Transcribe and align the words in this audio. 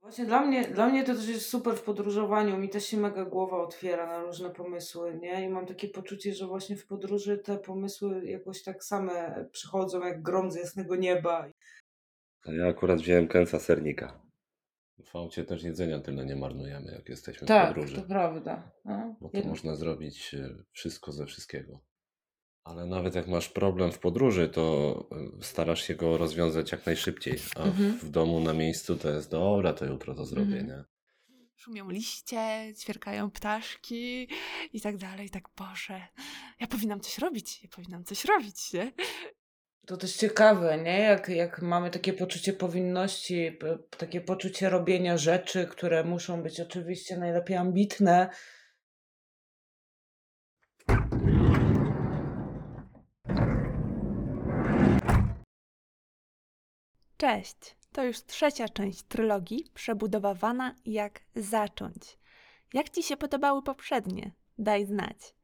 Właśnie 0.00 0.26
dla 0.26 0.46
mnie, 0.46 0.68
dla 0.68 0.88
mnie 0.88 1.04
to 1.04 1.14
też 1.14 1.28
jest 1.28 1.48
super 1.48 1.76
w 1.76 1.82
podróżowaniu. 1.82 2.58
Mi 2.58 2.68
też 2.68 2.86
się 2.86 2.96
mega 2.96 3.24
głowa 3.24 3.56
otwiera 3.62 4.06
na 4.06 4.22
różne 4.22 4.50
pomysły, 4.50 5.18
nie? 5.22 5.44
I 5.44 5.48
mam 5.48 5.66
takie 5.66 5.88
poczucie, 5.88 6.34
że 6.34 6.46
właśnie 6.46 6.76
w 6.76 6.86
podróży 6.86 7.38
te 7.38 7.58
pomysły 7.58 8.24
jakoś 8.26 8.62
tak 8.62 8.84
same 8.84 9.44
przychodzą 9.52 10.00
jak 10.06 10.22
grom 10.22 10.50
z 10.50 10.56
jasnego 10.56 10.96
nieba. 10.96 11.48
A 12.46 12.52
ja 12.52 12.66
akurat 12.68 13.00
wziąłem 13.00 13.28
kęsa 13.28 13.58
sernika. 13.58 14.22
W 15.04 15.16
aucie 15.16 15.44
też 15.44 15.62
jedzenia 15.62 16.00
tyle 16.00 16.26
nie 16.26 16.36
marnujemy, 16.36 16.92
jak 16.92 17.08
jesteśmy 17.08 17.44
w 17.46 17.48
Tak, 17.48 17.68
podróży. 17.74 17.96
to 18.02 18.08
prawda. 18.08 18.70
No, 18.84 19.16
Bo 19.20 19.28
to 19.28 19.36
jedno- 19.36 19.50
można 19.50 19.74
zrobić 19.74 20.34
e, 20.34 20.54
wszystko 20.72 21.12
ze 21.12 21.26
wszystkiego. 21.26 21.80
Ale 22.66 22.86
nawet 22.86 23.14
jak 23.14 23.26
masz 23.28 23.48
problem 23.48 23.92
w 23.92 23.98
podróży, 23.98 24.48
to 24.48 25.08
starasz 25.42 25.82
się 25.82 25.94
go 25.94 26.18
rozwiązać 26.18 26.72
jak 26.72 26.86
najszybciej. 26.86 27.34
A 27.56 27.62
Mhm. 27.62 27.98
w 27.98 28.10
domu 28.10 28.40
na 28.40 28.52
miejscu 28.52 28.96
to 28.96 29.10
jest 29.10 29.30
dobra, 29.30 29.72
to 29.72 29.84
jutro 29.84 30.14
to 30.14 30.24
zrobię, 30.24 30.58
Mhm. 30.60 30.66
nie? 30.66 30.84
Szumią 31.56 31.90
liście, 31.90 32.72
ćwierkają 32.80 33.30
ptaszki 33.30 34.28
i 34.72 34.80
tak 34.80 34.96
dalej. 34.96 35.30
Tak, 35.30 35.44
Boże, 35.56 36.00
ja 36.60 36.66
powinnam 36.66 37.00
coś 37.00 37.18
robić, 37.18 37.62
ja 37.62 37.68
powinnam 37.76 38.04
coś 38.04 38.24
robić, 38.24 38.72
nie? 38.72 38.92
To 39.86 39.96
też 39.96 40.16
ciekawe, 40.16 40.78
nie? 40.78 40.98
Jak, 41.00 41.28
jak 41.28 41.62
mamy 41.62 41.90
takie 41.90 42.12
poczucie 42.12 42.52
powinności, 42.52 43.52
p- 43.60 43.78
takie 43.98 44.20
poczucie 44.20 44.70
robienia 44.70 45.18
rzeczy, 45.18 45.66
które 45.66 46.04
muszą 46.04 46.42
być 46.42 46.60
oczywiście 46.60 47.16
najlepiej 47.16 47.56
ambitne. 47.56 48.30
Cześć! 57.16 57.76
To 57.92 58.04
już 58.04 58.22
trzecia 58.22 58.68
część 58.68 59.02
trylogii 59.02 59.64
przebudowywana 59.74 60.74
jak 60.86 61.20
zacząć. 61.36 62.18
Jak 62.74 62.90
Ci 62.90 63.02
się 63.02 63.16
podobały 63.16 63.62
poprzednie? 63.62 64.32
Daj 64.58 64.86
znać. 64.86 65.34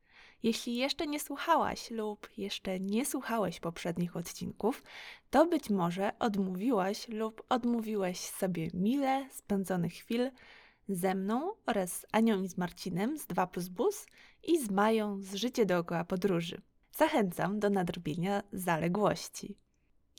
Jeśli 0.42 0.76
jeszcze 0.76 1.06
nie 1.06 1.20
słuchałaś 1.20 1.90
lub 1.90 2.28
jeszcze 2.36 2.80
nie 2.80 3.06
słuchałeś 3.06 3.60
poprzednich 3.60 4.16
odcinków, 4.16 4.82
to 5.30 5.46
być 5.46 5.70
może 5.70 6.18
odmówiłaś 6.18 7.08
lub 7.08 7.42
odmówiłeś 7.48 8.18
sobie 8.20 8.68
mile 8.74 9.28
spędzonych 9.30 9.92
chwil 9.92 10.30
ze 10.88 11.14
mną 11.14 11.52
oraz 11.66 12.00
z 12.00 12.06
Anią 12.12 12.42
i 12.42 12.48
z 12.48 12.58
Marcinem 12.58 13.18
z 13.18 13.26
2 13.26 13.46
plus 13.46 13.68
bus 13.68 14.06
i 14.42 14.64
z 14.64 14.70
Mają 14.70 15.20
z 15.20 15.34
Życie 15.34 15.66
dookoła 15.66 16.04
podróży. 16.04 16.60
Zachęcam 16.92 17.60
do 17.60 17.70
nadrobienia 17.70 18.42
zaległości. 18.52 19.56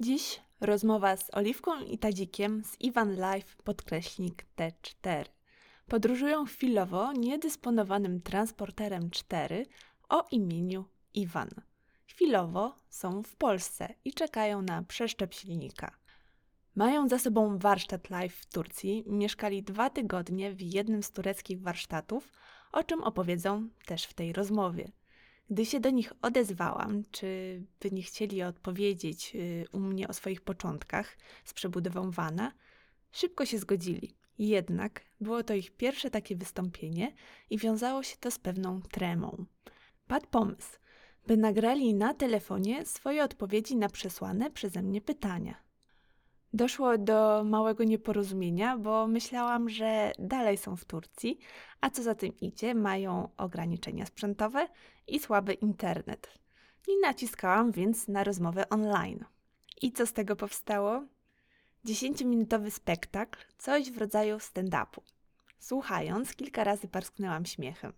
Dziś 0.02 0.42
rozmowa 0.62 1.18
z 1.18 1.34
Oliwką 1.34 1.80
i 1.80 1.98
Tadzikiem 1.98 2.64
z 2.64 2.82
Iwan 2.82 3.12
Life 3.12 3.56
podkreśnik 3.64 4.46
T4. 4.58 5.26
Podróżują 5.88 6.46
chwilowo 6.46 7.12
niedysponowanym 7.14 8.22
transporterem 8.22 9.10
4 9.10 9.66
o 10.10 10.26
imieniu 10.32 10.86
Iwan. 11.14 11.50
Chwilowo 12.08 12.76
są 12.90 13.24
w 13.24 13.36
Polsce 13.36 13.94
i 14.06 14.14
czekają 14.14 14.62
na 14.62 14.84
przeszczep 14.84 15.34
silnika. 15.34 15.92
Mają 16.76 17.10
za 17.10 17.20
sobą 17.20 17.58
warsztat 17.58 18.10
live 18.10 18.36
w 18.36 18.46
Turcji, 18.46 19.04
mieszkali 19.08 19.64
dwa 19.64 19.90
tygodnie 19.90 20.54
w 20.54 20.62
jednym 20.62 21.04
z 21.04 21.12
tureckich 21.12 21.62
warsztatów, 21.62 22.30
o 22.72 22.84
czym 22.84 23.04
opowiedzą 23.04 23.70
też 23.86 24.04
w 24.04 24.14
tej 24.14 24.34
rozmowie. 24.34 24.92
Gdy 25.50 25.66
się 25.66 25.80
do 25.80 25.90
nich 25.90 26.14
odezwałam, 26.22 27.04
czy 27.12 27.62
by 27.80 27.92
nie 27.92 28.02
chcieli 28.02 28.44
odpowiedzieć 28.44 29.32
y, 29.36 29.66
u 29.72 29.80
mnie 29.80 30.08
o 30.08 30.14
swoich 30.14 30.42
początkach 30.42 31.18
z 31.46 31.54
przebudową 31.54 32.12
Wana, 32.12 32.52
szybko 33.12 33.46
się 33.46 33.60
zgodzili. 33.60 34.16
Jednak 34.38 35.02
było 35.22 35.44
to 35.44 35.54
ich 35.54 35.72
pierwsze 35.72 36.10
takie 36.10 36.36
wystąpienie 36.36 37.14
i 37.50 37.58
wiązało 37.58 38.04
się 38.04 38.18
to 38.20 38.32
z 38.32 38.40
pewną 38.40 38.82
tremą. 38.82 39.46
Padł 40.08 40.28
pomysł, 40.28 40.80
by 41.28 41.38
nagrali 41.38 41.94
na 41.94 42.14
telefonie 42.14 42.86
swoje 42.86 43.24
odpowiedzi 43.24 43.76
na 43.76 43.90
przesłane 43.90 44.52
przeze 44.52 44.82
mnie 44.82 45.02
pytania. 45.02 45.64
Doszło 46.54 46.98
do 46.98 47.44
małego 47.44 47.84
nieporozumienia, 47.84 48.78
bo 48.78 49.08
myślałam, 49.08 49.70
że 49.70 50.12
dalej 50.20 50.58
są 50.58 50.76
w 50.76 50.86
Turcji, 50.86 51.40
a 51.82 51.90
co 51.90 52.04
za 52.04 52.16
tym 52.16 52.40
idzie, 52.42 52.76
mają 52.76 53.30
ograniczenia 53.38 54.06
sprzętowe 54.06 54.68
i 55.08 55.20
słaby 55.20 55.54
internet. 55.54 56.40
I 56.88 56.92
naciskałam 57.02 57.72
więc 57.72 58.08
na 58.08 58.24
rozmowę 58.24 58.70
online. 58.70 59.26
I 59.82 59.92
co 59.92 60.06
z 60.06 60.14
tego 60.14 60.36
powstało? 60.36 61.04
10-minutowy 61.86 62.72
spektakl, 62.72 63.40
coś 63.58 63.92
w 63.92 63.98
rodzaju 63.98 64.38
stand-upu. 64.38 65.02
Słuchając, 65.60 66.36
kilka 66.36 66.64
razy 66.64 66.88
parsknęłam 66.88 67.46
śmiechem. 67.46 67.94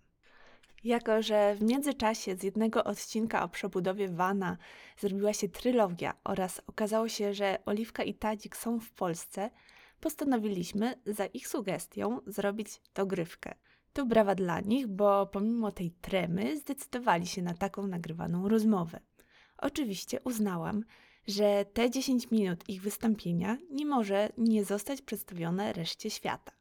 Jako, 0.86 1.22
że 1.22 1.54
w 1.54 1.62
międzyczasie 1.62 2.36
z 2.36 2.42
jednego 2.42 2.84
odcinka 2.84 3.42
o 3.42 3.48
przebudowie 3.48 4.08
Wana 4.08 4.56
zrobiła 4.98 5.32
się 5.32 5.48
trylogia 5.48 6.14
oraz 6.24 6.62
okazało 6.66 7.08
się, 7.08 7.34
że 7.34 7.58
Oliwka 7.64 8.02
i 8.02 8.14
Tadzik 8.14 8.56
są 8.56 8.80
w 8.80 8.92
Polsce, 8.92 9.50
postanowiliśmy 10.00 10.94
za 11.06 11.26
ich 11.26 11.48
sugestią 11.48 12.20
zrobić 12.26 12.80
dogrywkę. 12.94 13.54
Tu 13.92 14.06
brawa 14.06 14.34
dla 14.34 14.60
nich, 14.60 14.86
bo 14.86 15.26
pomimo 15.26 15.72
tej 15.72 15.90
tremy 15.90 16.56
zdecydowali 16.56 17.26
się 17.26 17.42
na 17.42 17.54
taką 17.54 17.86
nagrywaną 17.86 18.48
rozmowę. 18.48 19.00
Oczywiście 19.58 20.20
uznałam, 20.24 20.84
że 21.26 21.64
te 21.72 21.90
10 21.90 22.30
minut 22.30 22.68
ich 22.68 22.82
wystąpienia 22.82 23.58
nie 23.70 23.86
może 23.86 24.28
nie 24.38 24.64
zostać 24.64 25.02
przedstawione 25.02 25.72
reszcie 25.72 26.10
świata. 26.10 26.52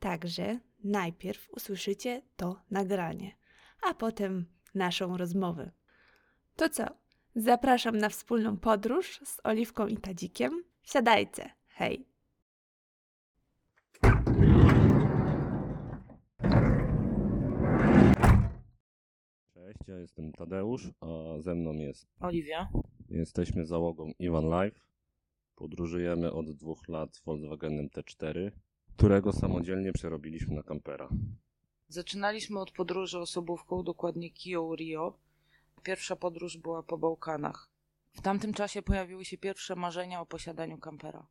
Także 0.00 0.58
najpierw 0.84 1.50
usłyszycie 1.50 2.22
to 2.36 2.56
nagranie, 2.70 3.43
a 3.82 3.94
potem 3.94 4.46
naszą 4.74 5.16
rozmowę. 5.16 5.70
To 6.56 6.68
co? 6.68 6.84
Zapraszam 7.36 7.98
na 7.98 8.08
wspólną 8.08 8.56
podróż 8.56 9.20
z 9.24 9.40
Oliwką 9.44 9.86
i 9.86 9.96
Tadzikiem. 9.96 10.64
Siadajcie, 10.82 11.50
hej! 11.68 12.06
Cześć, 19.54 19.78
ja 19.88 19.98
jestem 19.98 20.32
Tadeusz, 20.32 20.90
a 21.00 21.06
ze 21.40 21.54
mną 21.54 21.72
jest. 21.72 22.06
Oliwia. 22.20 22.68
Jesteśmy 23.08 23.66
załogą 23.66 24.12
Iwan 24.18 24.44
Life. 24.44 24.80
Podróżujemy 25.56 26.32
od 26.32 26.50
dwóch 26.50 26.88
lat 26.88 27.22
Volkswagenem 27.24 27.88
T4, 27.88 28.50
którego 28.96 29.32
samodzielnie 29.32 29.92
przerobiliśmy 29.92 30.54
na 30.54 30.62
kampera. 30.62 31.08
Zaczynaliśmy 31.88 32.60
od 32.60 32.70
podróży 32.70 33.18
osobówką, 33.18 33.82
dokładnie 33.82 34.30
Kiją 34.30 34.74
Rio. 34.74 35.18
Pierwsza 35.82 36.16
podróż 36.16 36.56
była 36.56 36.82
po 36.82 36.98
Bałkanach. 36.98 37.68
W 38.12 38.20
tamtym 38.20 38.54
czasie 38.54 38.82
pojawiły 38.82 39.24
się 39.24 39.38
pierwsze 39.38 39.76
marzenia 39.76 40.20
o 40.20 40.26
posiadaniu 40.26 40.78
kampera. 40.78 41.26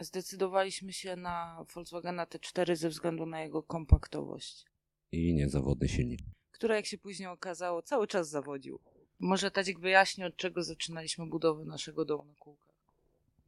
Zdecydowaliśmy 0.00 0.92
się 0.92 1.16
na 1.16 1.64
Volkswagena 1.74 2.26
T4 2.26 2.76
ze 2.76 2.88
względu 2.88 3.26
na 3.26 3.40
jego 3.42 3.62
kompaktowość, 3.62 4.64
I 5.12 5.34
niezawodny 5.34 5.88
silnik. 5.88 6.20
która 6.52 6.76
jak 6.76 6.86
się 6.86 6.98
później 6.98 7.28
okazało 7.28 7.82
cały 7.82 8.06
czas 8.06 8.28
zawodził. 8.30 8.80
Może 9.20 9.50
Tadzik 9.50 9.80
wyjaśni, 9.80 10.24
od 10.24 10.36
czego 10.36 10.62
zaczynaliśmy 10.62 11.26
budowę 11.26 11.64
naszego 11.64 12.04
domu 12.04 12.24
na 12.24 12.34
kółkach. 12.34 12.74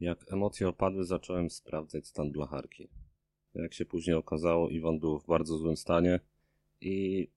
Jak 0.01 0.33
emocje 0.33 0.69
opadły, 0.69 1.05
zacząłem 1.05 1.51
sprawdzać 1.51 2.07
stan 2.07 2.33
blacharki. 2.33 2.89
Jak 3.55 3.75
się 3.75 3.85
później 3.85 4.17
okazało, 4.17 4.69
Iwan 4.71 4.99
był 5.01 5.19
w 5.19 5.27
bardzo 5.27 5.59
złym 5.59 5.77
stanie 5.77 6.21
i 6.81 7.29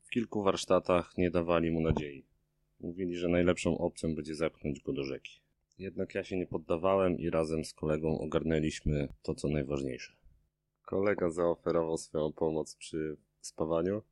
w 0.00 0.10
kilku 0.10 0.42
warsztatach 0.42 1.18
nie 1.18 1.30
dawali 1.30 1.70
mu 1.70 1.80
nadziei. 1.80 2.26
Mówili, 2.80 3.16
że 3.16 3.28
najlepszą 3.28 3.78
opcją 3.78 4.14
będzie 4.14 4.34
zepchnąć 4.34 4.80
go 4.80 4.92
do 4.92 5.04
rzeki. 5.04 5.40
Jednak 5.78 6.14
ja 6.14 6.24
się 6.24 6.36
nie 6.36 6.46
poddawałem 6.46 7.18
i 7.18 7.30
razem 7.30 7.64
z 7.64 7.72
kolegą 7.72 8.18
ogarnęliśmy 8.18 9.08
to, 9.22 9.34
co 9.34 9.48
najważniejsze. 9.48 10.12
Kolega 10.82 11.30
zaoferował 11.30 11.98
swoją 11.98 12.32
pomoc 12.32 12.76
przy 12.76 13.16
spawaniu. 13.40 14.02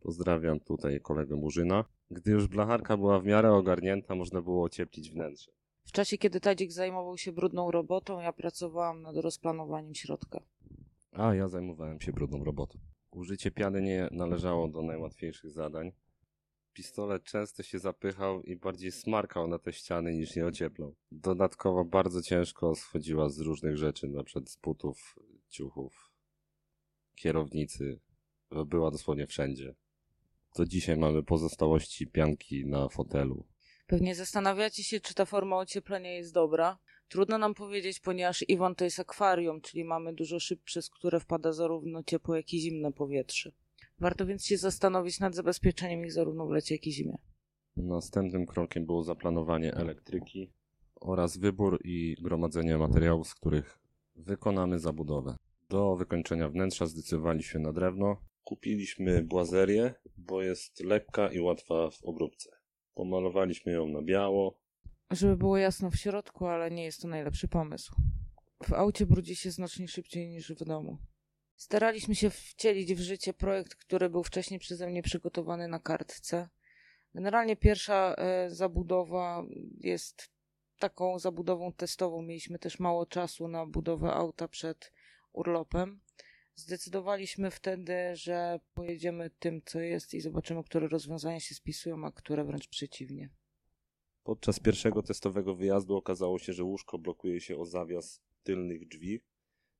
Pozdrawiam 0.00 0.60
tutaj 0.60 1.00
kolegę 1.00 1.36
Murzyna. 1.36 1.84
Gdy 2.10 2.30
już 2.30 2.46
blacharka 2.46 2.96
była 2.96 3.20
w 3.20 3.24
miarę 3.24 3.52
ogarnięta, 3.52 4.14
można 4.14 4.42
było 4.42 4.62
ocieplić 4.62 5.10
wnętrze. 5.10 5.52
W 5.84 5.92
czasie, 5.92 6.18
kiedy 6.18 6.40
Tadzik 6.40 6.72
zajmował 6.72 7.18
się 7.18 7.32
brudną 7.32 7.70
robotą, 7.70 8.20
ja 8.20 8.32
pracowałam 8.32 9.02
nad 9.02 9.16
rozplanowaniem 9.16 9.94
środka. 9.94 10.40
A 11.12 11.34
ja 11.34 11.48
zajmowałem 11.48 12.00
się 12.00 12.12
brudną 12.12 12.44
robotą. 12.44 12.78
Użycie 13.10 13.50
piany 13.50 13.82
nie 13.82 14.08
należało 14.10 14.68
do 14.68 14.82
najłatwiejszych 14.82 15.50
zadań. 15.50 15.92
Pistolet 16.72 17.24
często 17.24 17.62
się 17.62 17.78
zapychał 17.78 18.42
i 18.42 18.56
bardziej 18.56 18.92
smarkał 18.92 19.48
na 19.48 19.58
te 19.58 19.72
ściany 19.72 20.14
niż 20.14 20.36
je 20.36 20.46
ocieplał. 20.46 20.94
Dodatkowo 21.12 21.84
bardzo 21.84 22.22
ciężko 22.22 22.74
schodziła 22.74 23.28
z 23.28 23.38
różnych 23.38 23.76
rzeczy, 23.76 24.08
przykład 24.24 24.48
z 24.48 24.56
butów, 24.56 25.16
ciuchów, 25.48 26.12
kierownicy. 27.14 28.00
Była 28.66 28.90
dosłownie 28.90 29.26
wszędzie. 29.26 29.74
Do 30.56 30.66
dzisiaj 30.66 30.96
mamy 30.96 31.22
pozostałości 31.22 32.06
pianki 32.06 32.66
na 32.66 32.88
fotelu. 32.88 33.46
Pewnie 33.86 34.14
zastanawiacie 34.14 34.84
się, 34.84 35.00
czy 35.00 35.14
ta 35.14 35.24
forma 35.24 35.56
ocieplenia 35.56 36.12
jest 36.12 36.34
dobra. 36.34 36.78
Trudno 37.08 37.38
nam 37.38 37.54
powiedzieć, 37.54 38.00
ponieważ 38.00 38.44
Iwon 38.48 38.74
to 38.74 38.84
jest 38.84 39.00
akwarium, 39.00 39.60
czyli 39.60 39.84
mamy 39.84 40.14
dużo 40.14 40.40
szyb, 40.40 40.62
przez 40.64 40.90
które 40.90 41.20
wpada 41.20 41.52
zarówno 41.52 42.02
ciepłe, 42.02 42.36
jak 42.36 42.52
i 42.54 42.60
zimne 42.60 42.92
powietrze. 42.92 43.52
Warto 43.98 44.26
więc 44.26 44.46
się 44.46 44.56
zastanowić 44.56 45.20
nad 45.20 45.34
zabezpieczeniem 45.34 46.04
ich 46.04 46.12
zarówno 46.12 46.46
w 46.46 46.50
lecie, 46.50 46.74
jak 46.74 46.86
i 46.86 46.92
zimie. 46.92 47.18
Następnym 47.76 48.46
krokiem 48.46 48.86
było 48.86 49.02
zaplanowanie 49.02 49.74
elektryki 49.74 50.52
oraz 51.00 51.38
wybór 51.38 51.80
i 51.84 52.16
gromadzenie 52.20 52.78
materiałów, 52.78 53.28
z 53.28 53.34
których 53.34 53.78
wykonamy 54.16 54.78
zabudowę. 54.78 55.36
Do 55.68 55.96
wykończenia 55.96 56.48
wnętrza 56.48 56.86
zdecydowaliśmy 56.86 57.52
się 57.52 57.58
na 57.58 57.72
drewno. 57.72 58.16
Kupiliśmy 58.44 59.22
błazerię, 59.22 59.94
bo 60.16 60.42
jest 60.42 60.80
lekka 60.80 61.32
i 61.32 61.40
łatwa 61.40 61.90
w 61.90 62.04
obróbce. 62.04 62.50
Pomalowaliśmy 62.94 63.72
ją 63.72 63.88
na 63.88 64.02
biało. 64.02 64.58
Żeby 65.10 65.36
było 65.36 65.58
jasno 65.58 65.90
w 65.90 65.96
środku, 65.96 66.46
ale 66.46 66.70
nie 66.70 66.84
jest 66.84 67.02
to 67.02 67.08
najlepszy 67.08 67.48
pomysł. 67.48 67.94
W 68.64 68.72
aucie 68.72 69.06
brudzi 69.06 69.36
się 69.36 69.50
znacznie 69.50 69.88
szybciej 69.88 70.28
niż 70.28 70.52
w 70.52 70.64
domu. 70.64 70.98
Staraliśmy 71.56 72.14
się 72.14 72.30
wcielić 72.30 72.94
w 72.94 73.00
życie 73.00 73.34
projekt, 73.34 73.74
który 73.74 74.10
był 74.10 74.22
wcześniej 74.22 74.60
przeze 74.60 74.86
mnie 74.86 75.02
przygotowany 75.02 75.68
na 75.68 75.78
kartce. 75.78 76.48
Generalnie 77.14 77.56
pierwsza 77.56 78.14
e, 78.14 78.50
zabudowa 78.50 79.44
jest 79.80 80.30
taką 80.78 81.18
zabudową 81.18 81.72
testową. 81.72 82.22
Mieliśmy 82.22 82.58
też 82.58 82.78
mało 82.78 83.06
czasu 83.06 83.48
na 83.48 83.66
budowę 83.66 84.12
auta 84.12 84.48
przed 84.48 84.92
urlopem. 85.32 86.00
Zdecydowaliśmy 86.54 87.50
wtedy, 87.50 88.16
że 88.16 88.60
pojedziemy 88.74 89.30
tym, 89.30 89.62
co 89.64 89.80
jest 89.80 90.14
i 90.14 90.20
zobaczymy, 90.20 90.64
które 90.64 90.88
rozwiązania 90.88 91.40
się 91.40 91.54
spisują, 91.54 92.04
a 92.04 92.12
które 92.12 92.44
wręcz 92.44 92.68
przeciwnie. 92.68 93.30
Podczas 94.28 94.60
pierwszego 94.60 95.02
testowego 95.02 95.54
wyjazdu 95.54 95.96
okazało 95.96 96.38
się, 96.38 96.52
że 96.52 96.64
łóżko 96.64 96.98
blokuje 96.98 97.40
się 97.40 97.56
o 97.56 97.64
zawias 97.64 98.20
tylnych 98.42 98.88
drzwi 98.88 99.20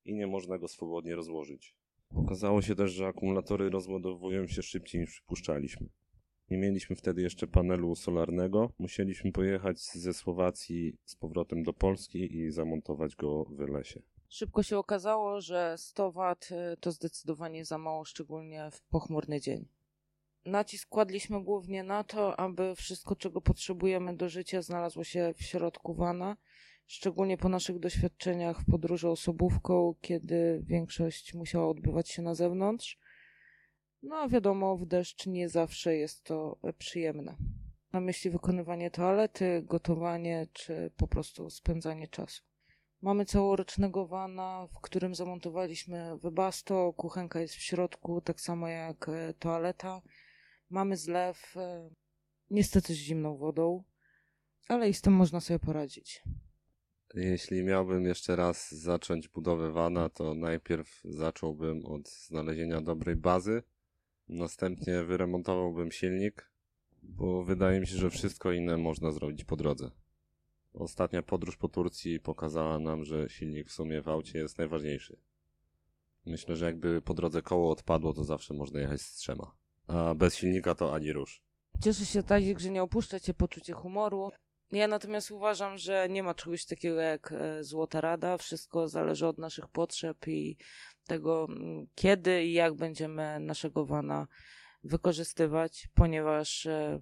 i 0.05 0.15
nie 0.15 0.27
można 0.27 0.59
go 0.59 0.69
swobodnie 0.69 1.15
rozłożyć. 1.15 1.75
Okazało 2.15 2.63
się 2.63 2.75
też, 2.75 2.93
że 2.93 3.07
akumulatory 3.07 3.71
rozładowują 3.71 4.47
się 4.47 4.63
szybciej 4.63 5.01
niż 5.01 5.11
przypuszczaliśmy. 5.11 5.89
Nie 6.51 6.59
mieliśmy 6.59 6.97
wtedy 6.97 7.23
jeszcze 7.23 7.47
panelu 7.47 7.95
solarnego. 7.95 8.73
Musieliśmy 8.79 9.33
pojechać 9.33 9.81
ze 9.81 10.15
Słowacji 10.15 10.97
z 11.05 11.17
powrotem 11.17 11.63
do 11.63 11.73
Polski 11.73 12.37
i 12.37 12.51
zamontować 12.51 13.17
go 13.17 13.45
w 13.45 13.59
lesie. 13.59 14.03
Szybko 14.29 14.63
się 14.63 14.79
okazało, 14.79 15.41
że 15.41 15.75
100 15.79 16.13
W 16.13 16.17
to 16.81 16.93
zdecydowanie 16.93 17.65
za 17.65 17.79
mało, 17.79 18.05
szczególnie 18.05 18.71
w 18.73 18.83
pochmurny 18.83 19.41
dzień. 19.41 19.78
Nacisk 20.49 20.89
kładliśmy 20.89 21.45
głównie 21.45 21.83
na 21.83 22.05
to, 22.05 22.41
aby 22.41 22.75
wszystko, 22.77 23.17
czego 23.17 23.41
potrzebujemy 23.41 24.17
do 24.17 24.29
życia, 24.29 24.63
znalazło 24.63 25.05
się 25.05 25.35
w 25.37 25.43
środku 25.43 25.95
wana, 25.95 26.37
szczególnie 26.87 27.37
po 27.39 27.49
naszych 27.49 27.79
doświadczeniach 27.79 28.61
w 28.61 28.71
podróży 28.71 29.09
osobówką, 29.09 29.95
kiedy 30.01 30.63
większość 30.65 31.35
musiała 31.35 31.69
odbywać 31.69 32.09
się 32.09 32.23
na 32.23 32.35
zewnątrz. 32.35 32.99
No 34.03 34.17
a 34.17 34.29
wiadomo, 34.29 34.77
w 34.77 34.87
deszcz 34.87 35.27
nie 35.27 35.49
zawsze 35.49 35.97
jest 35.97 36.25
to 36.25 36.59
przyjemne. 36.79 37.37
Na 37.93 38.01
myśli 38.01 38.31
wykonywanie 38.31 38.91
toalety, 38.91 39.63
gotowanie 39.63 40.47
czy 40.53 40.91
po 40.97 41.09
prostu 41.09 41.51
spędzanie 41.51 42.09
czasu. 42.09 42.43
Mamy 43.03 43.25
całorocznego 43.25 44.07
wana, 44.07 44.69
w 44.75 44.81
którym 44.81 45.15
zamontowaliśmy 45.15 46.19
webasto, 46.19 46.93
kuchenka 46.93 47.41
jest 47.41 47.55
w 47.55 47.63
środku, 47.63 48.21
tak 48.21 48.41
samo 48.41 48.69
jak 48.69 49.09
e, 49.09 49.35
toaleta. 49.35 50.03
Mamy 50.71 50.97
zlew, 50.97 51.57
e, 51.57 51.91
niestety 52.51 52.95
z 52.95 52.97
zimną 52.97 53.37
wodą, 53.37 53.85
ale 54.69 54.89
i 54.89 54.95
z 54.95 55.01
tym 55.01 55.13
można 55.13 55.41
sobie 55.41 55.59
poradzić. 55.59 56.23
Jeśli 57.15 57.65
miałbym 57.65 58.05
jeszcze 58.05 58.37
raz 58.37 58.73
zacząć 58.73 59.29
budowę 59.29 59.73
wana, 59.73 60.09
to 60.09 60.35
najpierw 60.35 61.01
zacząłbym 61.05 61.87
od 61.87 62.09
znalezienia 62.09 62.81
dobrej 62.81 63.17
bazy. 63.17 63.63
Następnie 64.29 65.05
wyremontowałbym 65.05 65.93
silnik, 65.93 66.51
bo 67.03 67.45
wydaje 67.45 67.81
mi 67.81 67.87
się, 67.87 67.97
że 67.97 68.11
wszystko 68.11 68.53
inne 68.53 68.77
można 68.77 69.13
zrobić 69.13 69.45
po 69.45 69.57
drodze. 69.57 69.91
Ostatnia 70.73 71.23
podróż 71.23 71.57
po 71.57 71.69
Turcji 71.69 72.21
pokazała 72.21 72.79
nam, 72.79 73.05
że 73.05 73.29
silnik 73.29 73.69
w 73.69 73.73
sumie 73.73 74.03
w 74.03 74.09
aucie 74.09 74.39
jest 74.39 74.59
najważniejszy. 74.59 75.17
Myślę, 76.27 76.57
że 76.57 76.67
jakby 76.67 77.03
po 77.03 77.15
drodze 77.15 77.43
koło 77.43 77.71
odpadło, 77.71 78.13
to 78.13 78.25
zawsze 78.25 78.55
można 78.55 78.81
jechać 78.81 79.01
z 79.01 79.15
trzema. 79.15 79.57
Bez 80.17 80.35
silnika 80.35 80.75
to 80.75 80.95
ani 80.95 81.13
rusz. 81.13 81.43
Cieszę 81.83 82.07
się, 82.07 82.23
Tazik, 82.23 82.59
że 82.59 82.71
nie 82.71 82.83
opuszcza 82.83 83.21
cię 83.21 83.35
poczucie 83.35 83.73
humoru. 83.73 84.31
Ja 84.73 84.89
natomiast 84.89 85.31
uważam, 85.31 85.79
że 85.79 86.09
nie 86.09 86.23
ma 86.23 86.35
czegoś 86.35 86.65
takiego 86.65 87.01
jak 87.01 87.33
e, 87.33 87.65
złota 87.65 88.01
rada. 88.01 88.39
Wszystko 88.39 88.89
zależy 88.89 89.27
od 89.27 89.39
naszych 89.39 89.69
potrzeb 89.69 90.29
i 90.29 90.57
tego, 91.07 91.47
mm, 91.51 91.87
kiedy 91.95 92.45
i 92.45 92.53
jak 92.53 92.75
będziemy 92.75 93.41
naszego 93.41 93.87
wana 93.87 94.27
wykorzystywać, 94.85 95.89
ponieważ 95.95 96.67
e, 96.67 97.01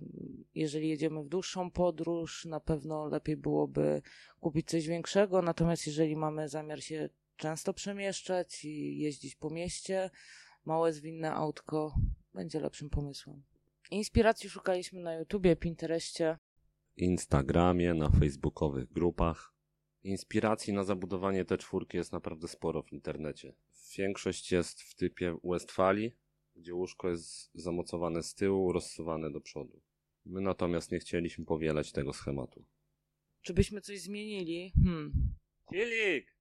jeżeli 0.55 0.89
jedziemy 0.89 1.23
w 1.23 1.29
dłuższą 1.29 1.71
podróż, 1.71 2.45
na 2.45 2.61
pewno 2.61 3.07
lepiej 3.09 3.37
byłoby 3.37 4.03
kupić 4.41 4.69
coś 4.69 4.87
większego. 4.87 5.43
Natomiast 5.43 5.87
jeżeli 5.87 6.17
mamy 6.17 6.49
zamiar 6.49 6.83
się 6.83 7.09
często 7.37 7.73
przemieszczać 7.75 8.65
i 8.65 8.99
jeździć 8.99 9.37
po 9.37 9.51
mieście, 9.51 10.11
małe 10.65 10.93
zwinne 10.93 11.33
autko 11.33 11.95
będzie 12.37 12.61
lepszym 12.61 12.91
pomysłem. 12.91 13.43
Inspiracji 13.91 14.51
szukaliśmy 14.51 15.01
na 15.01 15.15
YouTubie, 15.15 15.57
Pinterestie. 15.57 16.39
Instagramie, 16.97 17.95
na 17.95 18.11
facebookowych 18.11 18.93
grupach. 18.93 19.55
Inspiracji 20.03 20.73
na 20.73 20.85
zabudowanie 20.85 21.45
te 21.45 21.59
czwórki 21.59 21.97
jest 21.97 22.13
naprawdę 22.13 22.49
sporo 22.49 22.83
w 22.83 22.93
internecie. 22.93 23.55
Większość 23.99 24.53
jest 24.53 24.83
w 24.83 24.95
typie 24.95 25.37
Westfalii, 25.45 26.17
gdzie 26.57 26.75
łóżko 26.75 27.09
jest 27.09 27.51
zamocowane 27.55 28.23
z 28.23 28.35
tyłu, 28.35 28.73
rozsuwane 28.73 29.31
do 29.31 29.41
przodu. 29.41 29.81
My 30.25 30.41
natomiast 30.41 30.93
nie 30.93 30.99
chcieliśmy 30.99 31.45
powielać 31.45 31.93
tego 31.93 32.13
schematu. 32.13 32.65
Czy 33.43 33.55
byśmy 33.55 33.81
coś 33.81 34.01
zmienili? 34.01 34.73
Hmm. 34.85 35.13
Silnik! 35.73 36.36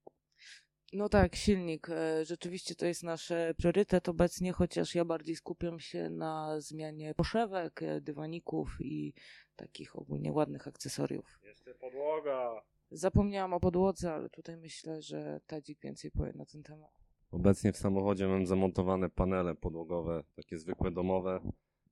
No 0.92 1.08
tak, 1.08 1.36
silnik. 1.36 1.88
E, 1.90 2.24
Rzeczywiście 2.24 2.74
to 2.74 2.86
jest 2.86 3.02
nasz 3.02 3.30
e, 3.30 3.54
priorytet 3.58 4.08
obecnie, 4.08 4.52
chociaż 4.52 4.94
ja 4.94 5.04
bardziej 5.04 5.36
skupiam 5.36 5.80
się 5.80 6.10
na 6.10 6.60
zmianie 6.60 7.14
poszewek, 7.14 7.82
e, 7.82 8.00
dywaników 8.00 8.76
i 8.80 9.14
takich 9.56 9.96
ogólnie 9.96 10.32
ładnych 10.32 10.68
akcesoriów. 10.68 11.38
Jeszcze 11.42 11.74
podłoga! 11.74 12.62
Zapomniałam 12.90 13.54
o 13.54 13.60
podłodze, 13.60 14.12
ale 14.12 14.30
tutaj 14.30 14.56
myślę, 14.56 15.02
że 15.02 15.40
Tadzik 15.46 15.80
więcej 15.80 16.10
powie 16.10 16.32
na 16.34 16.46
ten 16.46 16.62
temat. 16.62 16.90
Obecnie 17.30 17.72
w 17.72 17.76
samochodzie 17.76 18.28
mam 18.28 18.46
zamontowane 18.46 19.10
panele 19.10 19.54
podłogowe, 19.54 20.24
takie 20.36 20.58
zwykłe 20.58 20.90
domowe 20.90 21.40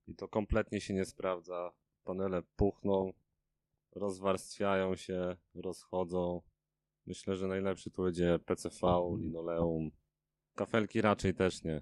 i 0.06 0.14
to 0.14 0.28
kompletnie 0.28 0.80
się 0.80 0.94
nie 0.94 1.04
sprawdza. 1.04 1.72
Panele 2.04 2.42
puchną, 2.56 3.12
rozwarstwiają 3.92 4.96
się, 4.96 5.36
rozchodzą. 5.54 6.42
Myślę, 7.06 7.36
że 7.36 7.46
najlepszy 7.48 7.90
tu 7.90 8.02
będzie 8.02 8.38
PCV, 8.38 9.16
linoleum. 9.18 9.90
Kafelki 10.54 11.00
raczej 11.00 11.34
też 11.34 11.64
nie. 11.64 11.80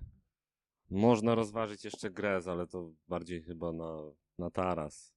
Można 0.91 1.35
rozważyć 1.35 1.85
jeszcze 1.85 2.11
grez, 2.11 2.49
ale 2.49 2.67
to 2.67 2.93
bardziej 3.09 3.43
chyba 3.43 3.73
na, 3.73 3.97
na 4.39 4.51
taras. 4.51 5.15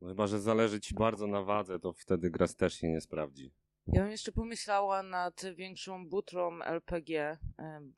No 0.00 0.08
chyba, 0.08 0.26
że 0.26 0.40
zależy 0.40 0.80
ci 0.80 0.94
bardzo 0.94 1.26
na 1.26 1.42
wadze, 1.42 1.78
to 1.78 1.92
wtedy 1.92 2.30
grez 2.30 2.56
też 2.56 2.74
się 2.74 2.88
nie 2.88 3.00
sprawdzi. 3.00 3.52
Ja 3.86 4.02
bym 4.02 4.10
jeszcze 4.10 4.32
pomyślała 4.32 5.02
nad 5.02 5.42
większą 5.54 6.08
butrą 6.08 6.62
LPG, 6.62 7.10
e, 7.18 7.38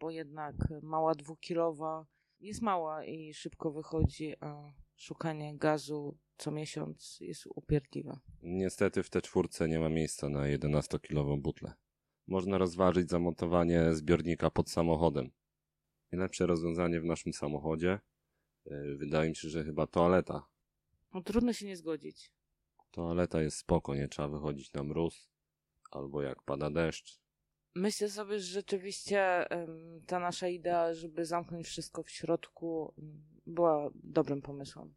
bo 0.00 0.11
jednak 0.11 0.54
mała 0.83 1.14
dwukilowa 1.14 2.07
jest 2.40 2.62
mała 2.62 3.04
i 3.04 3.35
szybko 3.35 3.71
wychodzi, 3.71 4.35
a 4.40 4.73
szukanie 4.97 5.59
gazu 5.59 6.19
co 6.37 6.51
miesiąc 6.51 7.19
jest 7.21 7.47
upierdliwe. 7.47 8.19
Niestety 8.43 9.03
w 9.03 9.11
te 9.11 9.23
czwórce 9.23 9.69
nie 9.69 9.79
ma 9.79 9.89
miejsca 9.89 10.29
na 10.29 10.41
11-kilową 10.41 11.41
butlę. 11.41 11.73
Można 12.27 12.59
rozważyć 12.59 13.11
zamontowanie 13.11 13.95
zbiornika 13.95 14.51
pod 14.51 14.71
samochodem. 14.71 15.31
Najlepsze 16.13 16.47
rozwiązanie 16.47 17.01
w 17.01 17.05
naszym 17.05 17.33
samochodzie 17.33 17.99
yy, 18.67 18.97
wydaje 18.97 19.29
mi 19.29 19.37
się, 19.37 19.49
że 19.49 19.65
chyba 19.65 19.87
toaleta. 19.87 20.47
No 21.15 21.23
trudno 21.23 21.53
się 21.53 21.67
nie 21.67 21.77
zgodzić. 21.77 22.33
Toaleta 22.91 23.43
jest 23.43 23.57
spoko, 23.57 23.95
nie 23.95 24.09
trzeba 24.09 24.29
wychodzić 24.29 24.73
na 24.73 24.83
mróz 24.83 25.31
albo 25.91 26.23
jak 26.23 26.43
pada 26.43 26.71
deszcz. 26.71 27.24
Myślę 27.75 28.11
sobie, 28.11 28.38
że 28.40 28.47
rzeczywiście 28.47 29.47
ta 30.07 30.19
nasza 30.19 30.49
idea, 30.49 30.95
żeby 30.95 31.25
zamknąć 31.25 31.66
wszystko 31.66 32.02
w 32.02 32.11
środku, 32.11 32.95
była 33.47 33.90
dobrym 33.95 34.43
pomysłem. 34.43 34.95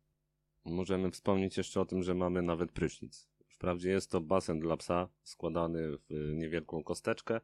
Możemy 0.65 1.12
wspomnieć 1.12 1.57
jeszcze 1.57 1.81
o 1.81 1.86
tym, 1.86 2.03
że 2.03 2.13
mamy 2.13 2.41
nawet 2.41 2.72
prysznic. 2.72 3.27
Wprawdzie 3.48 3.89
jest 3.89 4.12
to 4.12 4.22
basen 4.22 4.60
dla 4.60 4.77
psa 4.77 5.10
składany 5.24 5.98
w 5.98 6.34
niewielką 6.34 6.84
kosteczkę, 6.84 7.41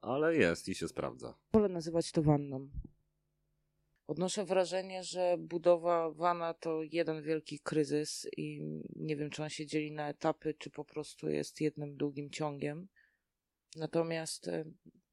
ale 0.00 0.36
jest 0.36 0.68
i 0.68 0.74
się 0.74 0.88
sprawdza. 0.88 1.34
Wolę 1.52 1.68
nazywać 1.68 2.12
to 2.12 2.22
wanną. 2.22 2.68
Odnoszę 4.06 4.44
wrażenie, 4.44 5.04
że 5.04 5.36
budowa 5.38 6.10
wana 6.10 6.54
to 6.54 6.82
jeden 6.82 7.22
wielki 7.22 7.58
kryzys 7.58 8.28
i 8.36 8.60
nie 8.96 9.16
wiem, 9.16 9.30
czy 9.30 9.42
on 9.42 9.48
się 9.48 9.66
dzieli 9.66 9.92
na 9.92 10.08
etapy, 10.08 10.54
czy 10.54 10.70
po 10.70 10.84
prostu 10.84 11.28
jest 11.28 11.60
jednym 11.60 11.96
długim 11.96 12.30
ciągiem. 12.30 12.88
Natomiast 13.74 14.48
e, 14.48 14.64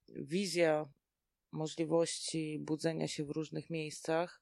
wizja 0.09 0.85
możliwości 1.51 2.59
budzenia 2.59 3.07
się 3.07 3.25
w 3.25 3.29
różnych 3.29 3.69
miejscach 3.69 4.41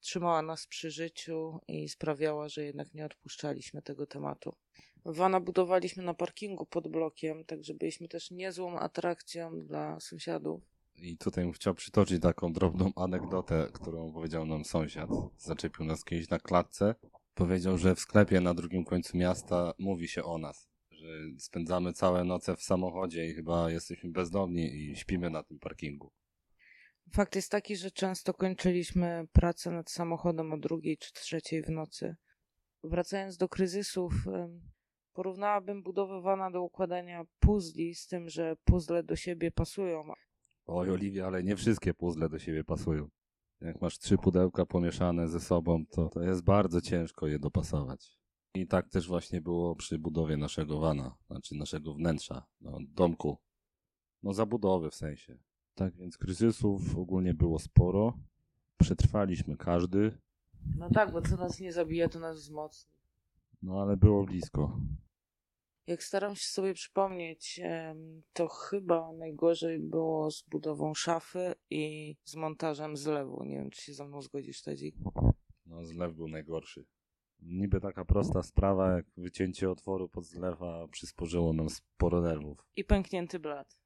trzymała 0.00 0.42
nas 0.42 0.66
przy 0.66 0.90
życiu 0.90 1.60
i 1.68 1.88
sprawiała, 1.88 2.48
że 2.48 2.64
jednak 2.64 2.94
nie 2.94 3.04
odpuszczaliśmy 3.04 3.82
tego 3.82 4.06
tematu. 4.06 4.54
Wana 5.04 5.40
budowaliśmy 5.40 6.02
na 6.02 6.14
parkingu 6.14 6.66
pod 6.66 6.88
blokiem, 6.88 7.44
także 7.44 7.74
byliśmy 7.74 8.08
też 8.08 8.30
niezłą 8.30 8.78
atrakcją 8.78 9.58
dla 9.58 10.00
sąsiadów. 10.00 10.62
I 10.96 11.16
tutaj 11.16 11.44
bym 11.44 11.52
chciał 11.52 11.74
przytoczyć 11.74 12.22
taką 12.22 12.52
drobną 12.52 12.92
anegdotę, 12.96 13.68
którą 13.72 14.12
powiedział 14.12 14.46
nam 14.46 14.64
sąsiad. 14.64 15.10
Zaczepił 15.38 15.84
nas 15.84 16.04
kiedyś 16.04 16.28
na 16.28 16.38
klatce. 16.38 16.94
Powiedział, 17.34 17.78
że 17.78 17.94
w 17.94 18.00
sklepie 18.00 18.40
na 18.40 18.54
drugim 18.54 18.84
końcu 18.84 19.16
miasta 19.16 19.74
mówi 19.78 20.08
się 20.08 20.24
o 20.24 20.38
nas, 20.38 20.68
że 21.00 21.08
spędzamy 21.38 21.92
całe 21.92 22.24
noce 22.24 22.56
w 22.56 22.62
samochodzie 22.62 23.26
i 23.26 23.34
chyba 23.34 23.70
jesteśmy 23.70 24.10
bezdomni 24.10 24.74
i 24.74 24.96
śpimy 24.96 25.30
na 25.30 25.42
tym 25.42 25.58
parkingu. 25.58 26.12
Fakt 27.12 27.36
jest 27.36 27.50
taki, 27.50 27.76
że 27.76 27.90
często 27.90 28.34
kończyliśmy 28.34 29.26
pracę 29.32 29.70
nad 29.70 29.90
samochodem 29.90 30.52
o 30.52 30.58
drugiej 30.58 30.98
czy 30.98 31.12
trzeciej 31.12 31.62
w 31.62 31.70
nocy. 31.70 32.16
Wracając 32.84 33.36
do 33.36 33.48
kryzysów, 33.48 34.12
porównałabym 35.12 35.82
budowę 35.82 36.20
wana 36.20 36.50
do 36.50 36.62
układania 36.62 37.24
puzli, 37.38 37.94
z 37.94 38.06
tym, 38.06 38.28
że 38.28 38.56
puzzle 38.64 39.02
do 39.02 39.16
siebie 39.16 39.50
pasują. 39.50 40.04
Oj, 40.66 40.90
Oliwia, 40.90 41.26
ale 41.26 41.42
nie 41.42 41.56
wszystkie 41.56 41.94
puzzle 41.94 42.28
do 42.28 42.38
siebie 42.38 42.64
pasują. 42.64 43.08
Jak 43.60 43.80
masz 43.80 43.98
trzy 43.98 44.18
pudełka 44.18 44.66
pomieszane 44.66 45.28
ze 45.28 45.40
sobą, 45.40 45.84
to, 45.86 46.08
to 46.08 46.22
jest 46.22 46.42
bardzo 46.42 46.80
ciężko 46.80 47.26
je 47.26 47.38
dopasować. 47.38 48.19
I 48.54 48.66
tak 48.66 48.88
też 48.88 49.08
właśnie 49.08 49.40
było 49.40 49.76
przy 49.76 49.98
budowie 49.98 50.36
naszego 50.36 50.80
wana, 50.80 51.16
znaczy 51.26 51.54
naszego 51.54 51.94
wnętrza, 51.94 52.46
no, 52.60 52.78
domku. 52.88 53.36
No 54.22 54.32
zabudowy 54.34 54.90
w 54.90 54.94
sensie. 54.94 55.38
Tak 55.74 55.96
więc 55.96 56.18
kryzysów 56.18 56.96
ogólnie 56.98 57.34
było 57.34 57.58
sporo. 57.58 58.18
Przetrwaliśmy 58.80 59.56
każdy, 59.56 60.18
No 60.76 60.90
tak, 60.90 61.12
bo 61.12 61.22
co 61.22 61.36
nas 61.36 61.60
nie 61.60 61.72
zabija, 61.72 62.08
to 62.08 62.20
nas 62.20 62.36
wzmocni. 62.36 62.92
no 63.62 63.82
ale 63.82 63.96
było 63.96 64.24
blisko. 64.24 64.80
Jak 65.86 66.02
staram 66.02 66.36
się 66.36 66.44
sobie 66.48 66.74
przypomnieć, 66.74 67.60
to 68.32 68.48
chyba 68.48 69.12
najgorzej 69.12 69.78
było 69.78 70.30
z 70.30 70.42
budową 70.42 70.94
szafy 70.94 71.54
i 71.70 72.16
z 72.24 72.36
montażem 72.36 72.96
zlewu. 72.96 73.44
Nie 73.44 73.56
wiem, 73.56 73.70
czy 73.70 73.82
się 73.82 73.94
ze 73.94 74.04
mną 74.06 74.22
zgodzisz, 74.22 74.62
Tedzik. 74.62 74.96
No 75.66 75.84
zlew 75.84 76.14
był 76.14 76.28
najgorszy. 76.28 76.86
Niby 77.42 77.80
taka 77.80 78.04
prosta 78.04 78.42
sprawa, 78.42 78.92
jak 78.96 79.06
wycięcie 79.16 79.70
otworu 79.70 80.08
pod 80.08 80.24
zlewa 80.24 80.88
przysporzyło 80.88 81.52
nam 81.52 81.70
sporo 81.70 82.20
nerwów. 82.20 82.58
I 82.76 82.84
pęknięty 82.84 83.38
blat. 83.38 83.76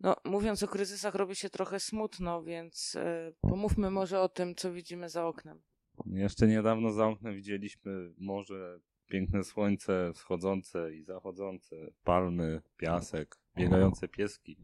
No, 0.00 0.16
mówiąc 0.24 0.62
o 0.62 0.68
kryzysach, 0.68 1.14
robi 1.14 1.36
się 1.36 1.50
trochę 1.50 1.80
smutno, 1.80 2.42
więc 2.42 2.96
e, 2.96 3.32
pomówmy 3.40 3.90
może 3.90 4.20
o 4.20 4.28
tym, 4.28 4.54
co 4.54 4.72
widzimy 4.72 5.08
za 5.08 5.26
oknem. 5.26 5.62
Jeszcze 6.06 6.46
niedawno 6.46 6.92
za 6.92 7.06
oknem 7.06 7.34
widzieliśmy 7.34 8.12
morze, 8.18 8.78
piękne 9.08 9.44
słońce 9.44 10.12
wschodzące 10.14 10.94
i 10.94 11.02
zachodzące, 11.02 11.76
palmy, 12.04 12.62
piasek, 12.76 13.36
biegające 13.56 14.08
pieski. 14.08 14.56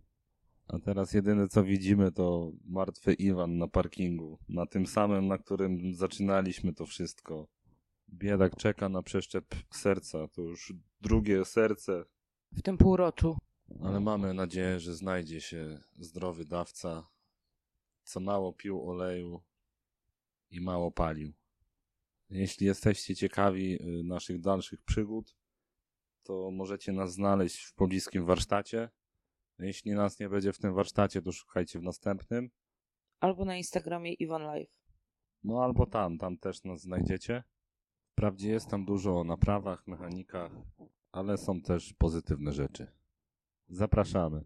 A 0.68 0.78
teraz 0.78 1.14
jedyne 1.14 1.48
co 1.48 1.64
widzimy 1.64 2.12
to 2.12 2.52
martwy 2.64 3.12
Iwan 3.14 3.58
na 3.58 3.68
parkingu, 3.68 4.38
na 4.48 4.66
tym 4.66 4.86
samym, 4.86 5.26
na 5.26 5.38
którym 5.38 5.94
zaczynaliśmy 5.94 6.72
to 6.72 6.86
wszystko. 6.86 7.48
Biedak 8.12 8.56
czeka 8.56 8.88
na 8.88 9.02
przeszczep 9.02 9.54
serca, 9.70 10.28
to 10.28 10.42
już 10.42 10.72
drugie 11.00 11.44
serce, 11.44 12.04
W 12.52 12.62
tym 12.62 12.78
półroczu. 12.78 13.36
ale 13.82 14.00
mamy 14.00 14.34
nadzieję, 14.34 14.80
że 14.80 14.94
znajdzie 14.94 15.40
się 15.40 15.80
zdrowy 15.98 16.44
dawca, 16.44 17.08
co 18.04 18.20
mało 18.20 18.52
pił 18.52 18.90
oleju 18.90 19.42
i 20.50 20.60
mało 20.60 20.90
palił. 20.90 21.32
Jeśli 22.30 22.66
jesteście 22.66 23.16
ciekawi 23.16 23.82
y, 23.82 24.04
naszych 24.04 24.40
dalszych 24.40 24.82
przygód, 24.82 25.36
to 26.22 26.50
możecie 26.50 26.92
nas 26.92 27.12
znaleźć 27.12 27.64
w 27.64 27.74
pobliskim 27.74 28.26
warsztacie. 28.26 28.88
Jeśli 29.58 29.92
nas 29.92 30.18
nie 30.20 30.28
będzie 30.28 30.52
w 30.52 30.58
tym 30.58 30.74
warsztacie, 30.74 31.22
to 31.22 31.32
szukajcie 31.32 31.78
w 31.78 31.82
następnym. 31.82 32.50
Albo 33.20 33.44
na 33.44 33.56
Instagramie 33.56 34.12
Iwan 34.12 34.42
Live. 34.42 34.70
No 35.44 35.64
albo 35.64 35.86
tam, 35.86 36.18
tam 36.18 36.38
też 36.38 36.64
nas 36.64 36.80
znajdziecie. 36.80 37.42
Wprawdzie 38.20 38.50
jest 38.50 38.68
tam 38.68 38.84
dużo 38.84 39.20
o 39.20 39.24
naprawach, 39.24 39.86
mechanikach, 39.86 40.52
ale 41.12 41.38
są 41.38 41.60
też 41.62 41.92
pozytywne 41.92 42.52
rzeczy. 42.52 42.86
Zapraszamy. 43.68 44.44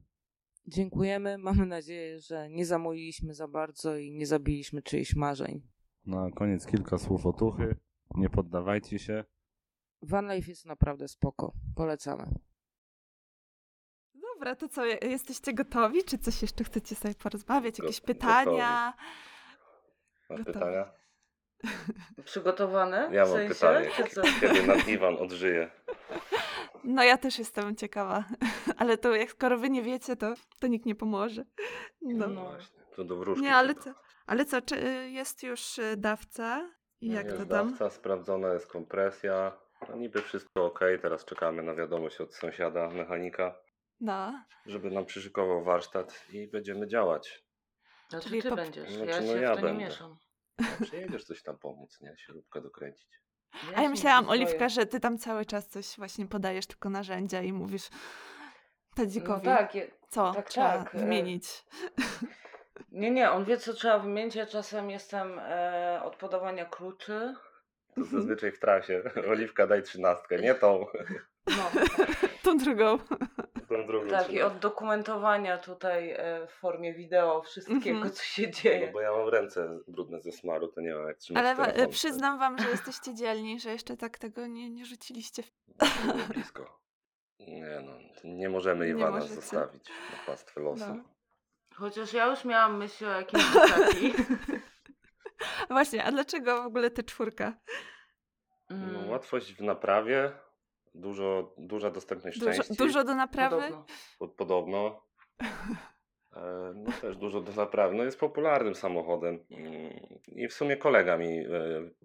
Dziękujemy. 0.66 1.38
Mamy 1.38 1.66
nadzieję, 1.66 2.21
że 2.21 2.50
nie 2.50 2.66
zamówiliśmy 2.66 3.35
za 3.35 3.49
bardzo 3.49 3.97
i 3.97 4.11
nie 4.12 4.26
zabiliśmy 4.26 4.83
czyichś 4.83 5.14
marzeń. 5.14 5.62
Na 6.07 6.31
koniec 6.31 6.66
kilka 6.66 6.99
słów 6.99 7.26
otuchy. 7.26 7.76
Nie 8.14 8.31
poddawajcie 8.31 8.99
się. 8.99 9.25
Van 10.02 10.35
Life 10.35 10.50
jest 10.50 10.66
naprawdę 10.66 11.09
spoko. 11.09 11.52
Polecamy. 11.76 12.35
Dobra, 14.35 14.57
to 14.57 14.69
co, 14.69 14.85
je- 14.87 14.99
jesteście 15.02 15.54
gotowi? 15.54 16.04
Czy 16.04 16.19
coś 16.19 16.43
jeszcze 16.43 16.64
chcecie 16.64 16.95
sobie 16.95 17.14
porozmawiać? 17.14 17.78
Jakieś 17.78 18.00
Go- 18.00 18.07
pytania? 18.07 18.93
Masz 20.31 20.38
Gotowe. 20.38 20.52
pytania? 20.52 21.03
Przygotowane? 22.25 23.09
Ja 23.12 23.23
mam 23.25 23.33
sensie? 23.33 23.54
pytanie. 23.54 23.88
Kiedy 24.40 24.66
nad 24.66 24.88
Iwan 24.88 25.16
odżyje? 25.16 25.71
No 26.85 27.02
ja 27.02 27.18
też 27.18 27.38
jestem 27.38 27.76
ciekawa, 27.76 28.25
ale 28.78 28.99
to 28.99 29.14
jak 29.14 29.30
skoro 29.30 29.59
wy 29.59 29.71
nie 29.71 29.83
wiecie, 29.83 30.16
to, 30.16 30.35
to 30.61 30.66
nikt 30.66 30.87
nie 30.87 30.94
pomoże. 30.94 31.44
No. 32.02 32.26
No. 32.28 32.42
właśnie. 32.44 32.80
To 32.97 33.04
do 33.04 33.16
wróżki. 33.16 33.44
Nie, 33.44 33.54
ale 33.54 33.75
co? 33.75 33.94
Ale 34.26 34.44
co, 34.44 34.62
czy 34.62 34.87
y, 34.87 35.11
jest 35.11 35.42
już 35.42 35.78
y, 35.78 35.97
dawca? 35.97 36.71
Jak 37.00 37.25
jest 37.26 37.38
to 37.38 37.47
tam? 37.47 37.68
dawca, 37.68 37.90
sprawdzona 37.90 38.52
jest 38.52 38.66
kompresja. 38.66 39.52
No 39.88 39.97
niby 39.97 40.23
wszystko 40.23 40.64
ok. 40.66 40.80
Teraz 41.02 41.25
czekamy 41.25 41.62
na 41.62 41.75
wiadomość 41.75 42.21
od 42.21 42.35
sąsiada, 42.35 42.88
mechanika, 42.88 43.54
No. 44.00 44.44
żeby 44.66 44.90
nam 44.90 45.04
przyszykował 45.06 45.64
warsztat 45.64 46.25
i 46.33 46.49
będziemy 46.49 46.87
działać. 46.87 47.44
Znaczy 48.09 48.28
Czyli 48.28 48.42
ty 48.42 48.49
po- 48.50 48.56
będziesz. 48.56 48.92
Znaczy, 48.92 49.11
ja 49.11 49.21
no 49.21 49.26
się 49.33 49.40
ja 49.40 49.52
w 49.52 49.54
to 49.54 49.61
nie 49.61 49.66
będę. 49.68 49.85
mieszam. 49.85 50.16
No, 50.58 50.66
przyjedziesz 50.87 51.25
coś 51.25 51.42
tam 51.42 51.58
pomóc, 51.58 52.00
nie? 52.00 52.14
Śrubkę 52.16 52.61
dokręcić. 52.61 53.08
A 53.76 53.82
ja 53.82 53.88
myślałam. 53.88 54.28
Oliwka, 54.28 54.68
że 54.68 54.87
ty 54.87 55.00
tam 55.00 55.18
cały 55.18 55.44
czas 55.46 55.68
coś 55.68 55.96
właśnie 55.96 56.26
podajesz 56.26 56.66
tylko 56.66 56.90
narzędzia 56.90 57.42
i 57.42 57.52
mówisz 57.52 57.90
No 57.90 59.04
Tadzikowi, 59.04 59.44
tak, 59.44 59.75
je... 59.75 59.90
co 60.08 60.32
tak, 60.32 60.49
trzeba 60.49 60.84
tak, 60.84 60.94
e, 60.94 60.99
wymienić. 60.99 61.64
nie, 62.92 63.11
nie, 63.11 63.30
on 63.30 63.44
wie 63.44 63.56
co 63.56 63.75
trzeba 63.75 63.99
wymienić, 63.99 64.34
ja 64.34 64.46
czasem 64.46 64.90
jestem 64.90 65.38
e, 65.38 66.00
od 66.04 66.16
podawania 66.16 66.64
kluczy. 66.64 67.34
To 67.94 68.04
zazwyczaj 68.04 68.52
w 68.52 68.58
trasie. 68.58 69.02
Oliwka 69.30 69.66
daj 69.66 69.82
trzynastkę, 69.82 70.38
nie 70.38 70.54
tą. 70.54 70.87
No, 71.46 71.70
Tą 72.42 72.56
drugą. 72.56 72.99
Tak, 74.11 74.31
i 74.33 74.43
od 74.43 74.59
dokumentowania 74.59 75.59
tutaj 75.59 76.11
e, 76.11 76.47
w 76.47 76.50
formie 76.50 76.95
wideo 76.95 77.43
wszystkiego, 77.43 77.90
Mhm. 77.97 78.12
co 78.12 78.23
się 78.23 78.43
No 78.43 78.50
dzieje. 78.52 78.90
bo 78.93 79.00
ja 79.00 79.12
mam 79.12 79.28
ręce 79.28 79.78
brudne 79.88 80.21
ze 80.21 80.33
smaru, 80.33 80.69
to 80.69 80.81
nie 80.81 80.95
mam 80.95 81.07
jak 81.07 81.16
trzymać 81.19 81.40
Ale 81.45 81.54
wa- 81.54 81.66
telefon. 81.66 81.93
przyznam 81.93 82.38
wam, 82.38 82.59
że 82.59 82.71
jesteście 82.76 83.14
dzielni, 83.14 83.61
że 83.61 83.71
jeszcze 83.71 83.97
tak 83.97 84.19
tego 84.19 84.47
nie, 84.47 84.71
nie 84.71 84.87
rzuciliście. 84.87 85.43
W... 85.43 85.50
Było 86.07 86.25
blisko. 86.28 86.81
Nie 87.40 87.81
no, 87.87 87.93
nie 88.25 88.49
możemy 88.49 88.85
Nie 88.87 88.90
Iwana 88.90 89.11
możecie. 89.11 89.35
zostawić 89.35 89.88
na 89.88 90.26
pastwę 90.26 90.61
losu. 90.61 90.85
No. 90.95 91.04
Chociaż 91.75 92.12
ja 92.12 92.26
już 92.26 92.45
miałam 92.45 92.76
myśl 92.76 93.07
o 93.07 93.11
jakimś 93.11 93.43
taki. 93.52 94.12
Właśnie, 95.71 96.04
a 96.04 96.11
dlaczego 96.12 96.62
w 96.62 96.66
ogóle 96.66 96.90
te 96.90 97.02
czwórka? 97.02 97.52
No, 98.71 98.76
Mm, 98.76 99.11
łatwość 99.11 99.54
w 99.54 99.61
naprawie, 99.62 100.33
dużo, 100.95 101.55
duża 101.59 101.91
dostępność 101.91 102.39
Dużo, 102.39 102.53
części. 102.53 102.75
dużo 102.75 103.05
do 103.05 103.15
naprawy? 103.15 103.57
podobno. 103.57 103.85
Pod, 104.19 104.33
podobno. 104.33 105.03
E, 106.37 106.73
No 106.75 106.93
też 107.01 107.17
dużo 107.17 107.41
do 107.41 107.53
naprawy. 107.53 107.95
No 107.95 108.05
jest 108.05 108.21
popularnym 108.21 108.75
samochodem. 108.75 109.39
Mm, 109.51 110.19
I 110.27 110.49
w 110.49 110.53
sumie 110.53 110.77
kolega 110.77 111.17
mi 111.17 111.39
e, 111.39 111.47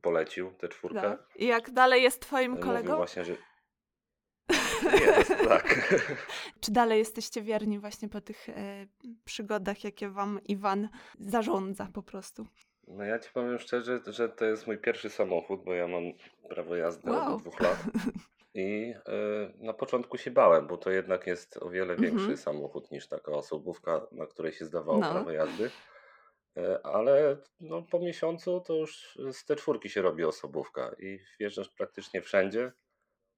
polecił 0.02 0.52
tę 0.54 0.68
czwórkę. 0.68 1.02
No. 1.10 1.18
I 1.36 1.46
jak 1.48 1.72
dalej 1.72 2.04
jest 2.04 2.22
twoim 2.22 2.52
Mówił 2.52 2.66
kolegą? 2.66 2.96
właśnie, 2.98 3.24
że... 3.26 3.36
Jest, 5.18 5.36
tak. 5.48 5.96
Czy 6.62 6.72
dalej 6.72 7.00
jesteście 7.00 7.42
wierni 7.42 7.80
właśnie 7.80 8.10
po 8.10 8.22
tych 8.22 8.50
e, 8.50 8.88
przygodach, 9.26 9.84
jakie 9.84 10.10
wam 10.10 10.40
Iwan 10.46 10.90
zarządza 11.20 11.88
po 11.94 12.04
prostu? 12.04 12.46
No 12.88 13.04
ja 13.04 13.20
ci 13.20 13.30
powiem 13.34 13.60
szczerze, 13.60 14.00
że 14.08 14.30
to 14.30 14.46
jest 14.46 14.68
mój 14.68 14.78
pierwszy 14.78 15.10
samochód, 15.10 15.64
bo 15.64 15.74
ja 15.74 15.88
mam 15.88 16.04
prawo 16.50 16.76
jazdy 16.76 17.12
Wow. 17.12 17.36
od 17.36 17.42
dwóch 17.42 17.60
lat. 17.60 17.78
I 18.54 18.94
e, 19.08 19.54
na 19.66 19.74
początku 19.74 20.18
się 20.18 20.32
bałem, 20.32 20.68
bo 20.68 20.78
to 20.78 20.92
jednak 20.92 21.28
jest 21.28 21.58
o 21.58 21.70
wiele 21.70 21.96
większy 21.96 22.20
Mhm. 22.22 22.38
samochód 22.38 22.92
niż 22.92 23.08
taka 23.08 23.32
osobówka, 23.32 24.08
na 24.12 24.28
której 24.28 24.54
się 24.54 24.66
zdawało 24.66 25.00
No. 25.00 25.12
prawo 25.12 25.32
jazdy. 25.32 25.72
E, 26.58 26.86
Ale 26.86 27.38
no, 27.60 27.82
po 27.82 28.00
miesiącu 28.00 28.62
to 28.62 28.76
już 28.76 29.18
z 29.32 29.46
te 29.46 29.56
czwórki 29.56 29.90
się 29.90 30.02
robi 30.02 30.24
osobówka 30.24 30.92
i 31.00 31.20
wjeżdżasz 31.40 31.70
praktycznie 31.70 32.22
wszędzie. 32.22 32.72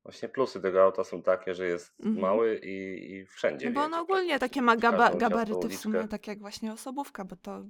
Właśnie 0.04 0.30
plusy 0.30 0.62
tego 0.62 0.84
auta 0.84 1.04
są 1.04 1.24
takie, 1.24 1.54
że 1.56 1.66
jest 1.68 1.94
Mhm. 2.00 2.20
mały 2.20 2.58
i, 2.64 3.12
i 3.14 3.26
wszędzie 3.26 3.70
No 3.70 3.74
bo 3.74 3.82
on 3.82 3.94
ogólnie 3.94 4.40
takie 4.40 4.62
ma 4.62 4.76
gaba, 4.76 5.14
gabaryty 5.16 5.70
w 5.70 5.76
sumie, 5.78 6.08
tak 6.08 6.28
jak 6.28 6.40
właśnie 6.40 6.74
osobówka, 6.74 7.26
bo 7.26 7.36
to 7.36 7.64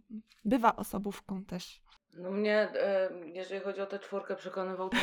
bywa 0.45 0.75
osobówką 0.75 1.45
też. 1.45 1.81
No 2.13 2.31
mnie, 2.31 2.69
e, 2.75 3.09
jeżeli 3.25 3.61
chodzi 3.61 3.81
o 3.81 3.85
tę 3.85 3.99
czwórkę, 3.99 4.35
przekonywał 4.35 4.89
ten 4.89 4.99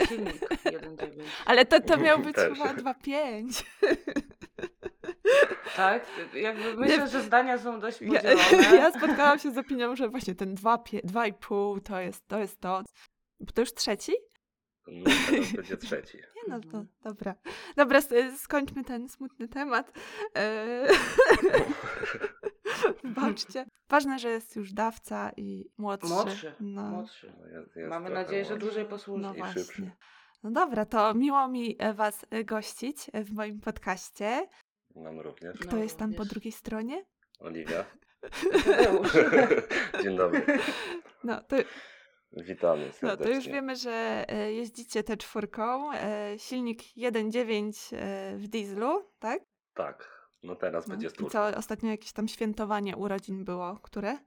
silnik 0.08 0.40
1.9. 0.64 1.22
Ale 1.46 1.64
to, 1.66 1.80
to 1.80 1.96
miał 2.06 2.18
być 2.18 2.36
Też. 2.36 2.58
chyba 2.58 2.74
2,5. 2.74 3.62
Tak? 5.76 6.06
Jakby 6.34 6.74
myślę, 6.76 7.08
że 7.08 7.22
zdania 7.22 7.58
są 7.58 7.80
dość 7.80 8.00
Ja, 8.00 8.08
podzielone. 8.08 8.76
ja 8.76 8.90
spotkałam 8.92 9.38
się 9.38 9.52
z 9.52 9.58
opinią, 9.58 9.96
że 9.96 10.08
właśnie 10.08 10.34
ten 10.34 10.54
2,5 10.54 11.00
2,5 11.00 11.80
to 11.82 12.00
jest, 12.00 12.28
to 12.28 12.38
jest 12.38 12.60
to. 12.60 12.82
Bo 13.40 13.52
to 13.52 13.60
już 13.60 13.74
trzeci? 13.74 14.12
No 14.86 15.10
teraz 15.30 15.52
będzie 15.52 15.76
trzeci. 15.76 16.16
Nie 16.16 16.42
no, 16.48 16.60
to 16.60 16.84
dobra. 17.02 17.34
Dobra, 17.76 18.00
skończmy 18.38 18.84
ten 18.84 19.08
smutny 19.08 19.48
temat. 19.48 19.92
Wybaczcie. 23.04 23.66
Ważne, 23.88 24.18
że 24.18 24.28
jest 24.28 24.56
już 24.56 24.72
dawca 24.72 25.30
i 25.36 25.70
młodszy. 25.78 26.08
Młodszy, 26.08 26.54
No, 26.60 26.82
młodszy. 26.82 27.32
No, 27.40 27.46
jest- 27.60 27.76
jest 27.76 27.88
Mamy 27.90 28.10
nadzieję, 28.10 28.44
że 28.44 28.50
młodszy. 28.50 28.66
dłużej 28.66 28.84
posłuży. 28.86 29.22
no 29.22 29.34
i 29.34 29.38
szybszy. 29.38 29.64
właśnie. 29.64 29.96
No 30.42 30.50
dobra, 30.50 30.84
to 30.86 31.14
miło 31.14 31.48
mi 31.48 31.76
e, 31.78 31.94
Was 31.94 32.26
e, 32.30 32.44
gościć 32.44 33.10
e, 33.12 33.24
w 33.24 33.32
moim 33.32 33.60
podcaście. 33.60 34.48
Nam 34.94 35.20
również. 35.20 35.58
Kto 35.58 35.76
No, 35.76 35.82
jest 35.82 35.98
tam 35.98 36.14
po 36.14 36.24
drugiej 36.24 36.52
stronie? 36.52 37.04
Oliwia. 37.38 37.84
Dzień 40.02 40.16
dobry. 40.16 40.46
No 41.24 41.40
to, 41.42 41.56
Witamy 42.32 42.86
no, 42.86 42.92
serdecznie. 42.92 43.24
to 43.26 43.30
już 43.32 43.46
wiemy, 43.48 43.76
że 43.76 44.24
jeździcie 44.50 45.02
te 45.02 45.16
czwórką. 45.16 45.90
Silnik 46.38 46.82
1.9 46.96 47.96
e, 47.96 48.36
w 48.36 48.48
dieslu, 48.48 49.10
tak? 49.18 49.42
Tak. 49.74 50.15
No 50.46 50.56
teraz 50.56 50.86
No. 50.86 50.90
będzie 50.94 51.06
I 51.06 51.10
stówka. 51.10 51.52
co, 51.52 51.58
ostatnio 51.58 51.90
jakieś 51.90 52.12
tam 52.12 52.28
świętowanie 52.28 52.96
urodzin 52.96 53.44
było, 53.44 53.78
które? 53.82 54.18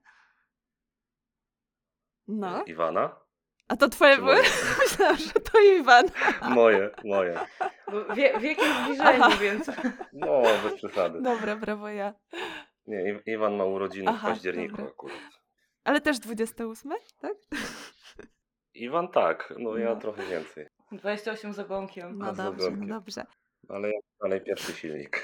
No. 2.28 2.64
Iwana? 2.64 3.20
A 3.68 3.76
to 3.76 3.88
twoje 3.88 4.14
Czy 4.16 4.20
były? 4.22 4.36
Myślałam, 4.82 5.16
że 5.16 5.32
to 5.32 5.60
Iwan. 5.60 6.04
Moje, 6.54 6.90
moje. 7.04 7.38
Wie, 8.16 8.38
wiek 8.40 8.58
jest 8.58 8.80
zbliżeni, 8.84 9.18
Aha. 9.22 9.36
więc... 9.40 9.66
No, 10.12 10.42
bez 10.62 10.74
przesady. 10.74 11.22
Dobra, 11.22 11.56
brawo 11.56 11.88
ja. 11.88 12.14
Nie, 12.86 13.12
I- 13.26 13.30
Iwan 13.30 13.56
ma 13.56 13.64
urodziny 13.64 14.08
Aha, 14.10 14.28
w 14.28 14.30
październiku 14.32 14.76
dobra. 14.76 14.92
akurat. 14.92 15.16
Ale 15.84 16.00
też 16.00 16.18
28, 16.18 16.92
tak? 17.20 17.32
Iwan 18.74 19.08
tak, 19.08 19.54
no 19.58 19.76
ja 19.76 19.94
No. 19.94 20.00
trochę 20.00 20.26
więcej. 20.26 20.66
28 20.92 21.52
za 21.52 21.64
bąkiem. 21.64 22.18
No 22.18 22.26
A 22.26 22.34
z 22.34 22.36
dobrze, 22.36 22.70
no 22.70 22.86
dobrze. 22.86 23.24
Ale 23.68 23.88
ja 23.88 23.98
dalej 24.22 24.40
pierwszy 24.40 24.72
silnik. 24.72 25.22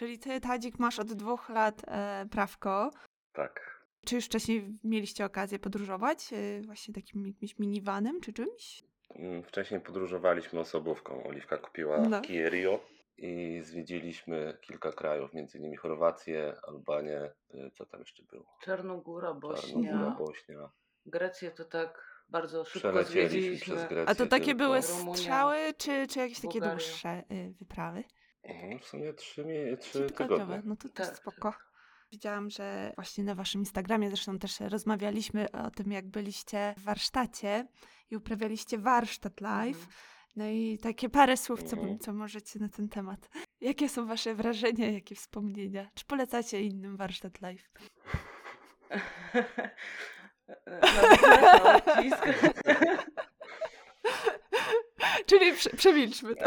Czyli 0.00 0.18
ty, 0.18 0.40
Tadzik, 0.40 0.78
masz 0.78 0.98
od 0.98 1.12
dwóch 1.12 1.48
lat 1.48 1.82
e, 1.88 2.26
prawko. 2.30 2.90
Tak. 3.32 3.80
Czy 4.06 4.14
już 4.14 4.24
wcześniej 4.24 4.78
mieliście 4.84 5.24
okazję 5.24 5.58
podróżować? 5.58 6.32
E, 6.32 6.62
właśnie 6.66 6.94
takim 6.94 7.26
jakimś 7.26 7.58
minivanem 7.58 8.20
czy 8.20 8.32
czymś? 8.32 8.84
Mm, 9.14 9.42
Wcześniej 9.42 9.80
podróżowaliśmy 9.80 10.60
osobówką. 10.60 11.24
Oliwka 11.24 11.58
kupiła 11.58 11.98
No. 11.98 12.20
Kia 12.20 12.48
Rio 12.48 12.80
i 13.16 13.60
zwiedziliśmy 13.64 14.58
kilka 14.60 14.92
krajów, 14.92 15.34
między 15.34 15.58
innymi 15.58 15.76
Chorwację, 15.76 16.54
Albanię, 16.68 17.30
y, 17.54 17.70
co 17.74 17.86
tam 17.86 18.00
jeszcze 18.00 18.22
było? 18.22 18.56
Czarnogóra, 18.62 19.34
Bośnia. 19.34 19.90
Czarnogóra, 19.90 20.16
Bośnia. 20.26 20.70
Grecję 21.06 21.50
to 21.50 21.64
tak 21.64 22.22
bardzo 22.28 22.64
szybko 22.64 22.88
Przelecieliśmy 22.88 23.30
zwiedziliśmy. 23.40 23.74
przez 23.76 23.88
Grecję. 23.88 24.08
A 24.08 24.14
to 24.14 24.26
takie 24.26 24.44
tylko. 24.44 24.58
były 24.58 24.82
strzały, 24.82 25.56
czy, 25.78 26.06
czy 26.06 26.18
jakieś 26.18 26.40
takie 26.40 26.60
dłuższe 26.60 27.22
y, 27.32 27.54
wyprawy? 27.58 28.04
Mhm, 28.42 28.78
W 28.78 28.84
sumie 28.84 29.12
trzy, 29.12 29.44
mie- 29.44 29.76
trzy 29.76 30.10
tygodnie. 30.10 30.62
no 30.64 30.76
to 30.76 30.88
też 30.88 31.06
Tak. 31.06 31.16
spoko. 31.16 31.54
Widziałam, 32.12 32.50
że 32.50 32.92
właśnie 32.94 33.24
na 33.24 33.34
waszym 33.34 33.60
Instagramie 33.60 34.08
zresztą 34.08 34.38
też 34.38 34.60
rozmawialiśmy 34.60 35.50
o 35.52 35.70
tym, 35.70 35.92
jak 35.92 36.08
byliście 36.08 36.74
w 36.78 36.82
warsztacie 36.84 37.66
i 38.10 38.16
uprawialiście 38.16 38.78
warsztat 38.78 39.40
live. 39.40 39.76
Mhm. 39.76 39.92
No 40.36 40.46
i 40.48 40.78
takie 40.82 41.08
parę 41.08 41.36
słów, 41.36 41.62
co, 41.62 41.76
Mhm. 41.76 41.98
co 41.98 42.12
możecie 42.12 42.58
na 42.58 42.68
ten 42.68 42.88
temat. 42.88 43.28
Jakie 43.60 43.88
są 43.88 44.06
wasze 44.06 44.34
wrażenia, 44.34 44.90
jakie 44.90 45.14
wspomnienia? 45.14 45.90
Czy 45.94 46.04
polecacie 46.04 46.62
innym 46.62 46.96
warsztat 46.96 47.40
live? 47.40 47.70
Czyli 55.26 55.52
prze, 55.52 55.70
przemilczmy 55.70 56.36
to. 56.36 56.44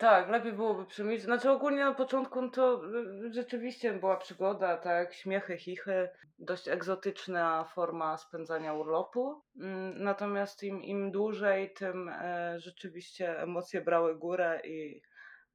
Tak, 0.00 0.28
lepiej 0.28 0.52
byłoby 0.52 0.86
przemilczeć. 0.86 1.24
Znaczy 1.24 1.50
ogólnie 1.50 1.84
na 1.84 1.94
początku 1.94 2.42
no 2.42 2.48
to 2.50 2.82
y, 3.28 3.32
rzeczywiście 3.32 3.92
była 3.92 4.16
przygoda, 4.16 4.76
tak, 4.76 5.14
śmiechy, 5.14 5.58
chichy, 5.58 6.08
dość 6.38 6.68
egzotyczna 6.68 7.64
forma 7.64 8.16
spędzania 8.16 8.74
urlopu. 8.74 9.42
Mm, 9.60 10.02
Natomiast 10.02 10.62
im, 10.62 10.82
im 10.82 11.10
dłużej, 11.10 11.72
tym 11.72 12.08
e, 12.08 12.54
rzeczywiście 12.60 13.40
emocje 13.40 13.80
brały 13.80 14.16
górę 14.18 14.60
i 14.64 15.02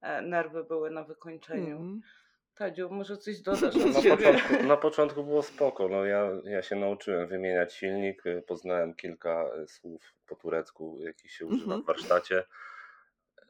e, 0.02 0.22
nerwy 0.22 0.64
były 0.64 0.92
na 0.92 1.04
wykończeniu. 1.04 1.78
Mm. 1.78 2.02
Tadziu, 2.56 2.90
może 2.90 3.18
coś 3.18 3.42
dodasz 3.48 3.64
od 3.76 3.86
na, 3.86 4.16
początku, 4.16 4.64
na 4.64 4.78
początku 4.78 5.24
było 5.24 5.44
spoko. 5.44 5.88
No, 5.90 6.06
ja, 6.06 6.30
ja 6.44 6.62
się 6.62 6.76
nauczyłem 6.76 7.28
wymieniać 7.28 7.74
silnik, 7.74 8.26
y, 8.26 8.44
poznałem 8.48 8.94
kilka 8.94 9.46
y, 9.64 9.68
słów 9.68 10.14
po 10.28 10.36
turecku, 10.36 10.98
jakich 11.00 11.32
się 11.32 11.46
używa 11.46 11.64
Mhm. 11.64 11.82
w 11.84 11.86
warsztacie. 11.86 12.44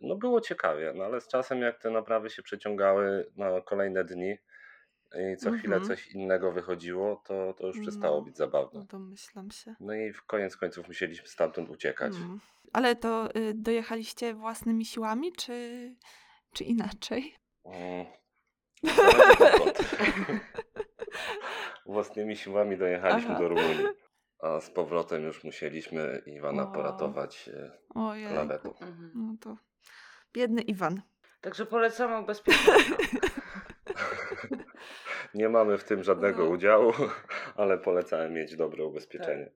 No 0.02 0.16
było 0.16 0.42
ciekawie, 0.42 0.94
no 0.96 1.04
ale 1.04 1.22
z 1.22 1.28
czasem 1.28 1.62
jak 1.62 1.80
te 1.80 1.90
naprawy 1.92 2.30
się 2.30 2.42
przeciągały 2.44 3.32
na 3.38 3.62
kolejne 3.62 4.04
dni 4.04 4.38
i 5.34 5.38
co 5.38 5.52
chwilę 5.52 5.76
Mhm. 5.76 5.84
coś 5.96 6.08
innego 6.12 6.52
wychodziło, 6.52 7.22
to, 7.26 7.54
to 7.54 7.68
już 7.68 7.80
przestało 7.80 8.18
No. 8.18 8.22
być 8.26 8.38
zabawne. 8.38 8.80
No 8.80 8.86
domyślam 8.86 9.52
się. 9.52 9.76
No 9.80 9.94
i 9.94 10.14
w 10.14 10.24
koniec 10.24 10.58
końców 10.58 10.88
musieliśmy 10.88 11.28
stamtąd 11.28 11.70
uciekać. 11.70 12.14
Mm. 12.16 12.40
Ale 12.74 12.96
to 12.96 13.36
y, 13.36 13.54
dojechaliście 13.54 14.34
własnymi 14.34 14.86
siłami, 14.86 15.32
czy, 15.34 15.96
czy 16.54 16.64
inaczej? 16.64 17.36
Mm. 17.66 18.06
Własnymi 21.86 22.36
siłami 22.38 22.78
dojechaliśmy 22.78 23.32
Aha. 23.32 23.40
do 23.40 23.48
Rumunii. 23.48 23.86
A 24.40 24.60
z 24.60 24.70
powrotem 24.70 25.24
już 25.24 25.44
musieliśmy 25.44 26.22
Iwana 26.26 26.64
O. 26.64 26.72
poratować 26.72 27.50
e, 27.50 28.34
lawetą. 28.34 28.70
Mhm. 28.70 29.12
No 29.16 29.36
to 29.42 29.58
biedny 30.36 30.62
Iwan. 30.62 31.02
Także 31.42 31.66
polecamy 31.66 32.20
ubezpieczenie. 32.20 32.84
Nie 35.34 35.50
mamy 35.50 35.78
w 35.78 35.84
tym 35.84 36.04
żadnego 36.04 36.44
No. 36.46 36.50
udziału, 36.50 36.94
ale 37.56 37.78
polecałem 37.78 38.34
mieć 38.34 38.56
dobre 38.56 38.86
ubezpieczenie. 38.86 39.52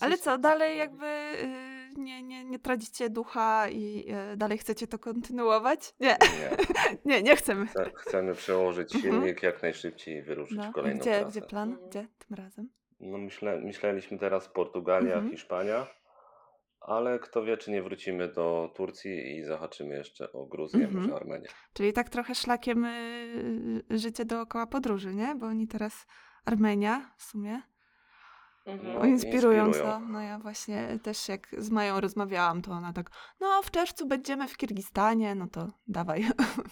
Ale 0.00 0.18
co, 0.18 0.38
dalej 0.38 0.78
jakby 0.78 1.06
y, 1.06 2.00
nie, 2.00 2.22
nie, 2.22 2.44
nie 2.44 2.58
tracicie 2.58 3.10
ducha 3.10 3.68
i 3.68 4.12
y, 4.32 4.36
dalej 4.36 4.58
chcecie 4.58 4.86
to 4.86 4.98
kontynuować? 4.98 5.94
Nie, 6.00 6.16
Nie. 6.20 6.50
nie, 7.16 7.22
nie 7.22 7.36
chcemy. 7.36 7.66
Chce- 7.66 7.90
Chcemy 7.94 8.34
przełożyć 8.34 8.94
Mhm. 8.94 9.14
silnik 9.14 9.42
jak 9.42 9.62
najszybciej 9.62 10.16
i 10.16 10.22
wyruszyć 10.22 10.58
No. 10.58 10.70
w 10.70 10.72
kolejną 10.72 11.00
Gdzie, 11.00 11.10
trasę. 11.20 11.30
gdzie 11.30 11.40
plan? 11.46 11.70
Mhm. 11.70 11.88
Gdzie 11.90 12.06
tym 12.18 12.36
razem? 12.36 12.68
No 13.00 13.18
myślę, 13.18 13.60
myśleliśmy 13.60 14.18
teraz 14.18 14.48
Portugalia, 14.48 15.14
Mhm. 15.14 15.30
Hiszpania, 15.30 15.86
ale 16.86 17.18
kto 17.18 17.44
wie, 17.44 17.56
czy 17.56 17.70
nie 17.70 17.82
wrócimy 17.82 18.28
do 18.32 18.72
Turcji 18.76 19.36
i 19.36 19.44
zahaczymy 19.44 19.94
jeszcze 19.94 20.32
o 20.32 20.46
Gruzję, 20.46 20.84
Mhm. 20.84 21.02
może 21.04 21.16
Armenię. 21.16 21.48
Czyli 21.72 21.92
tak 21.92 22.08
trochę 22.08 22.34
szlakiem 22.34 22.84
y, 22.84 23.84
y, 23.92 23.98
życie 23.98 24.24
dookoła 24.24 24.66
podróży, 24.66 25.14
nie? 25.14 25.34
Bo 25.34 25.46
oni 25.46 25.68
teraz 25.68 26.06
Armenia 26.44 27.14
w 27.16 27.22
sumie. 27.22 27.62
Mhm. 28.66 28.94
No, 28.94 29.00
O, 29.00 29.04
inspirująco. 29.04 29.78
inspirują. 29.78 30.08
No 30.08 30.20
ja 30.20 30.38
właśnie 30.38 30.98
też 31.02 31.28
jak 31.28 31.48
z 31.58 31.70
Mają 31.70 32.00
rozmawiałam, 32.00 32.62
to 32.62 32.70
ona 32.72 32.92
tak, 32.92 33.10
no 33.40 33.62
w 33.62 33.70
czerwcu 33.70 34.06
będziemy 34.06 34.48
w 34.48 34.56
Kirgistanie, 34.56 35.34
no 35.34 35.46
to 35.48 35.72
dawaj. 35.86 36.26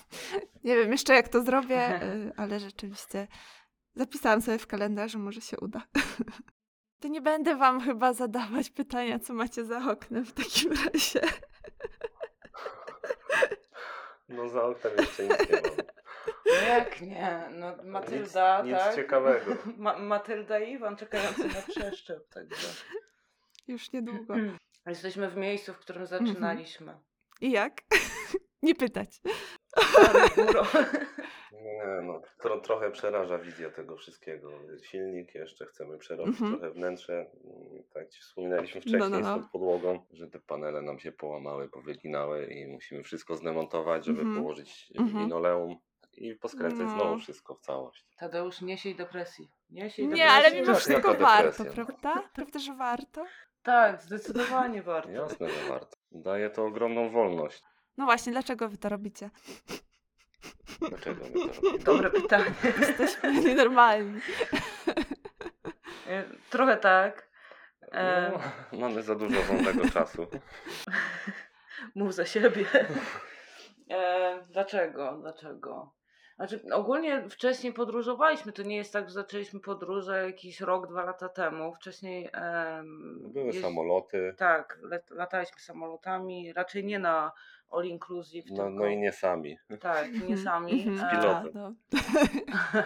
Nie 0.65 0.77
wiem 0.77 0.93
jeszcze 0.93 1.15
jak 1.15 1.29
to 1.29 1.43
zrobię, 1.43 2.03
y, 2.03 2.33
ale 2.37 2.61
rzeczywiście 2.61 3.29
zapisałam 3.95 4.43
sobie 4.43 4.59
w 4.59 4.67
kalendarzu, 4.67 5.19
może 5.19 5.41
się 5.41 5.57
uda. 5.61 5.83
To 7.03 7.09
nie 7.09 7.21
będę 7.21 7.57
wam 7.57 7.81
chyba 7.81 8.13
zadawać 8.13 8.71
pytania, 8.71 9.19
co 9.19 9.35
macie 9.35 9.65
za 9.65 9.91
oknem 9.91 10.25
w 10.25 10.33
takim 10.33 10.73
razie. 10.73 11.21
No 14.29 14.49
za 14.49 14.65
oknem 14.65 14.93
jeszcze 14.99 15.23
nic 15.23 15.51
nie 15.51 15.61
mam. 15.63 15.77
No 16.47 16.69
jak 16.69 17.01
nie? 17.01 17.43
No 17.51 17.77
Matylda, 17.85 18.63
nic 18.63 18.73
tak? 18.77 18.95
ciekawego. 18.97 19.57
Ma- 19.77 19.99
Matylda 19.99 20.59
i 20.59 20.73
Iwan 20.73 20.97
czekający 20.97 21.49
na 21.49 21.63
przeszczep, 21.69 22.29
także. 22.29 22.69
Już 23.69 23.93
niedługo. 23.93 24.35
Jesteśmy 24.87 25.31
w 25.31 25.37
miejscu, 25.37 25.73
w 25.75 25.79
którym 25.79 26.03
Mhm. 26.03 26.27
zaczynaliśmy. 26.27 26.99
I 27.41 27.51
jak? 27.51 27.81
Nie 28.63 28.75
pytać. 28.75 29.21
Nie, 31.53 32.01
no, 32.03 32.21
tro, 32.41 32.61
trochę 32.61 32.91
przeraża 32.91 33.39
wizja 33.39 33.71
tego 33.71 33.97
wszystkiego. 33.97 34.51
Silnik 34.83 35.35
jeszcze 35.35 35.67
chcemy 35.67 35.99
przerobić 35.99 36.41
Mhm. 36.41 36.53
trochę 36.61 36.75
wnętrze. 36.75 37.15
Mm, 37.15 37.83
Tak 37.95 38.09
ci 38.09 38.21
wspominaliśmy 38.21 38.81
No, 38.81 38.81
wcześniej 38.83 39.01
no, 39.11 39.21
no. 39.21 39.39
z 39.39 39.43
tą 39.43 39.49
podłogą, 39.49 40.07
że 40.13 40.29
te 40.31 40.39
panele 40.41 40.83
nam 40.83 40.99
się 40.99 41.13
połamały, 41.13 41.69
powyginały 41.69 42.47
i 42.47 42.67
musimy 42.67 43.03
wszystko 43.03 43.37
zdemontować, 43.37 44.05
żeby 44.05 44.21
Mhm. 44.21 44.39
położyć 44.43 44.93
Mhm. 44.99 45.25
linoleum 45.25 45.77
i 46.13 46.35
poskręcać 46.35 46.81
No. 46.87 46.95
znowu 46.95 47.19
wszystko 47.19 47.55
w 47.55 47.61
całość. 47.61 48.07
Tadeusz, 48.19 48.61
nie 48.61 48.79
siej 48.79 48.95
depresji. 48.95 49.51
Nie 49.71 49.91
siej 49.91 50.05
Nie, 50.09 50.11
depresji. 50.11 50.37
ale 50.37 50.51
mimo 50.51 50.61
Jaka 50.67 50.75
wszystko 50.75 51.13
depresja? 51.13 51.27
warto, 51.43 51.65
prawda? 51.65 52.29
Prawda, 52.35 52.59
że 52.59 52.75
warto? 52.75 53.25
Tak, 53.63 54.03
zdecydowanie 54.03 54.83
warto. 54.83 55.11
Jasne, 55.11 55.49
że 55.49 55.69
warto. 55.69 55.97
Daje 56.13 56.51
to 56.51 56.65
ogromną 56.65 57.11
wolność. 57.11 57.63
No 57.97 58.05
właśnie, 58.05 58.33
dlaczego 58.33 58.69
wy 58.69 58.79
to 58.79 58.89
robicie? 58.89 59.31
Dlaczego 60.89 61.25
my 61.25 61.31
to 61.31 61.53
robimy? 61.53 61.79
Dobre 61.85 62.11
pytanie. 62.11 62.45
Jesteśmy 62.81 63.33
nienormalni. 63.41 64.21
E, 66.09 66.25
Trochę 66.51 66.77
tak. 66.77 67.29
E, 67.93 68.33
No, 68.73 68.79
mamy 68.79 69.03
za 69.03 69.15
dużo 69.15 69.43
wolnego 69.43 69.91
czasu. 69.91 70.27
Mów 71.95 72.15
za 72.15 72.27
siebie. 72.27 72.65
E, 73.91 74.45
dlaczego? 74.51 75.19
Dlaczego? 75.21 75.93
Znaczy, 76.37 76.61
ogólnie 76.73 77.29
wcześniej 77.31 77.73
podróżowaliśmy. 77.73 78.53
To 78.53 78.63
nie 78.63 78.77
jest 78.77 78.93
tak, 78.93 79.09
że 79.09 79.15
zaczęliśmy 79.15 79.61
podróże 79.61 80.27
jakiś 80.27 80.61
rok, 80.61 80.87
dwa 80.89 81.05
lata 81.05 81.29
temu. 81.29 81.75
Wcześniej. 81.75 82.31
em, 82.33 83.19
Były 83.33 83.47
jeździ- 83.47 83.63
samoloty, 83.63 84.35
Tak, 84.39 84.79
let, 84.83 85.11
lataliśmy 85.11 85.59
samolotami. 85.61 86.53
Raczej 86.53 86.85
nie 86.85 86.99
na 86.99 87.33
all 87.73 87.85
inclusive. 87.87 88.45
no, 88.51 88.57
tylko, 88.57 88.71
no 88.71 88.87
i 88.87 88.97
nie 88.97 89.13
sami. 89.13 89.57
Tak, 89.81 90.13
nie 90.29 90.37
sami. 90.39 90.89
Mhm, 90.89 91.09
E, 91.09 91.11
pilotem. 91.21 91.51
no. 91.55 91.75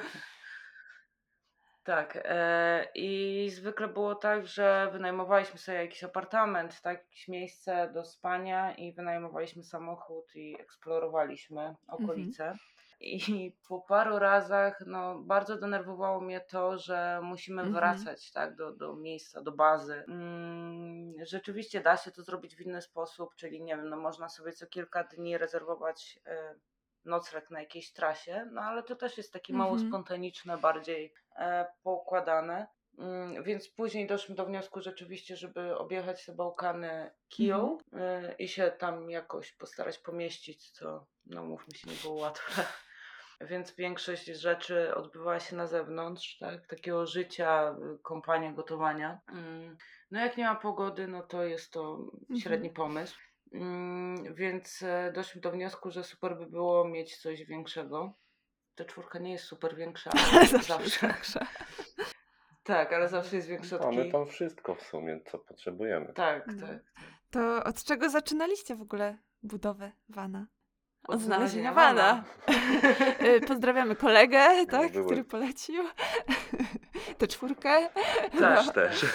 Tak. 1.85 2.19
E, 2.25 2.87
I 2.95 3.51
zwykle 3.51 3.89
było 3.89 4.15
tak, 4.15 4.47
że 4.47 4.89
wynajmowaliśmy 4.93 5.59
sobie 5.59 5.79
jakiś 5.79 6.05
apartament, 6.05 6.81
tak, 6.81 6.99
jakieś 7.03 7.29
miejsce 7.29 7.91
do 7.95 8.05
spania 8.05 8.75
i 8.75 8.93
wynajmowaliśmy 8.93 9.63
samochód 9.65 10.25
i 10.35 10.57
eksplorowaliśmy 10.61 11.75
okolice. 11.89 12.57
I 13.01 13.57
po 13.69 13.81
paru 13.81 14.19
razach 14.19 14.83
no, 14.87 15.19
bardzo 15.19 15.57
denerwowało 15.57 16.21
mnie 16.21 16.41
to, 16.41 16.79
że 16.79 17.21
musimy 17.23 17.63
Mhm. 17.63 17.75
wracać 17.81 18.31
tak, 18.33 18.57
do, 18.57 18.73
do 18.73 18.97
miejsca, 18.97 19.43
do 19.43 19.53
bazy. 19.53 20.05
Mm, 20.09 21.13
rzeczywiście 21.27 21.81
da 21.81 21.97
się 21.97 22.11
to 22.11 22.23
zrobić 22.23 22.57
w 22.57 22.61
inny 22.61 22.83
sposób, 22.83 23.35
czyli 23.35 23.63
nie 23.63 23.77
wiem, 23.77 23.89
no, 23.89 23.97
można 23.97 24.29
sobie 24.29 24.53
co 24.53 24.67
kilka 24.67 25.05
dni 25.05 25.39
rezerwować 25.39 26.19
e, 26.27 26.55
nocleg 27.05 27.51
na 27.51 27.61
jakiejś 27.61 27.93
trasie, 27.93 28.49
no 28.53 28.61
ale 28.61 28.83
to 28.83 28.97
też 28.97 29.19
jest 29.19 29.33
takie 29.33 29.53
mało 29.53 29.73
Mhm. 29.73 29.89
spontaniczne, 29.91 30.59
bardziej 30.59 31.15
e, 31.37 31.67
poukładane. 31.83 32.67
Mm, 32.99 33.43
Więc 33.43 33.69
później 33.69 34.07
doszliśmy 34.07 34.35
do 34.35 34.47
wniosku 34.47 34.81
rzeczywiście, 34.81 35.37
żeby 35.37 35.77
objechać 35.79 36.27
te 36.27 36.33
Bałkany 36.35 37.11
kiją 37.29 37.79
y, 37.79 38.35
i 38.39 38.49
się 38.49 38.71
tam 38.71 39.11
jakoś 39.11 39.53
postarać 39.53 39.99
pomieścić, 39.99 40.71
co 40.71 41.07
no 41.27 41.45
mówmy 41.45 41.75
się 41.75 41.91
nie 41.91 41.97
było 42.03 42.15
łatwe. 42.15 42.67
Więc 43.41 43.75
większość 43.75 44.27
rzeczy 44.27 44.95
odbywała 44.95 45.41
się 45.41 45.57
na 45.57 45.67
zewnątrz, 45.67 46.39
tak? 46.39 46.67
takiego 46.67 47.07
życia, 47.07 47.77
y, 47.95 47.99
kąpania, 48.03 48.53
gotowania. 48.53 49.21
Mm, 49.29 49.77
No 50.11 50.21
jak 50.21 50.37
nie 50.37 50.45
ma 50.45 50.55
pogody, 50.55 51.09
no 51.09 51.23
to 51.23 51.45
jest 51.45 51.73
to 51.73 51.99
średni 52.43 52.71
pomysł. 52.71 53.19
Mm, 53.53 54.35
Więc 54.35 54.83
e, 54.83 55.13
doszliśmy 55.15 55.41
do 55.41 55.51
wniosku, 55.51 55.91
że 55.91 56.05
super 56.05 56.39
by 56.39 56.47
było 56.47 56.89
mieć 56.89 57.17
coś 57.17 57.45
większego. 57.45 58.13
Ta 58.75 58.85
czwórka 58.85 59.19
nie 59.19 59.33
jest 59.33 59.45
super 59.45 59.77
większa, 59.77 60.11
ale 60.33 60.47
Zawsze 60.47 60.59
zawsze. 60.75 61.07
większa. 61.07 61.47
Tak, 62.65 62.93
ale 62.93 63.09
zawsze 63.09 63.37
jest 63.37 63.49
większa 63.49 63.77
od 63.77 63.83
Mamy 63.83 64.03
kij. 64.03 64.13
tam 64.13 64.27
wszystko 64.27 64.75
w 64.75 64.83
sumie, 64.83 65.21
co 65.27 65.39
potrzebujemy. 65.39 66.13
Tak, 66.13 66.47
No. 66.47 66.67
tak. 66.67 66.79
To 67.31 67.65
od 67.65 67.85
czego 67.85 68.11
zaczynaliście 68.11 68.77
w 68.77 68.83
ogóle 68.83 69.19
budowę 69.43 69.93
wana? 70.09 70.47
Od, 71.09 71.21
znalezienia 71.21 71.73
wana. 71.73 72.25
Y, 73.37 73.41
Pozdrawiamy 73.41 73.97
kolegę, 73.97 74.67
tak, 74.67 74.93
były- 74.93 75.05
który 75.07 75.25
polecił 75.25 75.85
tę 77.19 77.27
czwórkę. 77.27 77.89
Też, 78.39 78.67
No. 78.67 78.73
Też. 78.73 79.07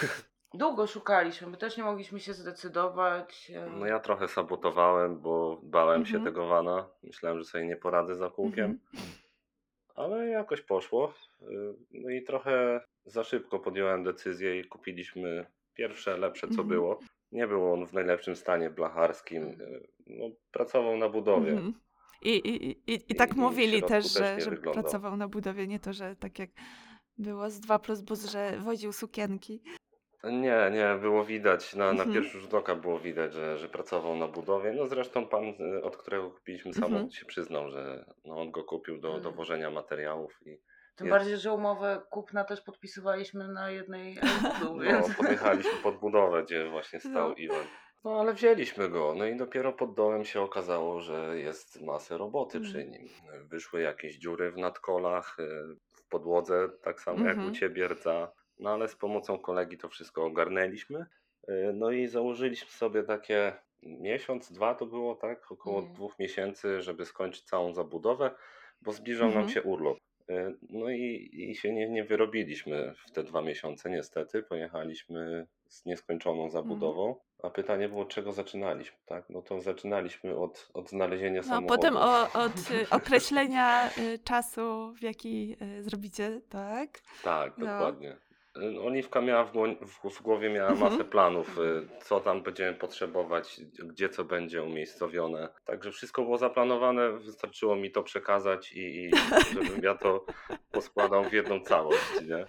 Długo 0.54 0.88
szukaliśmy, 0.88 1.48
my 1.48 1.58
też 1.58 1.78
nie 1.78 1.84
mogliśmy 1.84 2.20
się 2.20 2.34
zdecydować. 2.34 3.52
e, 3.56 3.70
No 3.70 3.86
ja 3.86 4.00
trochę 4.00 4.28
sabotowałem, 4.28 5.20
bo 5.20 5.60
bałem 5.64 6.06
się 6.06 6.18
Mhm. 6.18 6.34
tego 6.34 6.48
wana. 6.48 6.90
Myślałem, 7.04 7.40
że 7.40 7.46
sobie 7.46 7.66
nie 7.66 7.76
poradzę 7.78 8.16
za 8.16 8.30
kółkiem. 8.30 8.80
Mhm. 8.94 9.12
Ale 9.96 10.28
jakoś 10.28 10.62
poszło. 10.62 11.14
Y, 11.42 11.46
No 11.92 12.10
i 12.10 12.24
trochę 12.24 12.82
za 13.06 13.24
szybko 13.24 13.60
podjąłem 13.60 14.04
decyzję 14.04 14.60
i 14.60 14.66
kupiliśmy 14.68 15.46
pierwsze, 15.74 16.18
lepsze 16.18 16.48
co 16.48 16.52
Mhm. 16.52 16.68
było. 16.68 17.00
Nie 17.32 17.48
był 17.48 17.74
on 17.74 17.88
w 17.88 17.94
najlepszym 17.94 18.36
stanie 18.36 18.70
blacharskim. 18.70 19.44
Y, 19.44 19.88
No, 20.08 20.26
pracował 20.52 20.98
na 20.98 21.10
budowie. 21.10 21.52
Mhm. 21.52 21.74
I, 22.22 22.30
i, 22.30 22.66
i, 22.72 22.92
i 22.94 23.00
I- 23.10 23.16
tak 23.16 23.34
i 23.36 23.40
mówili 23.40 23.84
też, 23.84 24.14
że, 24.14 24.42
że 24.42 24.52
pracował 24.52 25.18
na 25.18 25.28
budowie, 25.28 25.68
nie 25.68 25.80
to, 25.80 25.94
że 25.94 26.16
tak 26.16 26.40
jak 26.40 26.50
było 27.18 27.50
z 27.50 27.60
2 27.60 27.80
plus 27.80 28.02
bus, 28.02 28.26
że 28.26 28.58
woził 28.58 28.94
sukienki. 28.94 29.64
Nie, 30.24 30.72
nie, 30.74 30.98
było 31.02 31.26
widać, 31.26 31.76
na, 31.76 31.86
na 31.86 32.04
Mhm. 32.04 32.14
pierwszy 32.14 32.40
rzut 32.40 32.54
oka 32.54 32.76
było 32.76 33.00
widać, 33.00 33.34
że, 33.34 33.58
że 33.58 33.70
pracował 33.70 34.16
na 34.16 34.28
budowie. 34.28 34.74
No 34.74 34.88
zresztą 34.88 35.28
pan, 35.28 35.44
y, 35.44 35.84
od 35.84 35.98
którego 35.98 36.32
kupiliśmy 36.32 36.74
samochód, 36.74 36.94
Mhm. 36.94 37.12
się 37.12 37.26
przyznał, 37.26 37.70
że 37.70 38.06
no, 38.26 38.36
on 38.42 38.52
go 38.52 38.64
kupił 38.64 38.96
do, 38.98 39.10
do 39.10 39.16
Mhm. 39.18 39.36
wożenia 39.36 39.70
materiałów 39.72 40.40
i 40.46 40.58
Tym 40.96 41.08
jest- 41.08 41.18
bardziej, 41.18 41.38
że 41.38 41.54
umowę 41.54 42.02
kupna 42.10 42.44
też 42.44 42.62
podpisywaliśmy 42.62 43.48
na 43.48 43.70
jednej 43.72 44.18
no, 44.64 44.80
więc... 44.80 45.16
podjechaliśmy 45.16 45.72
pod 45.84 45.98
budowę, 46.00 46.44
gdzie 46.44 46.70
właśnie 46.70 47.00
stał 47.00 47.30
No. 47.30 47.36
Iwan. 47.36 47.66
No 48.04 48.20
ale 48.20 48.34
wzięliśmy 48.34 48.90
go, 48.90 49.14
no 49.18 49.26
i 49.26 49.36
dopiero 49.38 49.74
pod 49.74 49.94
dołem 49.96 50.26
się 50.26 50.42
okazało, 50.42 51.00
że 51.02 51.40
jest 51.40 51.82
masę 51.82 52.18
roboty 52.18 52.58
Mhm. 52.58 52.74
przy 52.74 52.86
nim. 52.92 53.08
Wyszły 53.48 53.82
jakieś 53.82 54.16
dziury 54.18 54.52
w 54.52 54.58
nadkolach, 54.58 55.40
y, 55.40 55.76
w 55.94 56.08
podłodze, 56.10 56.70
tak 56.84 57.02
samo 57.02 57.20
jak 57.26 57.34
Mhm. 57.36 57.50
u 57.52 57.56
Ciebie 57.56 57.88
rdza. 57.88 58.32
No 58.60 58.70
ale 58.70 58.88
z 58.88 58.96
pomocą 58.96 59.40
kolegi 59.40 59.78
to 59.78 59.90
wszystko 59.90 60.26
ogarnęliśmy. 60.26 61.06
Y, 61.50 61.72
No 61.74 61.92
i 61.92 62.08
założyliśmy 62.08 62.70
sobie 62.72 63.04
takie 63.04 63.54
miesiąc, 63.84 64.52
dwa 64.52 64.76
to 64.76 64.86
było, 64.86 65.16
tak? 65.16 65.52
Około 65.52 65.78
Mhm. 65.78 65.96
dwóch 65.96 66.20
miesięcy, 66.20 66.82
żeby 66.82 67.06
skończyć 67.06 67.44
całą 67.44 67.74
zabudowę, 67.74 68.32
bo 68.82 68.92
zbliżał 68.92 69.28
Mhm. 69.28 69.46
nam 69.46 69.54
się 69.54 69.62
urlop. 69.64 69.98
Y, 70.32 70.58
No 70.70 70.90
i, 70.90 71.30
i 71.34 71.56
się 71.56 71.74
nie, 71.74 71.90
nie 71.90 72.04
wyrobiliśmy 72.04 72.94
w 73.08 73.12
te 73.12 73.24
dwa 73.24 73.42
miesiące, 73.42 73.90
niestety. 73.90 74.44
Pojechaliśmy 74.44 75.48
z 75.68 75.86
nieskończoną 75.86 76.50
zabudową. 76.50 77.16
A 77.44 77.50
pytanie 77.50 77.90
było, 77.90 78.06
czego 78.06 78.32
zaczynaliśmy, 78.32 78.98
tak? 79.06 79.30
No 79.30 79.42
to 79.42 79.62
zaczynaliśmy 79.62 80.36
od, 80.38 80.70
od 80.74 80.90
znalezienia 80.90 81.42
No, 81.42 81.48
samochodu. 81.48 81.68
potem 81.82 81.98
o, 81.98 82.34
od 82.34 82.52
y, 82.72 82.90
określenia 82.90 83.90
y, 83.98 84.20
czasu, 84.20 84.94
w 84.94 85.02
jaki 85.02 85.56
y, 85.80 85.84
zrobicie, 85.84 86.42
tak? 86.50 87.00
Tak, 87.24 87.58
No. 87.58 87.66
dokładnie. 87.66 88.18
Y, 88.58 88.82
Oliwka 88.82 89.22
miała 89.22 89.44
w, 89.44 89.52
gło- 89.54 90.10
w, 90.12 90.22
głowie 90.22 90.50
miała 90.50 90.70
Mhm. 90.72 90.92
masę 90.92 91.06
planów, 91.06 91.58
y, 91.60 91.88
co 92.04 92.20
tam 92.20 92.44
będziemy 92.44 92.74
potrzebować, 92.78 93.62
gdzie 93.84 94.10
co 94.10 94.24
będzie 94.26 94.64
umiejscowione. 94.64 95.50
Także 95.66 95.92
wszystko 95.92 96.22
było 96.24 96.38
zaplanowane, 96.38 97.12
wystarczyło 97.12 97.76
mi 97.76 97.92
to 97.92 98.04
przekazać 98.04 98.72
i, 98.72 98.80
i 99.06 99.12
żebym 99.54 99.84
ja 99.84 99.96
to 99.96 100.26
poskładał 100.72 101.24
w 101.24 101.34
jedną 101.34 101.62
całość, 101.62 102.22
nie? 102.30 102.46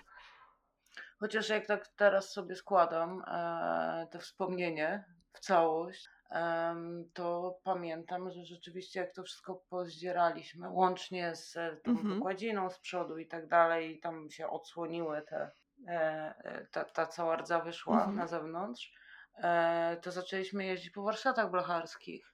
Chociaż 1.21 1.49
jak 1.49 1.67
tak 1.67 1.88
teraz 1.88 2.33
sobie 2.33 2.57
składam 2.57 3.23
e, 3.27 4.07
to 4.12 4.19
wspomnienie 4.19 5.05
w 5.33 5.41
całość, 5.41 6.09
em, 6.31 7.11
to 7.15 7.59
pamiętam, 7.65 8.31
że 8.31 8.45
rzeczywiście 8.45 9.01
jak 9.01 9.15
to 9.15 9.23
wszystko 9.23 9.62
pozdzieraliśmy, 9.71 10.71
łącznie 10.71 11.35
z 11.37 11.57
e, 11.57 11.77
tą 11.85 11.91
Mhm. 11.91 12.15
wykładziną 12.15 12.71
z 12.71 12.79
przodu 12.79 13.19
i 13.19 13.27
tak 13.27 13.49
dalej, 13.49 13.97
i 13.97 14.01
tam 14.01 14.31
się 14.31 14.49
odsłoniły 14.51 15.23
te, 15.23 15.37
e, 15.37 15.43
e, 15.43 15.51
ta, 16.73 16.85
ta 16.85 17.07
cała 17.07 17.37
rdza 17.37 17.59
wyszła 17.61 17.95
Mhm. 17.97 18.16
na 18.16 18.27
zewnątrz, 18.27 18.92
e, 19.38 19.97
to 20.03 20.11
zaczęliśmy 20.11 20.64
jeździć 20.64 20.90
po 20.90 21.03
warsztatach 21.03 21.51
blacharskich. 21.51 22.33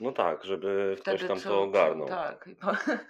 No 0.00 0.12
tak, 0.12 0.44
żeby 0.44 0.96
ktoś 1.00 1.14
Wtedy 1.14 1.28
tam 1.28 1.38
co- 1.40 1.48
to 1.48 1.62
ogarnął. 1.62 2.08
Tak. 2.08 2.48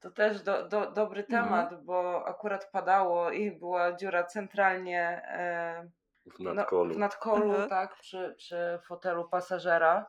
To 0.00 0.10
też 0.10 0.42
do, 0.42 0.68
do, 0.68 0.90
dobry 0.90 1.24
No. 1.28 1.38
temat, 1.42 1.84
bo 1.84 2.24
akurat 2.28 2.70
padało 2.70 3.30
i 3.30 3.50
była 3.50 3.92
dziura 3.96 4.24
centralnie 4.24 5.22
e, 5.28 5.88
W 6.26 6.40
no, 6.40 6.54
nadkolu. 6.54 6.94
w 6.94 6.98
nadkolu, 6.98 7.52
Aha. 7.58 7.66
tak, 7.68 7.96
przy, 7.96 8.34
przy 8.38 8.78
fotelu 8.86 9.28
pasażera. 9.28 10.06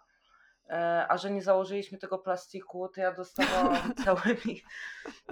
E, 0.69 1.05
a 1.09 1.17
że 1.17 1.31
nie 1.31 1.41
założyliśmy 1.41 1.97
tego 1.97 2.17
plastiku, 2.17 2.89
to 2.95 3.01
ja 3.01 3.11
dostawałam 3.11 3.93
całymi, 4.05 4.63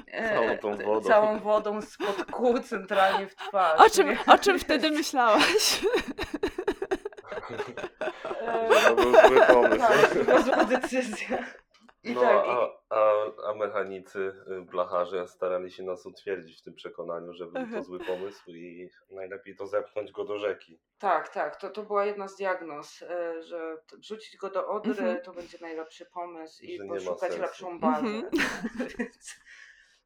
e, 0.08 0.30
Całą 0.36 0.58
tą 0.78 0.86
wodą. 0.86 1.08
całą 1.08 1.40
wodą 1.40 1.82
spod 1.82 2.26
kół 2.32 2.60
centralnie 2.60 3.28
w 3.28 3.36
twarz. 3.36 3.80
O 3.80 3.90
czym, 3.90 4.08
nie? 4.10 4.18
o 4.28 4.38
czym 4.38 4.60
wtedy 4.60 4.92
myślałaś? 4.92 5.82
To 8.86 8.96
był 8.96 9.12
zły 9.12 9.42
pomysł. 9.48 9.78
tak, 9.88 10.14
to 10.14 10.24
była 10.24 10.42
zła 10.42 10.66
decyzja. 10.66 11.38
I 12.04 12.14
No, 12.14 12.22
tak, 12.22 12.46
a, 12.48 12.70
A, 12.90 13.26
a 13.50 13.54
mechanicy, 13.56 14.34
y, 14.52 14.62
blacharze 14.62 15.28
starali 15.28 15.72
się 15.72 15.84
nas 15.84 16.06
utwierdzić 16.06 16.60
w 16.62 16.64
tym 16.64 16.74
przekonaniu, 16.74 17.34
że 17.34 17.46
był 17.48 17.68
to 17.72 17.84
zły 17.84 18.00
pomysł 18.00 18.52
i 18.52 18.90
najlepiej 19.10 19.56
to 19.56 19.68
zepchnąć 19.68 20.12
go 20.12 20.26
do 20.26 20.40
rzeki. 20.40 20.80
Tak, 21.00 21.30
tak, 21.30 21.56
to, 21.56 21.70
to 21.70 21.84
była 21.84 22.06
jedna 22.06 22.28
z 22.28 22.36
diagnoz, 22.36 23.02
e, 23.02 23.44
że 23.44 23.78
wrzucić 23.98 24.38
go 24.38 24.50
do 24.50 24.68
Odry 24.68 24.92
Mhm. 24.92 25.22
to 25.22 25.34
będzie 25.34 25.58
najlepszy 25.62 26.06
pomysł 26.06 26.64
i 26.64 26.78
Że 26.78 26.86
poszukać 26.86 27.38
lepszą 27.38 27.80
bazę. 27.80 28.08
Mhm. 28.08 28.30
więc, 29.00 29.36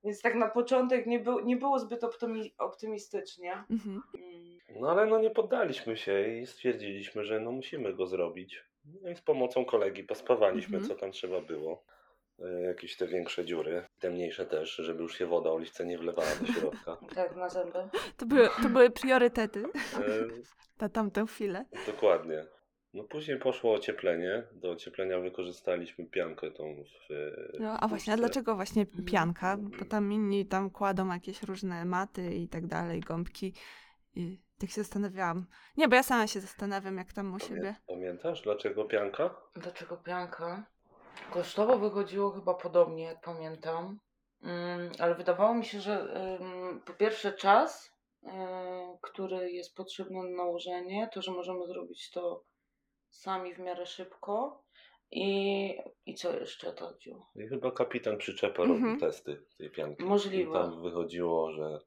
więc 0.04 0.22
tak 0.22 0.36
na 0.36 0.48
początek 0.50 1.06
nie, 1.06 1.20
był, 1.20 1.40
nie 1.40 1.58
było 1.58 1.80
zbyt 1.80 2.04
optymi, 2.04 2.54
optymistycznie. 2.58 3.64
Mhm. 3.70 4.02
Mm, 4.16 4.58
No 4.82 4.92
ale 4.92 5.06
no 5.06 5.20
nie 5.20 5.30
poddaliśmy 5.30 5.98
się 5.98 6.28
i 6.28 6.48
stwierdziliśmy, 6.48 7.24
że 7.26 7.40
no 7.40 7.52
musimy 7.52 7.94
go 7.94 8.08
zrobić. 8.08 8.64
No 9.02 9.10
i 9.10 9.16
z 9.16 9.22
pomocą 9.22 9.66
kolegi 9.66 10.04
pospawaliśmy, 10.04 10.78
Mhm. 10.78 10.90
co 10.96 11.02
tam 11.02 11.12
trzeba 11.12 11.42
było. 11.42 11.84
Y, 12.40 12.62
Jakieś 12.62 12.98
te 12.98 13.08
większe 13.08 13.46
dziury, 13.46 13.84
te 14.00 14.10
mniejsze 14.10 14.46
też, 14.46 14.76
żeby 14.76 15.02
już 15.04 15.18
się 15.18 15.26
woda 15.26 15.50
oliwce 15.52 15.86
nie 15.86 15.98
wlewała 15.98 16.36
do 16.42 16.48
środka. 16.54 16.98
Tak, 17.16 17.36
na 17.36 17.50
zęby. 17.50 17.80
To, 18.18 18.26
były, 18.26 18.50
to 18.64 18.70
były 18.70 18.90
priorytety 18.90 19.60
Y, 20.00 20.44
na 20.82 20.90
tamtą 20.90 21.26
chwilę. 21.26 21.66
Dokładnie. 21.88 22.46
No 22.94 23.04
później 23.04 23.40
poszło 23.40 23.74
ocieplenie. 23.74 24.44
Do 24.54 24.72
ocieplenia 24.72 25.20
wykorzystaliśmy 25.20 26.06
piankę 26.06 26.52
tą 26.52 26.76
w 26.84 27.14
No, 27.60 27.80
a 27.80 27.88
właśnie, 27.88 28.14
a 28.14 28.18
dlaczego 28.18 28.56
właśnie 28.56 28.82
Mhm. 28.82 29.06
pianka? 29.06 29.58
Bo 29.58 29.86
tam 29.86 30.12
inni 30.14 30.46
tam 30.46 30.70
kładą 30.70 31.08
jakieś 31.14 31.44
różne 31.44 31.86
maty 31.86 32.36
i 32.36 32.48
tak 32.48 32.68
dalej, 32.68 33.00
gąbki. 33.00 33.54
I 34.16 34.40
tak 34.60 34.70
się 34.70 34.82
zastanawiałam. 34.82 35.46
Nie, 35.78 35.88
bo 35.88 35.96
ja 35.96 36.04
sama 36.04 36.28
się 36.28 36.40
zastanawiam, 36.40 36.98
jak 36.98 37.14
tam 37.14 37.34
u 37.34 37.40
siebie. 37.40 37.76
Pamiętasz 37.88 38.42
dlaczego 38.42 38.86
pianka? 38.86 39.36
Dlaczego 39.56 39.98
pianka? 39.98 40.66
Kosztowo 41.32 41.78
wychodziło 41.80 42.32
chyba 42.32 42.54
podobnie, 42.54 43.04
jak 43.04 43.22
pamiętam. 43.22 44.00
Mm, 44.44 44.92
ale 45.00 45.16
wydawało 45.16 45.54
mi 45.56 45.66
się, 45.66 45.80
że 45.82 46.16
ym, 46.42 46.82
po 46.86 46.94
pierwsze 46.94 47.34
czas, 47.34 47.92
y, 48.24 48.28
który 49.02 49.52
jest 49.52 49.76
potrzebny 49.76 50.24
na 50.24 50.38
nałożenie, 50.38 51.10
to, 51.14 51.22
że 51.22 51.32
możemy 51.32 51.68
zrobić 51.68 52.12
to 52.12 52.44
sami 53.10 53.54
w 53.56 53.60
miarę 53.60 53.86
szybko. 53.86 54.66
I, 55.12 55.78
i 56.06 56.16
co 56.16 56.40
jeszcze 56.40 56.74
Tadziu? 56.74 57.22
I 57.36 57.48
chyba 57.48 57.72
kapitan 57.72 58.18
przyczepy 58.18 58.62
Mhm. 58.62 58.84
robił 58.84 59.00
testy 59.00 59.46
tej 59.58 59.72
pianki. 59.72 60.04
Możliwe. 60.04 60.50
I 60.50 60.54
tam 60.54 60.82
wychodziło, 60.82 61.52
że 61.52 61.80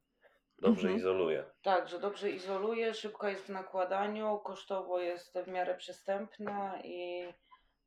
dobrze 0.59 0.81
Mhm. 0.89 0.97
izoluje. 0.97 1.45
Tak, 1.63 1.89
że 1.89 1.99
dobrze 2.01 2.31
izoluje, 2.31 2.95
szybko 2.95 3.29
jest 3.29 3.45
w 3.45 3.49
nakładaniu, 3.49 4.39
kosztowo 4.45 5.01
jest 5.01 5.39
w 5.39 5.49
miarę 5.49 5.75
przystępna 5.75 6.81
i 6.85 7.25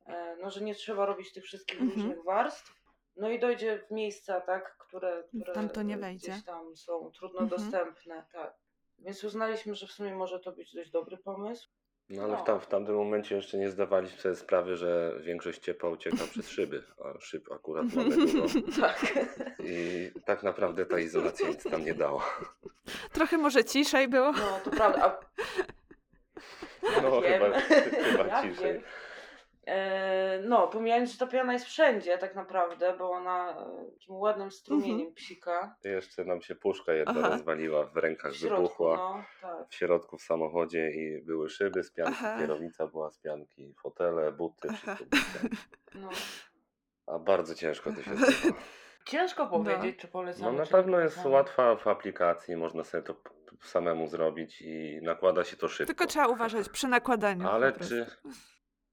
e, 0.06 0.36
no, 0.42 0.50
że 0.50 0.60
nie 0.60 0.74
trzeba 0.74 1.06
robić 1.06 1.32
tych 1.32 1.44
wszystkich 1.44 1.80
Mhm. 1.80 2.00
różnych 2.00 2.24
warstw. 2.24 2.82
No 3.16 3.30
i 3.30 3.38
dojdzie 3.40 3.78
w 3.78 3.90
miejsca, 3.90 4.40
tak, 4.40 4.76
które, 4.78 5.22
które 5.28 5.52
Tam 5.52 5.68
to 5.68 5.82
nie 5.82 5.96
wejdzie. 5.96 6.32
gdzieś 6.32 6.44
tam 6.44 6.76
są 6.76 7.10
trudno 7.10 7.40
Mhm. 7.40 7.60
dostępne, 7.60 8.24
tak. 8.32 8.54
Więc 8.98 9.24
uznaliśmy, 9.24 9.74
że 9.74 9.86
w 9.86 9.92
sumie 9.92 10.14
może 10.14 10.40
to 10.40 10.52
być 10.52 10.74
dość 10.74 10.90
dobry 10.90 11.16
pomysł. 11.16 11.68
No 12.12 12.22
ale 12.22 12.36
w, 12.36 12.38
No. 12.38 12.44
tam, 12.44 12.60
w 12.60 12.66
tamtym 12.66 12.94
momencie 12.94 13.34
jeszcze 13.36 13.58
nie 13.58 13.70
zdawaliśmy 13.70 14.18
sobie 14.20 14.34
sprawy, 14.34 14.76
że 14.76 15.12
większość 15.20 15.58
ciepła 15.60 15.90
ucieka 15.90 16.16
przez 16.30 16.48
szyby, 16.50 16.82
a 17.04 17.20
szyb 17.20 17.52
akurat 17.52 17.86
mamy 17.94 18.16
dużo. 18.16 18.46
Tak. 18.80 19.00
I 19.64 20.10
tak 20.24 20.42
naprawdę 20.42 20.86
ta 20.86 20.98
izolacja 20.98 21.48
nic 21.48 21.62
tam 21.70 21.84
nie 21.84 21.94
dała. 21.94 22.40
Trochę 23.12 23.38
może 23.38 23.64
ciszej 23.64 24.08
było. 24.08 24.32
No, 24.32 24.60
to 24.64 24.70
prawda. 24.70 25.04
A... 25.04 27.00
No 27.02 27.20
chyba, 27.20 27.60
chyba 27.60 28.26
Ja 28.32 28.42
ciszej. 28.42 28.72
wiem. 28.72 28.82
E, 29.66 30.40
No, 30.44 30.68
pomijając, 30.68 31.12
że 31.12 31.18
ta 31.18 31.26
piana 31.26 31.52
jest 31.52 31.64
wszędzie 31.64 32.18
tak 32.18 32.34
naprawdę, 32.34 32.94
bo 32.98 33.10
ona 33.10 33.50
e, 33.50 33.90
takim 33.92 34.14
ładnym 34.16 34.50
strumieniem 34.50 34.96
Mhm. 34.96 35.14
psika 35.14 35.76
Jeszcze 35.84 36.24
nam 36.24 36.42
się 36.42 36.54
puszka 36.54 36.92
jedna 36.92 37.14
Aha. 37.18 37.28
rozwaliła, 37.28 37.84
w 37.86 37.96
rękach 37.96 38.32
w 38.32 38.36
środku, 38.36 38.56
wybuchła. 38.62 38.96
no, 38.96 39.24
tak. 39.42 39.68
w 39.68 39.74
środku 39.74 40.18
w 40.18 40.22
samochodzie 40.22 40.90
i 40.90 41.22
były 41.22 41.48
szyby 41.50 41.82
z 41.82 41.92
pianki, 41.92 42.12
Aha. 42.18 42.36
kierownica 42.38 42.86
była 42.86 43.10
z 43.10 43.18
pianki, 43.18 43.74
fotele, 43.82 44.32
buty, 44.32 44.68
Aha. 44.70 44.94
wszystko. 44.94 45.48
No. 45.94 46.08
A 47.06 47.18
bardzo 47.18 47.54
ciężko 47.54 47.90
to 47.92 48.02
się 48.02 48.16
zrobiło. 48.16 48.58
Ciężko 49.06 49.46
powiedzieć, 49.46 49.98
czy 49.98 50.06
No 50.06 50.12
polecamy. 50.12 50.58
na 50.58 50.66
czy 50.66 50.72
nie 50.72 50.78
pewno 50.82 51.00
jest 51.00 51.14
polecamy. 51.16 51.34
łatwa 51.34 51.76
w 51.76 51.86
aplikacji, 51.86 52.56
można 52.56 52.84
sobie 52.84 53.02
to 53.04 53.14
samemu 53.60 54.08
zrobić 54.08 54.62
i 54.62 55.00
nakłada 55.02 55.44
się 55.44 55.56
to 55.56 55.68
szybko. 55.68 55.86
Tylko 55.86 56.06
trzeba 56.06 56.26
uważać 56.28 56.68
przy 56.68 56.88
nakładaniu. 56.88 57.48
Ale 57.48 57.72
czy... 57.72 58.06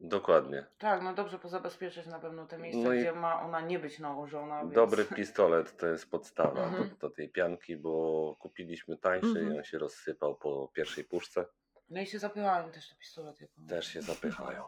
Dokładnie. 0.02 0.66
Tak, 0.78 1.02
no 1.04 1.14
dobrze 1.14 1.40
pozabezpieczyć 1.40 2.06
na 2.08 2.20
pewno 2.20 2.46
te 2.48 2.58
miejsca, 2.58 2.84
No 2.84 2.94
i- 2.94 3.00
gdzie 3.00 3.12
ma 3.12 3.42
ona 3.42 3.62
nie 3.62 3.80
być 3.80 4.00
nałożona. 4.00 4.62
Więc... 4.62 4.74
Dobry 4.74 5.06
pistolet 5.06 5.78
to 5.78 5.88
jest 5.88 6.12
podstawa 6.12 6.64
Mhm. 6.64 6.90
do, 6.90 6.96
do 6.96 7.10
tej 7.10 7.30
pianki, 7.30 7.78
bo 7.78 8.36
kupiliśmy 8.40 8.98
tańszy 8.98 9.28
Mhm. 9.28 9.54
i 9.54 9.58
on 9.58 9.64
się 9.64 9.78
rozsypał 9.78 10.36
po 10.36 10.68
pierwszej 10.74 11.04
puszce. 11.04 11.46
No 11.90 12.02
i 12.02 12.06
się 12.06 12.20
zapychają 12.20 12.72
też 12.72 12.90
te 12.90 12.96
pistolety. 12.96 13.48
Też 13.70 13.88
się 13.88 14.02
zapychają. 14.02 14.64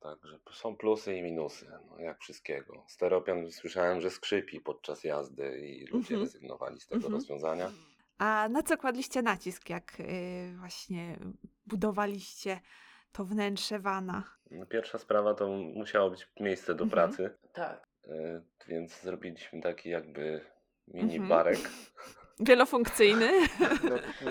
Także 0.00 0.38
są 0.52 0.76
plusy 0.76 1.14
i 1.16 1.22
minusy, 1.22 1.70
no 1.90 1.98
jak 1.98 2.18
wszystkiego. 2.20 2.84
Steropian 2.88 3.50
słyszałem, 3.50 4.00
że 4.00 4.10
skrzypi 4.10 4.60
podczas 4.60 5.04
jazdy 5.04 5.58
i 5.60 5.86
ludzie 5.86 6.14
Mhm. 6.14 6.20
rezygnowali 6.20 6.80
z 6.80 6.86
tego 6.86 6.96
Mhm. 6.96 7.14
rozwiązania. 7.14 7.70
A 8.18 8.48
na 8.50 8.62
co 8.62 8.76
kładliście 8.76 9.22
nacisk, 9.22 9.70
jak 9.70 10.00
y, 10.00 10.54
właśnie 10.58 11.18
budowaliście 11.66 12.60
to 13.12 13.24
wnętrze 13.24 13.78
wana? 13.78 14.22
No, 14.50 14.66
Pierwsza 14.66 14.98
sprawa 14.98 15.34
to 15.34 15.48
musiało 15.48 16.10
być 16.10 16.28
miejsce 16.40 16.74
do 16.74 16.84
Mhm. 16.84 16.90
pracy, 16.90 17.30
Tak. 17.52 17.88
y, 18.06 18.42
więc 18.68 19.00
zrobiliśmy 19.02 19.60
taki 19.62 19.88
jakby 19.90 20.40
mini 20.88 21.16
Mhm. 21.16 21.28
barek. 21.28 21.58
Wielofunkcyjny. 22.40 23.30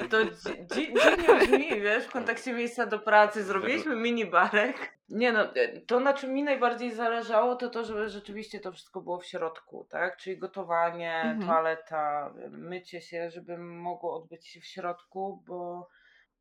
To 0.10 0.26
dzi- 0.26 0.66
dzi- 0.68 0.94
dziwnie 0.94 1.38
brzmi, 1.40 1.82
wiesz, 1.82 2.06
w 2.06 2.12
kontekście 2.12 2.54
miejsca 2.54 2.86
do 2.86 3.00
pracy. 3.00 3.44
Zrobiliśmy 3.44 3.96
mini 3.96 4.26
barek. 4.26 4.98
Nie 5.10 5.32
no, 5.32 5.56
e, 5.56 5.82
to 5.82 6.00
na 6.00 6.14
czym 6.14 6.34
mi 6.34 6.44
najbardziej 6.44 6.92
zależało, 6.92 7.56
to 7.56 7.70
to, 7.70 7.86
żeby 7.86 8.10
rzeczywiście 8.10 8.60
to 8.60 8.72
wszystko 8.72 9.02
było 9.02 9.20
w 9.20 9.26
środku, 9.26 9.88
tak? 9.90 10.18
Czyli 10.18 10.38
gotowanie, 10.38 11.14
Mhm. 11.16 11.48
toaleta, 11.48 12.34
mycie 12.50 13.02
się, 13.02 13.30
żeby 13.32 13.58
mogło 13.58 14.16
odbyć 14.16 14.48
się 14.48 14.60
w 14.62 14.66
środku, 14.66 15.44
bo 15.48 15.88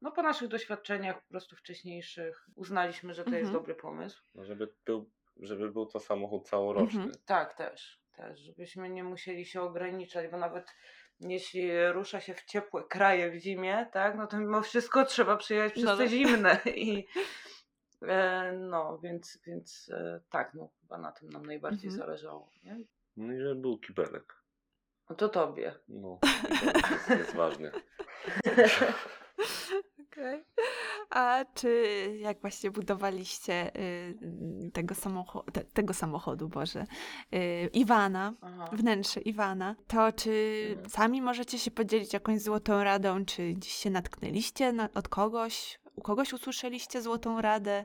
no 0.01 0.13
po 0.13 0.23
naszych 0.23 0.49
doświadczeniach 0.49 1.23
po 1.23 1.29
prostu 1.29 1.57
wcześniejszych 1.57 2.47
uznaliśmy, 2.55 3.15
że 3.15 3.25
to 3.25 3.31
jest 3.31 3.41
Mhm. 3.47 3.53
dobry 3.55 3.75
pomysł. 3.75 4.23
no, 4.35 4.45
żeby, 4.45 4.69
był, 4.87 5.11
żeby 5.37 5.71
był 5.73 5.87
to 5.87 6.01
samochód 6.01 6.49
całoroczny. 6.49 7.01
Mhm. 7.03 7.19
Tak, 7.27 7.55
też, 7.55 8.01
też, 8.17 8.41
żebyśmy 8.41 8.91
nie 8.91 9.05
musieli 9.05 9.47
się 9.47 9.63
ograniczać, 9.63 10.31
bo 10.31 10.37
nawet 10.39 10.67
jeśli 11.21 11.89
rusza 11.93 12.21
się 12.21 12.35
w 12.35 12.45
ciepłe 12.45 12.85
kraje 12.85 13.31
w 13.31 13.35
zimie, 13.35 13.87
tak, 13.93 14.17
no 14.17 14.27
to 14.27 14.39
mimo 14.39 14.63
wszystko 14.63 15.05
trzeba 15.05 15.37
przyjechać 15.37 15.73
przez 15.73 15.85
No 15.85 15.97
te 15.97 16.03
tak. 16.03 16.09
zimne 16.13 16.61
i 16.77 17.07
e, 18.03 18.53
no, 18.53 18.99
więc, 18.99 19.39
więc 19.47 19.89
e, 19.95 20.21
tak, 20.31 20.55
no 20.55 20.69
chyba 20.81 20.99
na 20.99 21.13
tym 21.13 21.29
nam 21.31 21.47
najbardziej 21.47 21.91
Mhm. 21.91 22.07
zależało, 22.07 22.53
nie? 22.65 22.77
No 23.17 23.33
i 23.33 23.41
żeby 23.41 23.55
był 23.55 23.79
kibelek. 23.79 24.35
No 25.11 25.17
to 25.17 25.29
tobie. 25.29 25.75
No, 25.89 26.19
kibelek 26.51 26.91
jest, 26.91 27.09
jest 27.09 27.35
ważny. 27.35 27.71
Okej. 30.19 30.45
A 31.11 31.45
czy 31.55 31.71
jak 32.19 32.41
właśnie 32.41 32.71
budowaliście 32.71 33.77
y, 33.77 34.71
tego, 34.73 34.95
samocho- 34.95 35.51
te, 35.53 35.65
tego 35.65 35.95
samochodu, 35.95 36.49
Boże, 36.49 36.87
y, 37.35 37.71
Iwana, 37.73 38.35
Aha. 38.41 38.71
wnętrze 38.73 39.21
Iwana, 39.21 39.77
to 39.87 40.13
czy 40.13 40.67
Mhm. 40.71 40.91
sami 40.91 41.23
możecie 41.23 41.59
się 41.59 41.71
podzielić 41.71 42.13
jakąś 42.13 42.41
złotą 42.41 42.85
radą, 42.85 43.25
czy 43.25 43.53
gdzieś 43.53 43.73
się 43.73 43.91
natknęliście 43.91 44.73
na, 44.73 44.89
od 44.95 45.09
kogoś, 45.09 45.81
u 45.97 46.03
kogoś 46.03 46.33
usłyszeliście 46.33 47.03
złotą 47.03 47.41
radę? 47.41 47.85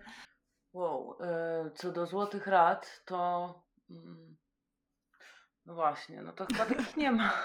Wow, 0.74 1.18
e, 1.22 1.72
co 1.76 1.92
do 1.92 2.06
złotych 2.06 2.48
rad, 2.48 3.02
to 3.06 3.54
mm, 3.90 4.38
no 5.72 5.76
właśnie, 5.76 6.22
no 6.22 6.32
to 6.34 6.46
chyba 6.46 6.66
takich 6.66 6.98
nie 6.98 7.12
ma. 7.12 7.34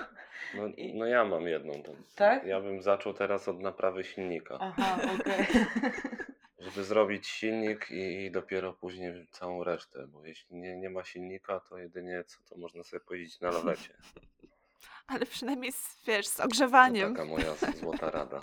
No, 0.55 0.67
I- 0.67 0.95
no 0.95 1.07
ja 1.07 1.25
mam 1.25 1.47
jedną. 1.47 1.83
To, 1.83 1.93
Tak? 2.17 2.45
Ja 2.47 2.61
bym 2.61 2.83
zaczął 2.83 3.15
teraz 3.15 3.49
od 3.49 3.61
naprawy 3.61 4.05
silnika. 4.05 4.59
Aha, 4.61 4.99
okej. 5.21 5.47
Żeby 6.59 6.85
zrobić 6.85 7.27
silnik 7.29 7.91
i, 7.91 8.25
i 8.25 8.31
dopiero 8.31 8.73
później 8.73 9.27
całą 9.31 9.65
resztę, 9.65 10.07
bo 10.07 10.25
jeśli 10.25 10.57
nie, 10.57 10.77
nie 10.77 10.91
ma 10.91 11.05
silnika, 11.05 11.61
to 11.61 11.79
jedynie 11.79 12.25
co, 12.25 12.39
to 12.49 12.57
można 12.57 12.83
sobie 12.83 13.01
pojeździć 13.01 13.41
na 13.41 13.51
lawecie. 13.51 13.95
Ale 15.09 15.27
przynajmniej, 15.27 15.73
z, 15.73 16.05
wiesz, 16.07 16.27
z 16.27 16.37
To 16.37 16.45
ogrzewaniem. 16.45 17.15
taka 17.15 17.29
moja 17.29 17.55
złota 17.55 18.11
rada. 18.11 18.41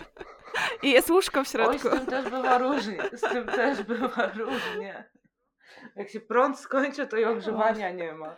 I 0.82 0.90
jest 0.90 1.10
łóżko 1.10 1.38
w 1.38 1.38
Oj, 1.40 1.46
z 1.46 1.50
środku. 1.82 1.90
tym 1.98 2.06
też 2.06 2.24
bywa 2.30 2.58
różnie. 2.58 2.98
Z 3.12 3.20
tym 3.20 3.46
też 3.46 3.82
bywa 3.82 4.26
różnie. 4.26 5.04
Jak 5.96 6.08
się 6.10 6.20
prąd 6.20 6.58
skończy, 6.58 7.06
to 7.06 7.16
i 7.16 7.24
ogrzewania 7.24 7.90
nie 7.90 8.12
ma. 8.12 8.36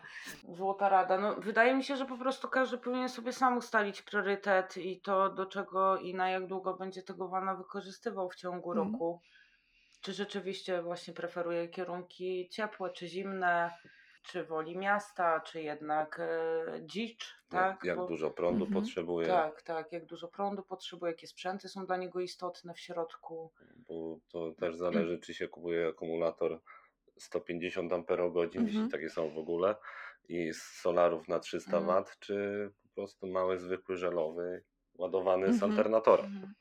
Złota 0.48 0.88
rada. 0.88 1.18
No, 1.18 1.34
wydaje 1.34 1.74
mi 1.74 1.84
się, 1.84 1.96
że 1.96 2.06
po 2.06 2.18
prostu 2.18 2.48
każdy 2.48 2.78
powinien 2.78 3.08
sobie 3.08 3.32
sam 3.32 3.56
ustalić 3.56 4.02
priorytet 4.02 4.76
i 4.76 5.00
to, 5.00 5.28
do 5.28 5.46
czego 5.46 5.96
i 5.98 6.14
na 6.14 6.30
jak 6.30 6.46
długo 6.46 6.74
będzie 6.74 7.02
tego 7.02 7.28
wana 7.28 7.54
wykorzystywał 7.54 8.30
w 8.30 8.36
ciągu 8.36 8.72
Mhm. 8.72 8.92
roku. 8.92 9.20
Czy 10.00 10.12
rzeczywiście 10.12 10.82
właśnie 10.82 11.14
preferuje 11.14 11.68
kierunki 11.68 12.48
ciepłe, 12.48 12.90
czy 12.90 13.06
zimne, 13.08 13.70
czy 14.22 14.44
woli 14.44 14.78
miasta, 14.78 15.40
czy 15.40 15.62
jednak 15.62 16.20
e, 16.20 16.64
dzicz, 16.82 17.34
Jak, 17.42 17.50
tak? 17.50 17.84
jak 17.84 17.96
Bo- 17.96 18.06
dużo 18.06 18.30
prądu 18.30 18.64
Mhm. 18.64 18.82
potrzebuje, 18.82 19.26
Tak, 19.26 19.62
tak, 19.62 19.92
jak 19.92 20.06
dużo 20.06 20.28
prądu 20.28 20.62
potrzebuje, 20.62 21.12
jakie 21.12 21.26
sprzęty 21.26 21.68
są 21.68 21.86
dla 21.86 21.96
niego 21.96 22.20
istotne 22.20 22.74
w 22.74 22.80
środku. 22.80 23.52
bo 23.88 24.18
to 24.32 24.52
też 24.60 24.76
zależy, 24.76 25.18
czy 25.18 25.34
się 25.34 25.48
kupuje 25.48 25.88
akumulator 25.88 26.60
150 27.18 27.92
Ah, 27.92 28.58
Mhm. 28.58 28.66
jeśli 28.66 28.88
takie 28.88 29.10
są 29.10 29.30
w 29.30 29.38
ogóle, 29.38 29.76
i 30.28 30.52
z 30.52 30.62
solarów 30.62 31.28
na 31.28 31.38
300 31.38 31.76
Mhm. 31.76 31.84
W, 31.86 32.18
czy 32.18 32.70
po 32.82 32.88
prostu 32.94 33.26
mały, 33.26 33.58
zwykły, 33.58 33.96
żelowy, 33.96 34.64
ładowany 34.94 35.52
z 35.52 35.62
Mhm. 35.62 35.70
alternatora. 35.72 36.24
Mhm. 36.24 36.54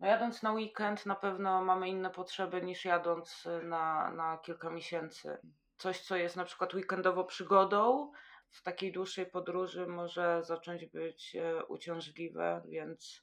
No 0.00 0.06
jadąc 0.06 0.42
na 0.42 0.52
weekend 0.52 1.06
na 1.06 1.14
pewno 1.16 1.62
mamy 1.64 1.88
inne 1.88 2.10
potrzeby 2.10 2.62
niż 2.62 2.84
jadąc 2.84 3.46
y, 3.46 3.62
na, 3.62 4.10
na 4.10 4.38
kilka 4.38 4.70
miesięcy. 4.70 5.38
Coś, 5.78 6.00
co 6.00 6.16
jest 6.16 6.36
na 6.36 6.44
przykład 6.44 6.74
weekendowo 6.74 7.24
przygodą, 7.24 8.12
w 8.50 8.62
takiej 8.62 8.92
dłuższej 8.92 9.26
podróży 9.26 9.86
może 9.86 10.42
zacząć 10.44 10.86
być 10.86 11.36
e, 11.36 11.64
uciążliwe, 11.64 12.62
więc 12.68 13.22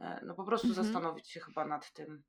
e, 0.00 0.20
no 0.24 0.34
po 0.34 0.44
prostu 0.44 0.68
Mhm. 0.68 0.84
zastanowić 0.86 1.30
się 1.30 1.40
chyba 1.40 1.64
nad 1.64 1.92
tym. 1.92 2.22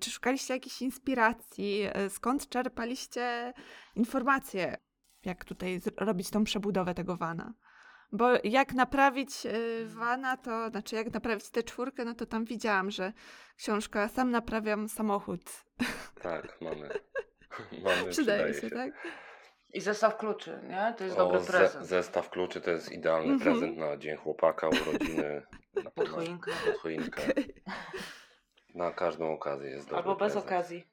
Czy 0.00 0.10
szukaliście 0.10 0.54
jakiejś 0.54 0.82
inspiracji? 0.82 1.82
E, 1.92 2.10
Skąd 2.10 2.48
czerpaliście 2.48 3.52
informacje, 3.94 4.76
jak 5.24 5.44
tutaj 5.44 5.80
robić 5.96 6.30
tą 6.30 6.44
przebudowę 6.44 6.94
tego 6.94 7.16
vana? 7.16 7.54
Bo 8.12 8.28
jak 8.44 8.72
naprawić 8.72 9.46
y, 9.46 9.86
vana, 9.86 10.36
to 10.36 10.70
znaczy 10.70 10.96
jak 10.96 11.14
naprawić 11.14 11.50
tę 11.50 11.62
czwórkę, 11.62 12.04
no 12.04 12.14
to 12.14 12.26
tam 12.26 12.44
widziałam, 12.44 12.90
że 12.90 13.12
książka 13.56 14.08
Sam 14.08 14.30
naprawiam 14.30 14.88
samochód. 14.88 15.40
Tak, 16.22 16.58
mamy. 16.60 16.88
mamy 17.84 18.10
Przydaje 18.10 18.54
się, 18.54 18.70
tak? 18.70 19.08
I 19.72 19.80
zestaw 19.80 20.16
kluczy, 20.16 20.60
nie? 20.68 20.94
To 20.98 21.04
jest 21.04 21.16
O, 21.16 21.18
dobry 21.18 21.40
ze- 21.40 21.52
prezent. 21.52 21.86
zestaw 21.86 22.30
kluczy 22.30 22.60
to 22.60 22.70
jest 22.70 22.92
idealny 22.92 23.32
Mhm. 23.32 23.40
prezent 23.58 23.78
na 23.78 23.96
dzień 23.96 24.16
chłopaka, 24.16 24.68
urodziny. 24.68 25.42
na- 25.84 25.90
Pod 25.90 26.08
choinkę. 26.08 26.50
Pod 26.66 26.76
choinkę. 26.80 27.22
Na 28.76 28.90
każdą 28.92 29.32
okazję 29.32 29.70
jest 29.70 29.84
dobry 29.86 29.96
Albo 29.96 30.10
bez 30.16 30.18
prezent. 30.32 30.46
okazji. 30.46 30.86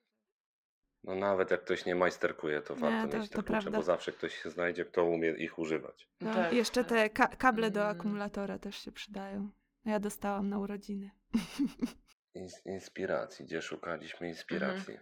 No 1.03 1.15
nawet 1.15 1.51
jak 1.51 1.61
ktoś 1.63 1.85
nie 1.85 1.95
majsterkuje, 1.95 2.61
to 2.61 2.73
Nie, 2.75 2.79
warto 2.81 3.07
to- 3.11 3.17
mieć 3.17 3.29
te 3.29 3.35
to 3.35 3.43
klucze, 3.43 3.61
prawda. 3.61 3.77
bo 3.77 3.83
zawsze 3.83 4.11
ktoś 4.11 4.43
się 4.43 4.49
znajdzie, 4.49 4.85
kto 4.85 5.03
umie 5.05 5.29
ich 5.31 5.59
używać. 5.59 6.07
No, 6.21 6.33
Tak, 6.33 6.53
i 6.53 6.55
jeszcze 6.55 6.83
te 6.83 7.09
ka- 7.09 7.27
kable 7.27 7.71
do 7.71 7.81
Mm. 7.81 7.97
akumulatora 7.99 8.59
też 8.59 8.75
się 8.77 8.91
przydają. 8.91 9.49
Ja 9.85 9.99
dostałam 9.99 10.49
na 10.49 10.59
urodziny. 10.59 11.11
Ins- 12.35 12.65
inspiracji, 12.65 13.45
gdzie 13.45 13.61
szukaliśmy 13.61 14.27
inspiracji? 14.27 14.97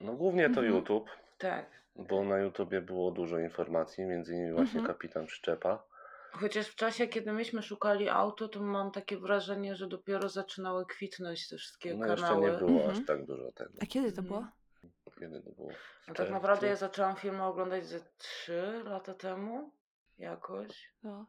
No 0.00 0.12
głównie 0.12 0.44
to 0.44 0.60
Mhm. 0.60 0.66
YouTube, 0.74 1.08
Tak. 1.38 1.66
bo 1.96 2.24
na 2.24 2.38
YouTubie 2.38 2.80
było 2.80 3.10
dużo 3.10 3.38
informacji, 3.38 4.04
między 4.04 4.34
innymi 4.34 4.52
właśnie 4.52 4.80
Mhm. 4.80 4.86
kapitan 4.86 5.26
przyczepa. 5.26 5.84
Chociaż 6.32 6.66
w 6.68 6.74
czasie, 6.74 7.06
kiedy 7.06 7.32
myśmy 7.32 7.62
szukali 7.62 8.08
auto, 8.08 8.48
to 8.48 8.60
mam 8.60 8.90
takie 8.90 9.18
wrażenie, 9.18 9.76
że 9.76 9.86
dopiero 9.88 10.28
zaczynały 10.28 10.86
kwitnąć 10.86 11.48
te 11.48 11.56
wszystkie 11.56 11.94
No 11.94 12.06
jeszcze 12.06 12.26
kanały. 12.26 12.50
nie 12.50 12.56
było 12.58 12.70
Mhm. 12.70 12.90
aż 12.90 13.06
tak 13.06 13.26
dużo 13.26 13.52
tego. 13.52 13.70
A 13.82 13.86
kiedy 13.86 14.12
to 14.12 14.20
Mhm. 14.20 14.26
było? 14.28 14.46
Kiedy 15.20 15.40
to 15.42 15.50
było? 15.50 15.68
W 15.68 15.72
No 15.72 16.06
tak 16.06 16.16
czerwcu? 16.16 16.32
naprawdę 16.32 16.66
ja 16.66 16.76
zaczęłam 16.76 17.16
filmy 17.16 17.44
oglądać 17.44 17.86
ze 17.86 18.00
3 18.18 18.82
lata 18.84 19.14
temu 19.14 19.72
jakoś. 20.18 20.92
No. 21.02 21.26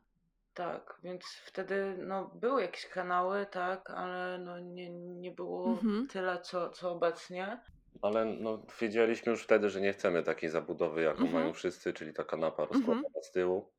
Tak, 0.53 0.99
więc 1.03 1.25
wtedy 1.45 1.95
no, 1.97 2.31
były 2.35 2.61
jakieś 2.61 2.85
kanały, 2.87 3.45
tak, 3.51 3.89
ale 3.89 4.37
no, 4.37 4.59
nie, 4.59 4.89
nie 4.89 5.31
było 5.31 5.69
Mhm. 5.69 6.07
tyle, 6.07 6.41
co, 6.41 6.69
co 6.69 6.91
obecnie. 6.91 7.61
Ale 8.01 8.25
no, 8.25 8.65
wiedzieliśmy 8.81 9.31
już 9.31 9.43
wtedy, 9.43 9.69
że 9.69 9.81
nie 9.81 9.93
chcemy 9.93 10.23
takiej 10.23 10.49
zabudowy, 10.49 11.01
jaką 11.01 11.21
Mhm. 11.23 11.33
mają 11.41 11.53
wszyscy, 11.53 11.93
czyli 11.93 12.13
ta 12.13 12.23
kanapa 12.23 12.65
rozkładana 12.65 13.21
z 13.21 13.31
tyłu, 13.31 13.71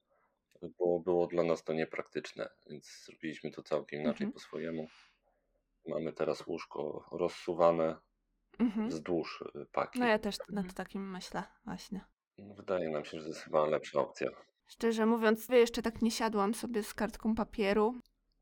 bo 0.79 1.01
było 1.01 1.27
dla 1.27 1.43
nas 1.43 1.65
to 1.65 1.73
niepraktyczne, 1.73 2.49
więc 2.71 3.05
zrobiliśmy 3.07 3.51
to 3.51 3.63
całkiem 3.63 4.01
inaczej 4.01 4.25
Mhm. 4.27 4.33
po 4.33 4.39
swojemu. 4.39 4.87
Mamy 5.89 6.13
teraz 6.13 6.47
łóżko 6.47 7.09
rozsuwane 7.13 7.97
Mhm. 8.59 8.89
wzdłuż 8.89 9.45
y, 9.57 9.67
paki. 9.73 10.01
No 10.01 10.07
ja 10.07 10.19
też 10.19 10.39
nad 10.39 10.49
Mhm. 10.51 10.75
takim 10.75 11.11
myślę, 11.11 11.43
właśnie. 11.65 12.05
Wydaje 12.39 12.89
nam 12.91 13.05
się, 13.05 13.11
że 13.19 13.23
to 13.23 13.29
jest 13.29 13.41
chyba 13.41 13.67
lepsza 13.67 14.01
opcja. 14.01 14.31
Szczerze 14.67 15.07
mówiąc, 15.07 15.49
jeszcze 15.49 15.83
tak 15.83 16.03
nie 16.03 16.11
siadłam 16.11 16.55
sobie 16.55 16.83
z 16.83 16.95
kartką 16.95 17.35
papieru, 17.35 17.95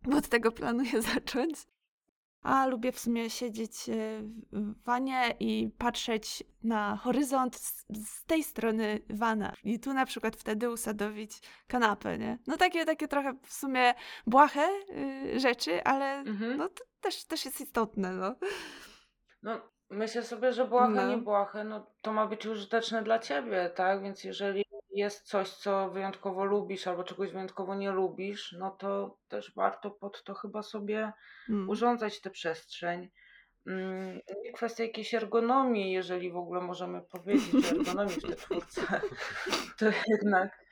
bo 0.02 0.16
od 0.16 0.28
tego 0.28 0.52
planuję 0.52 1.02
zacząć. 1.14 1.54
A 2.42 2.66
lubię 2.66 2.92
w 2.92 2.98
sumie 2.98 3.30
siedzieć 3.30 3.88
e, 3.88 3.92
w 4.52 4.84
wanie 4.84 5.34
i 5.40 5.70
patrzeć 5.78 6.44
na 6.62 6.96
horyzont 6.96 7.56
z, 7.56 7.84
z 8.06 8.24
tej 8.24 8.42
strony 8.42 9.00
wana. 9.10 9.52
I 9.64 9.80
tu 9.80 9.94
na 9.94 10.06
przykład 10.06 10.36
wtedy 10.36 10.70
usadowić 10.70 11.32
kanapę, 11.68 12.18
nie? 12.18 12.38
No 12.46 12.56
takie, 12.56 12.84
takie 12.84 13.08
trochę 13.08 13.32
w 13.42 13.52
sumie 13.52 13.94
błahe 14.26 14.68
y, 15.34 15.40
rzeczy, 15.40 15.84
ale 15.84 16.14
Mhm. 16.18 16.56
no 16.56 16.68
to 16.68 16.84
też, 17.00 17.24
też 17.24 17.44
jest 17.44 17.60
istotne, 17.60 18.12
no. 18.12 18.34
No, 19.42 19.60
myślę 19.90 20.22
sobie, 20.22 20.52
że 20.52 20.64
błahe, 20.68 20.94
No. 20.94 21.08
nie 21.08 21.16
błahe, 21.18 21.64
no 21.64 21.86
to 22.02 22.12
ma 22.12 22.26
być 22.26 22.46
użyteczne 22.46 23.02
dla 23.02 23.18
ciebie, 23.18 23.70
tak? 23.74 24.02
Więc 24.02 24.24
jeżeli 24.24 24.64
jest 24.94 25.26
coś, 25.26 25.50
co 25.50 25.90
wyjątkowo 25.90 26.44
lubisz 26.44 26.86
albo 26.86 27.04
czegoś 27.04 27.32
wyjątkowo 27.32 27.74
nie 27.74 27.90
lubisz, 27.90 28.52
no 28.58 28.70
to 28.70 29.18
też 29.28 29.54
warto 29.54 29.90
pod 29.90 30.24
to 30.24 30.34
chyba 30.34 30.62
sobie 30.62 31.12
Mm. 31.48 31.68
urządzać 31.68 32.20
tę 32.20 32.30
przestrzeń. 32.30 33.10
Mm, 33.66 34.20
kwestia 34.54 34.84
jakiejś 34.84 35.14
ergonomii, 35.14 35.92
jeżeli 35.92 36.32
w 36.32 36.36
ogóle 36.36 36.60
możemy 36.60 37.02
powiedzieć 37.02 37.54
o 37.64 37.68
ergonomii 37.78 38.14
w 38.14 38.22
tej 38.22 38.36
czwórce, 38.36 38.80
to 39.78 39.86
jednak 40.08 40.62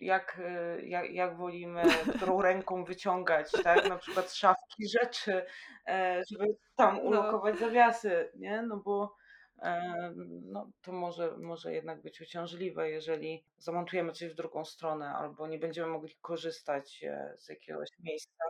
jak, 0.00 0.38
y, 0.78 0.82
jak, 0.86 1.10
jak 1.10 1.36
wolimy, 1.36 1.82
którą 2.16 2.42
ręką 2.42 2.84
wyciągać, 2.84 3.50
tak? 3.64 3.88
Na 3.88 3.98
przykład 3.98 4.32
szafki 4.32 4.88
rzeczy, 5.00 5.44
e, 5.86 6.22
żeby 6.30 6.46
tam 6.76 6.94
No. 6.96 7.00
ulokować 7.02 7.58
zawiasy, 7.58 8.30
nie? 8.34 8.62
No 8.62 8.76
bo 8.76 9.14
no, 10.44 10.70
to 10.82 10.92
może, 10.92 11.36
może 11.38 11.72
jednak 11.74 12.02
być 12.02 12.20
uciążliwe, 12.20 12.90
jeżeli 12.90 13.44
zamontujemy 13.58 14.12
coś 14.12 14.28
w 14.32 14.34
drugą 14.34 14.64
stronę 14.64 15.08
albo 15.08 15.46
nie 15.46 15.58
będziemy 15.58 15.86
mogli 15.88 16.14
korzystać 16.20 17.04
e, 17.04 17.34
z 17.38 17.48
jakiegoś 17.48 17.88
miejsca. 17.98 18.44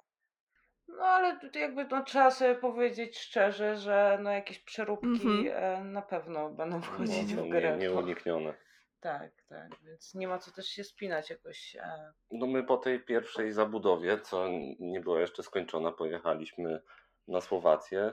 No 0.88 1.04
ale 1.04 1.40
tutaj 1.40 1.62
jakby 1.62 1.84
no, 1.84 2.04
trzeba 2.04 2.30
sobie 2.30 2.54
powiedzieć 2.54 3.18
szczerze, 3.18 3.76
że 3.76 4.18
no, 4.22 4.30
jakieś 4.30 4.58
przeróbki 4.58 5.08
Mhm. 5.08 5.46
e, 5.48 5.84
na 5.84 6.02
pewno 6.02 6.50
będą 6.58 6.76
No, 6.76 6.82
wchodzić 6.82 7.32
no, 7.34 7.42
w 7.42 7.44
nie, 7.44 7.50
grę. 7.50 7.72
bo- 7.72 7.76
nieuniknione. 7.78 8.54
tak, 9.00 9.32
tak, 9.48 9.68
więc 9.82 10.14
nie 10.14 10.28
ma 10.28 10.38
co 10.38 10.50
też 10.52 10.66
się 10.66 10.84
spinać 10.84 11.30
jakoś. 11.30 11.76
E, 11.76 12.12
No 12.30 12.46
my 12.46 12.64
po 12.64 12.76
tej 12.76 13.00
pierwszej 13.04 13.52
zabudowie, 13.52 14.20
co 14.20 14.48
nie 14.80 15.00
była 15.00 15.20
jeszcze 15.20 15.42
skończona, 15.42 15.92
pojechaliśmy 15.92 16.80
na 17.28 17.40
Słowację 17.40 18.12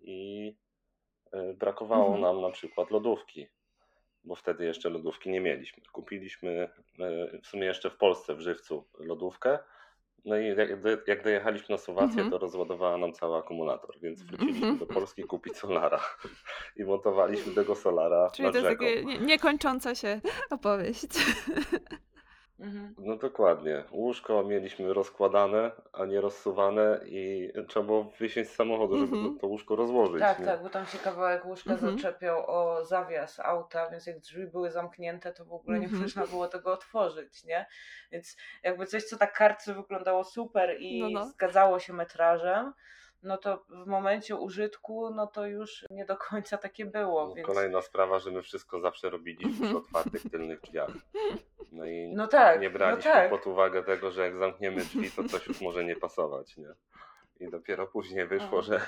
i 0.00 0.56
brakowało 1.54 2.04
Mhm. 2.16 2.20
nam 2.22 2.40
na 2.42 2.50
przykład 2.50 2.90
lodówki, 2.90 3.46
bo 4.24 4.34
wtedy 4.34 4.64
jeszcze 4.64 4.88
lodówki 4.90 5.30
nie 5.30 5.40
mieliśmy. 5.40 5.82
Kupiliśmy 5.92 6.68
y, 7.34 7.40
w 7.42 7.46
sumie 7.46 7.64
jeszcze 7.64 7.90
w 7.90 7.96
Polsce, 7.96 8.34
w 8.34 8.40
Żywcu, 8.40 8.84
lodówkę. 8.98 9.58
No 10.24 10.38
i 10.38 10.46
jak, 10.46 10.80
do- 10.80 10.88
jak 11.06 11.24
dojechaliśmy 11.24 11.66
na 11.74 11.78
Słowację, 11.78 12.12
Mhm. 12.12 12.30
to 12.30 12.38
rozładowała 12.38 12.98
nam 12.98 13.12
cały 13.12 13.36
akumulator, 13.38 13.98
więc 14.00 14.22
wróciliśmy 14.22 14.66
Mhm. 14.66 14.78
do 14.78 14.86
Polski 14.94 15.24
kupić 15.24 15.56
solara 15.56 16.00
i 16.76 16.84
montowaliśmy 16.84 17.54
tego 17.54 17.74
solara 17.74 18.30
Czyli 18.30 18.46
nad 18.46 18.52
to 18.52 18.58
jest 18.58 18.70
rzeką. 18.70 18.84
nie, 19.08 19.18
niekończąca 19.18 19.94
się 19.94 20.20
opowieść. 20.50 21.06
Mhm. 22.60 22.94
No 22.98 23.16
dokładnie. 23.16 23.84
Łóżko 23.92 24.42
mieliśmy 24.44 24.94
rozkładane, 24.94 25.70
a 25.92 26.04
nie 26.04 26.20
rozsuwane 26.20 27.00
i 27.06 27.52
trzeba 27.68 27.86
było 27.86 28.04
wysiąść 28.04 28.50
z 28.50 28.54
samochodu, 28.54 28.98
żeby 28.98 29.16
Mhm. 29.16 29.34
to, 29.34 29.40
to 29.40 29.46
łóżko 29.46 29.76
rozłożyć. 29.76 30.20
Tak, 30.20 30.38
nie? 30.38 30.44
tak, 30.44 30.62
bo 30.62 30.68
tam 30.70 30.86
się 30.86 30.98
kawałek 30.98 31.44
łóżka 31.46 31.72
Mhm. 31.72 31.96
zaczepiał 31.98 32.44
o 32.50 32.84
zawias 32.84 33.40
auta, 33.40 33.90
więc 33.90 34.06
jak 34.06 34.18
drzwi 34.18 34.46
były 34.46 34.70
zamknięte, 34.70 35.32
to 35.32 35.44
w 35.44 35.52
ogóle 35.52 35.78
nie 35.78 35.84
Mhm. 35.84 36.02
można 36.02 36.26
było 36.26 36.48
tego 36.48 36.72
otworzyć, 36.72 37.44
nie? 37.44 37.66
Więc 38.12 38.36
jakby 38.62 38.86
coś, 38.86 39.04
co 39.04 39.16
tak 39.16 39.32
kartce 39.32 39.74
wyglądało 39.74 40.24
super 40.24 40.76
i 40.80 41.00
No, 41.00 41.10
no. 41.10 41.24
zgadzało 41.26 41.78
się 41.78 41.92
metrażem, 41.92 42.72
no 43.22 43.36
to 43.38 43.64
w 43.68 43.86
momencie 43.86 44.36
użytku, 44.36 45.10
no 45.10 45.26
to 45.26 45.46
już 45.46 45.84
nie 45.90 46.04
do 46.04 46.16
końca 46.16 46.56
takie 46.58 46.86
było, 46.86 47.28
No, 47.28 47.34
więc... 47.34 47.46
Kolejna 47.48 47.82
sprawa, 47.82 48.18
że 48.18 48.30
my 48.30 48.42
wszystko 48.42 48.80
zawsze 48.80 49.10
robiliśmy 49.10 49.52
przy 49.52 49.62
Mhm. 49.62 49.76
otwartych 49.84 50.22
tylnych 50.30 50.60
drzwiach. 50.60 50.90
No 51.72 51.84
i 51.86 52.12
No 52.14 52.26
tak, 52.26 52.60
nie 52.60 52.68
no 52.68 52.72
braliśmy 52.78 53.12
tak. 53.12 53.30
pod 53.30 53.46
uwagę 53.46 53.82
tego, 53.82 54.10
że 54.10 54.22
jak 54.22 54.36
zamkniemy 54.36 54.80
drzwi, 54.80 55.10
to 55.10 55.24
coś 55.24 55.46
już 55.46 55.60
może 55.60 55.84
nie 55.84 55.96
pasować, 55.96 56.56
nie? 56.56 56.68
I 57.40 57.50
dopiero 57.50 57.86
później 57.86 58.26
wyszło, 58.26 58.62
że 58.62 58.80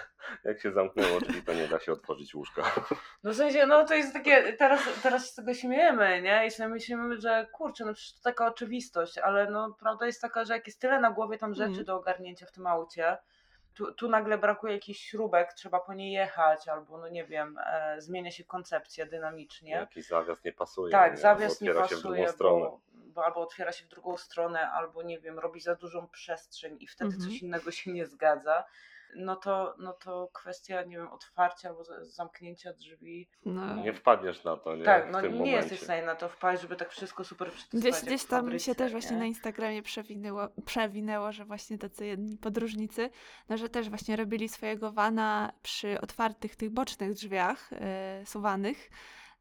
jak 0.44 0.60
się 0.60 0.72
zamknęło 0.72 1.20
drzwi, 1.20 1.42
to 1.42 1.54
nie 1.54 1.68
da 1.68 1.78
się 1.80 1.92
otworzyć 1.92 2.34
łóżka. 2.34 2.62
No 3.22 3.32
w 3.32 3.36
sensie, 3.36 3.66
no 3.66 3.84
to 3.84 3.94
jest 3.94 4.12
takie, 4.12 4.52
teraz, 4.52 4.80
teraz 5.02 5.22
się 5.26 5.32
z 5.32 5.34
tego 5.34 5.54
śmiejemy, 5.54 6.22
nie? 6.22 6.46
I 6.46 6.50
sobie 6.50 6.68
myślimy, 6.68 7.20
że 7.20 7.46
kurczę, 7.52 7.84
no 7.84 7.94
przecież 7.94 8.14
to 8.14 8.22
taka 8.22 8.46
oczywistość, 8.46 9.18
ale 9.18 9.50
no 9.50 9.76
prawda 9.80 10.06
jest 10.06 10.22
taka, 10.22 10.44
że 10.44 10.52
jak 10.52 10.66
jest 10.66 10.80
tyle 10.80 11.00
na 11.00 11.10
głowie 11.10 11.38
tam 11.38 11.54
rzeczy 11.54 11.72
Mm. 11.72 11.84
do 11.84 11.96
ogarnięcia 11.96 12.46
w 12.46 12.52
tym 12.52 12.66
aucie, 12.66 13.16
tu, 13.78 13.92
tu 13.92 14.08
nagle 14.08 14.38
brakuje 14.38 14.72
jakichś 14.72 15.00
śrubek, 15.00 15.52
trzeba 15.52 15.80
po 15.80 15.94
nie 15.94 16.12
jechać, 16.12 16.68
albo 16.68 16.98
no 16.98 17.08
nie 17.08 17.24
wiem, 17.24 17.58
e, 17.66 17.96
zmienia 18.00 18.30
się 18.30 18.44
koncepcja 18.44 19.06
dynamicznie. 19.06 19.70
Jakiś 19.70 20.06
zawias 20.06 20.44
nie 20.44 20.52
pasuje. 20.52 20.92
Tak, 20.92 21.12
nie? 21.12 21.18
zawias 21.18 21.60
nie 21.60 21.70
Otwiera 21.70 21.88
się 21.88 21.94
w 21.96 21.98
pasuje, 21.98 22.16
drugą 22.22 22.32
stronę. 22.32 22.60
bo, 22.64 22.80
bo 22.94 23.24
albo 23.24 23.40
otwiera 23.40 23.72
się 23.72 23.84
w 23.84 23.88
drugą 23.88 24.16
stronę, 24.16 24.70
albo 24.70 25.02
nie 25.02 25.18
wiem, 25.18 25.38
robi 25.38 25.60
za 25.60 25.74
dużą 25.74 26.08
przestrzeń 26.08 26.76
i 26.80 26.86
wtedy 26.86 27.14
Mhm. 27.14 27.30
coś 27.30 27.42
innego 27.42 27.70
się 27.70 27.92
nie 27.92 28.06
zgadza. 28.06 28.64
No 29.16 29.36
to, 29.36 29.74
no 29.78 29.92
to 29.92 30.28
kwestia, 30.34 30.82
nie 30.82 30.96
wiem, 30.96 31.08
otwarcia 31.12 31.68
albo 31.68 31.84
za- 31.84 32.04
zamknięcia 32.04 32.72
drzwi. 32.72 33.28
No. 33.44 33.74
Nie 33.76 33.92
wpadniesz 33.92 34.44
na 34.44 34.56
to, 34.56 34.76
nie? 34.76 34.84
tak, 34.84 35.08
w 35.08 35.10
no 35.10 35.20
tym 35.20 35.32
nie 35.32 35.38
momencie. 35.38 35.56
jesteś 35.56 35.80
w 35.80 35.84
stanie 35.84 36.02
na 36.06 36.14
to 36.14 36.28
wpaść, 36.28 36.62
żeby 36.62 36.76
tak 36.76 36.90
wszystko 36.90 37.24
super 37.24 37.50
przetestować. 37.52 37.82
Gdzieś, 37.92 38.06
gdzieś 38.06 38.24
tam 38.24 38.40
fabryce, 38.40 38.64
się 38.64 38.74
też 38.74 38.92
właśnie 38.92 39.10
nie? 39.10 39.18
na 39.18 39.26
Instagramie 39.26 39.82
przewinęło, 39.82 40.48
przewinęło, 40.66 41.32
że 41.32 41.44
właśnie 41.44 41.78
tacy 41.78 42.06
jedni 42.06 42.36
podróżnicy, 42.36 43.10
no, 43.48 43.56
że 43.56 43.68
też 43.68 43.88
właśnie 43.88 44.16
robili 44.16 44.48
swojego 44.48 44.92
wana 44.92 45.52
przy 45.62 46.00
otwartych 46.00 46.56
tych 46.56 46.70
bocznych 46.70 47.12
drzwiach 47.12 47.70
e, 47.72 48.22
suwanych. 48.26 48.90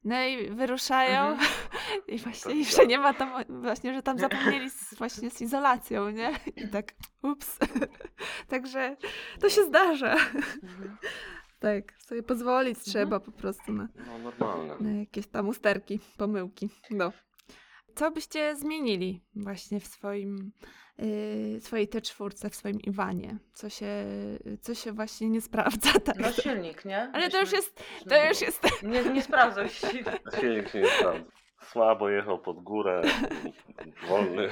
No 0.03 0.23
i 0.23 0.49
wyruszają 0.51 1.21
Mhm. 1.27 1.49
i 2.07 2.17
właśnie 2.17 2.53
i 2.55 2.65
że 2.65 2.85
nie 2.87 2.99
ma 2.99 3.13
tam, 3.13 3.29
właśnie, 3.61 3.93
że 3.93 4.01
tam 4.03 4.19
zapomnieli 4.19 4.69
z, 4.69 4.93
właśnie 4.95 5.29
z 5.29 5.41
izolacją, 5.41 6.09
nie? 6.09 6.31
I 6.55 6.67
tak, 6.67 6.93
ups. 7.23 7.57
Także 8.49 8.97
to 9.41 9.49
się 9.49 9.63
zdarza. 9.63 10.11
Mhm. 10.13 10.97
Tak, 11.59 11.93
sobie 11.99 12.23
pozwolić 12.23 12.79
trzeba 12.79 13.19
po 13.19 13.31
prostu 13.31 13.71
na, 13.73 13.87
No 14.07 14.17
normalne. 14.17 14.75
na 14.79 14.99
jakieś 14.99 15.27
tam 15.27 15.47
usterki, 15.47 15.99
pomyłki. 16.17 16.69
No. 16.91 17.11
Co 17.95 18.11
byście 18.11 18.55
zmienili 18.55 19.21
właśnie 19.35 19.79
w 19.79 19.87
swoim, 19.87 20.51
swojej 21.59 21.87
te 21.87 22.01
czwórce, 22.01 22.49
w 22.49 22.55
swoim 22.55 22.79
Iwanie? 22.81 23.37
Co 23.53 23.69
się, 23.69 23.87
co 24.61 24.75
się 24.75 24.91
właśnie 24.91 25.29
nie 25.29 25.41
sprawdza 25.41 25.93
tak? 26.05 26.19
No 26.19 26.31
silnik, 26.31 26.85
nie? 26.85 27.11
Ale 27.13 27.29
to 27.29 27.39
już 27.41 27.51
jest, 27.51 27.83
to 28.09 28.27
już 28.27 28.41
jest, 28.41 28.63
Nie, 28.83 29.03
nie 29.03 29.21
sprawdzał 29.21 29.67
się 29.67 29.87
silnik. 29.87 30.21
Silnik 30.39 30.69
się 30.69 30.79
nie 30.79 30.89
sprawdza. 30.89 31.23
Słabo 31.61 32.09
jechał 32.09 32.39
pod 32.39 32.63
górę, 32.63 33.01
wolny. 34.09 34.49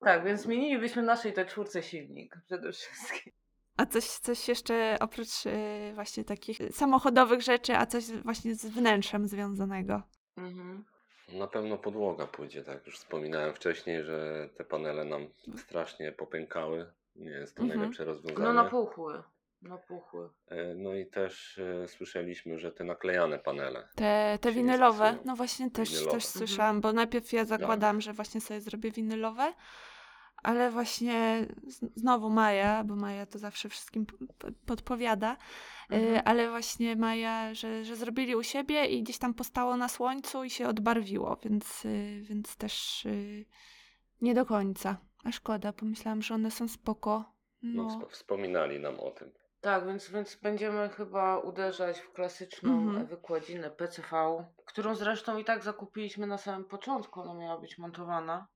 Tak, 0.00 0.24
więc 0.24 0.40
zmienilibyśmy 0.40 1.02
naszej 1.02 1.32
te 1.32 1.44
czwórce 1.44 1.82
silnik 1.82 2.36
przede 2.46 2.72
wszystkim. 2.72 3.32
a 3.76 3.86
coś, 3.86 4.04
coś 4.04 4.48
jeszcze 4.48 4.96
oprócz 5.00 5.44
yy, 5.44 5.52
właśnie 5.94 6.24
takich 6.24 6.58
samochodowych 6.70 7.42
rzeczy, 7.42 7.76
a 7.76 7.86
coś 7.86 8.04
właśnie 8.12 8.54
z 8.54 8.66
wnętrzem 8.66 9.28
związanego? 9.28 10.02
Mhm. 10.36 10.84
Na 11.32 11.46
pewno 11.46 11.78
podłoga 11.78 12.26
pójdzie, 12.26 12.64
tak 12.64 12.86
już 12.86 12.98
wspominałem 12.98 13.54
wcześniej, 13.54 14.04
że 14.04 14.48
te 14.56 14.64
panele 14.64 15.04
nam 15.04 15.26
strasznie 15.56 16.12
popękały. 16.12 16.92
Nie 17.16 17.30
jest 17.30 17.56
to 17.56 17.62
Mhm. 17.62 17.78
najlepsze 17.78 18.04
rozwiązanie. 18.04 18.44
No 18.46 18.52
napuchły. 18.52 19.22
Napuchły. 19.62 20.28
E, 20.48 20.74
No 20.74 20.94
i 20.94 21.06
też 21.06 21.58
e, 21.58 21.88
słyszeliśmy, 21.88 22.58
że 22.58 22.72
te 22.72 22.84
naklejane 22.84 23.38
panele. 23.38 23.88
Te, 23.94 24.38
te 24.40 24.48
Się 24.48 24.56
nie 24.56 24.62
winylowe, 24.62 25.18
no 25.24 25.36
właśnie 25.36 25.70
też, 25.70 25.88
Winylowe. 25.90 26.10
też 26.12 26.24
Mhm. 26.26 26.46
słyszałam, 26.46 26.80
bo 26.80 26.92
najpierw 26.92 27.32
ja 27.32 27.44
zakładałam, 27.44 28.00
że 28.00 28.12
właśnie 28.12 28.40
sobie 28.40 28.60
zrobię 28.60 28.90
winylowe, 28.90 29.52
ale 30.46 30.70
właśnie 30.70 31.46
znowu 31.96 32.30
Maja, 32.30 32.84
bo 32.84 32.96
Maja 32.96 33.26
to 33.26 33.38
zawsze 33.38 33.68
wszystkim 33.68 34.06
podpowiada, 34.66 35.36
y, 35.92 35.94
Mhm. 35.94 36.22
ale 36.24 36.50
właśnie 36.50 36.96
Maja, 36.96 37.54
że, 37.54 37.84
że 37.84 37.96
zrobili 37.96 38.36
u 38.36 38.42
siebie 38.42 38.84
i 38.86 39.02
gdzieś 39.02 39.18
tam 39.18 39.34
postało 39.34 39.76
na 39.76 39.88
słońcu 39.88 40.44
i 40.44 40.50
się 40.50 40.68
odbarwiło, 40.68 41.36
więc, 41.42 41.84
y, 41.84 42.22
więc 42.22 42.56
też 42.56 43.04
y, 43.06 43.44
nie 44.20 44.34
do 44.34 44.46
końca. 44.46 44.96
A 45.24 45.32
szkoda, 45.32 45.72
pomyślałam, 45.72 46.22
że 46.22 46.34
one 46.34 46.50
są 46.50 46.68
spoko. 46.68 47.24
No, 47.62 47.82
No. 47.82 47.88
wsp- 47.88 48.10
wspominali 48.10 48.80
nam 48.80 49.00
o 49.00 49.10
tym. 49.10 49.32
Tak, 49.60 49.86
więc, 49.86 50.10
więc 50.10 50.34
będziemy 50.42 50.88
chyba 50.88 51.38
uderzać 51.38 51.98
w 52.00 52.12
klasyczną 52.12 52.72
Mhm. 52.72 52.96
e, 53.02 53.04
wykładzinę 53.06 53.70
PCV, 53.70 54.44
którą 54.66 54.94
zresztą 54.94 55.38
i 55.38 55.44
tak 55.44 55.62
zakupiliśmy 55.62 56.26
na 56.26 56.38
samym 56.38 56.64
początku, 56.64 57.20
ona 57.20 57.34
miała 57.34 57.58
być 57.60 57.78
montowana. 57.78 58.46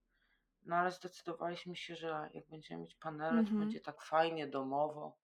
No 0.67 0.77
ale 0.77 0.91
zdecydowaliśmy 0.91 1.77
się, 1.77 1.97
że 1.97 2.29
jak 2.35 2.49
będziemy 2.49 2.83
mieć 2.83 2.95
panele, 2.95 3.33
to 3.33 3.39
Mhm. 3.39 3.61
będzie 3.61 3.81
tak 3.81 4.03
fajnie, 4.03 4.47
domowo. 4.47 5.17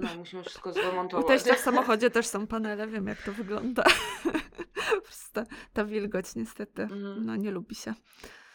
No 0.00 0.08
musimy 0.16 0.42
wszystko 0.42 0.70
U 0.70 0.72
zdemontować. 0.72 1.26
teścia 1.26 1.54
w 1.54 1.58
samochodzie 1.58 2.10
też 2.10 2.26
są 2.26 2.46
panele, 2.46 2.86
wiem 2.86 3.06
jak 3.06 3.22
to 3.22 3.32
wygląda. 3.32 3.82
po 4.94 5.00
prostu 5.00 5.32
ta, 5.32 5.44
ta 5.72 5.84
wilgoć 5.84 6.34
niestety, 6.36 6.82
Mhm. 6.82 7.26
no 7.26 7.36
nie 7.36 7.50
lubi 7.50 7.74
się. 7.74 7.94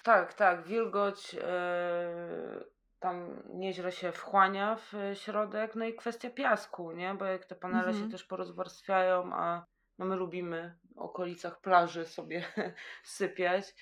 Tak, 0.03 0.33
tak, 0.33 0.63
wilgoć 0.67 1.35
e, 1.41 2.63
tam 2.99 3.43
nieźle 3.53 3.91
się 3.91 4.11
wchłania 4.11 4.75
w 4.75 4.93
e, 4.95 5.15
środek, 5.15 5.75
no 5.75 5.85
i 5.85 5.93
kwestia 5.95 6.29
piasku, 6.29 6.91
nie? 6.91 7.13
Bo 7.13 7.25
jak 7.25 7.45
te 7.45 7.55
panele 7.55 7.87
Mhm. 7.87 8.05
się 8.05 8.11
też 8.11 8.23
porozwarstwiają, 8.23 9.33
a 9.33 9.65
no 9.97 10.05
my 10.05 10.15
lubimy 10.15 10.75
w 10.95 10.97
okolicach 10.97 11.61
plaży 11.61 12.05
sobie 12.05 12.45
sypiać, 13.03 13.75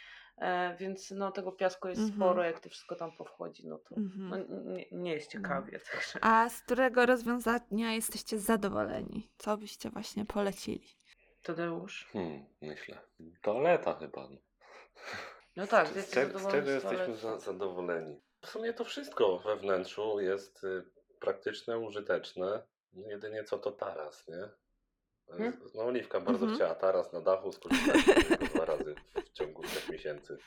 więc 0.79 1.11
no 1.11 1.31
tego 1.31 1.51
piasku 1.51 1.87
jest 1.87 2.01
Mhm. 2.01 2.17
sporo, 2.19 2.43
jak 2.43 2.59
to 2.59 2.69
wszystko 2.69 2.95
tam 2.95 3.17
powchodzi, 3.17 3.67
no 3.67 3.77
to 3.77 3.95
Mhm. 3.95 4.29
no, 4.49 4.61
nie, 4.73 4.85
nie 4.91 5.13
jest 5.13 5.31
ciekawie. 5.31 5.79
Także. 5.91 6.19
A 6.21 6.49
z 6.49 6.61
którego 6.61 7.05
rozwiązania 7.05 7.93
jesteście 7.93 8.39
zadowoleni? 8.39 9.31
Co 9.37 9.57
byście 9.57 9.89
właśnie 9.89 10.25
polecili? 10.25 10.87
Tadeusz? 11.43 12.07
Hmm, 12.13 12.45
myślę. 12.61 12.99
Toaleta 13.41 13.93
chyba. 13.99 14.27
no. 14.29 14.37
No 15.55 15.67
tak, 15.67 15.87
z, 15.87 16.07
z 16.07 16.11
czego 16.11 16.39
jesteśmy 16.71 17.15
za, 17.15 17.39
zadowoleni? 17.39 18.21
W 18.41 18.47
sumie 18.47 18.73
to 18.73 18.83
wszystko 18.85 19.39
we 19.39 19.55
wnętrzu 19.55 20.19
jest 20.19 20.63
y, 20.63 20.83
praktyczne, 21.19 21.79
użyteczne. 21.79 22.63
No 22.93 23.09
jedynie 23.09 23.43
co 23.43 23.57
to 23.59 23.71
taras, 23.71 24.27
nie? 24.27 24.49
To 25.27 25.37
jest- 25.43 25.75
No 25.75 25.83
Oliwka 25.83 26.19
bardzo 26.19 26.45
Mhm. 26.45 26.55
chciała 26.55 26.75
taras 26.75 27.13
na 27.13 27.21
dachu, 27.21 27.49
tylko 27.51 27.69
dwa 28.55 28.65
razy 28.65 28.95
w 29.25 29.31
ciągu 29.31 29.63
trzech 29.63 29.89
miesięcy. 29.89 30.37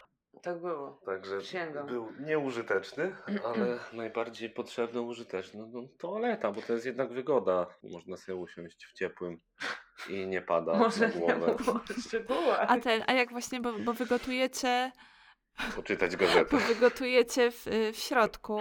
Tak 0.42 0.60
było. 0.60 1.00
Także 1.06 1.38
Przysięgam. 1.38 1.86
był 1.86 2.08
nieużyteczny, 2.20 3.16
ale 3.44 3.78
najbardziej 3.92 4.50
potrzebny, 4.50 5.00
użyteczny 5.00 5.66
no, 5.72 5.82
toaleta, 5.98 6.52
bo 6.52 6.62
to 6.62 6.72
jest 6.72 6.86
jednak 6.86 7.12
wygoda. 7.12 7.66
Można 7.82 8.16
sobie 8.16 8.36
usiąść 8.36 8.86
w 8.86 8.92
ciepłym 8.92 9.40
i 10.08 10.26
nie 10.26 10.42
pada 10.42 10.74
Może 10.78 11.08
na 11.08 11.14
nie 11.14 11.20
głowę. 11.20 11.46
mów 11.58 11.68
o 11.68 11.80
szczegółach. 12.08 12.64
A 12.68 12.80
ten, 12.80 13.02
a 13.06 13.12
jak 13.12 13.30
właśnie, 13.30 13.60
bo, 13.60 13.72
bo 13.72 13.92
wygotujecie, 13.92 14.92
Poczytać 15.76 16.16
gazetę. 16.16 16.44
bo 16.56 16.58
wygotujecie 16.58 17.50
w, 17.50 17.66
w 17.92 17.96
środku 17.96 18.58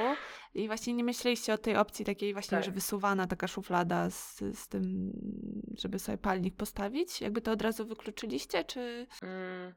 i 0.54 0.68
właśnie 0.68 0.94
nie 0.94 1.04
myśleliście 1.04 1.54
o 1.54 1.58
tej 1.58 1.76
opcji 1.76 2.06
takiej 2.06 2.34
właśnie, 2.34 2.58
Tak. 2.58 2.66
że 2.66 2.72
wysuwana 2.72 3.28
taka 3.28 3.48
szuflada 3.48 4.10
z, 4.10 4.38
z 4.54 4.68
tym, 4.68 5.12
żeby 5.78 6.00
sobie 6.00 6.18
palnik 6.18 6.56
postawić? 6.56 7.22
Jakby 7.22 7.42
to 7.42 7.52
od 7.52 7.62
razu 7.62 7.86
wykluczyliście, 7.86 8.64
czy... 8.64 9.08
Mm, 9.22 9.74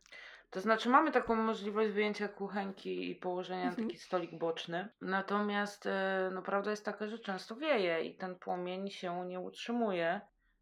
To 0.50 0.60
znaczy 0.60 0.88
mamy 0.88 1.12
taką 1.12 1.34
możliwość 1.34 1.90
wyjęcia 1.90 2.28
kuchenki 2.28 3.10
i 3.10 3.16
położenia 3.16 3.64
na 3.64 3.70
Mhm. 3.70 3.88
taki 3.88 3.98
stolik 3.98 4.38
boczny. 4.38 4.88
Natomiast 5.00 5.86
e, 5.86 6.30
no, 6.34 6.42
prawda 6.42 6.70
jest 6.70 6.84
taka, 6.84 7.06
że 7.08 7.18
często 7.18 7.56
wieje 7.56 8.04
i 8.04 8.16
ten 8.16 8.36
płomień 8.36 8.90
się 8.90 9.26
nie 9.26 9.40
utrzymuje. 9.40 10.20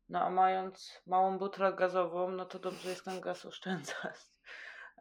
No 0.08 0.20
a 0.22 0.30
mając 0.30 1.02
małą 1.06 1.38
butlę 1.38 1.72
gazową, 1.72 2.30
no 2.30 2.44
to 2.44 2.58
dobrze 2.58 2.90
jest 2.90 3.04
ten 3.04 3.20
gaz 3.20 3.46
oszczędzać. 3.46 4.16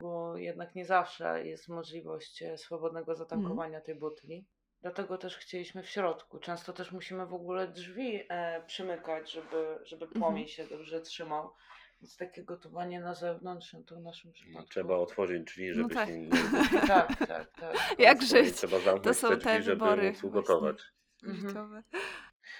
Bo 0.02 0.38
jednak 0.38 0.76
nie 0.76 0.86
zawsze 0.86 1.48
jest 1.48 1.68
możliwość 1.68 2.44
e, 2.44 2.58
swobodnego 2.58 3.16
zatankowania 3.16 3.82
tej 3.82 3.96
butli. 3.96 4.46
Dlatego 4.82 5.18
też 5.18 5.38
chcieliśmy 5.38 5.84
w 5.84 5.90
środku. 5.90 6.40
Często 6.40 6.74
też 6.74 6.92
musimy 6.92 7.26
w 7.26 7.34
ogóle 7.34 7.68
drzwi 7.68 8.24
e, 8.30 8.64
przymykać, 8.68 9.32
żeby, 9.32 9.80
żeby 9.84 10.08
płomień 10.08 10.48
się 10.48 10.68
dobrze 10.68 11.02
trzymał. 11.02 11.54
Więc 12.02 12.18
takie 12.18 12.44
gotowanie 12.44 13.00
na 13.00 13.14
zewnątrz, 13.14 13.74
no 13.74 13.84
to 13.84 13.96
w 13.96 14.00
naszym 14.00 14.32
przypadku. 14.32 14.70
Trzeba 14.70 14.96
otworzyć 14.96 15.44
drzwi, 15.44 15.74
żeby 15.74 15.96
tak. 15.96 16.08
się 16.08 16.20
nie... 16.20 16.30
Tak, 16.88 17.16
tak, 17.28 17.52
tak. 17.52 17.76
Jak 18.00 18.24
żyć? 18.24 18.56
Trzeba 18.56 18.80
zamknąć 18.80 19.18
są 19.18 19.30
te 19.30 19.38
drzwi, 19.38 19.64
żeby 19.64 19.80
wybory 19.80 20.12
móc 20.12 20.24
ugotować. 20.24 20.78
Mhm. 21.24 21.84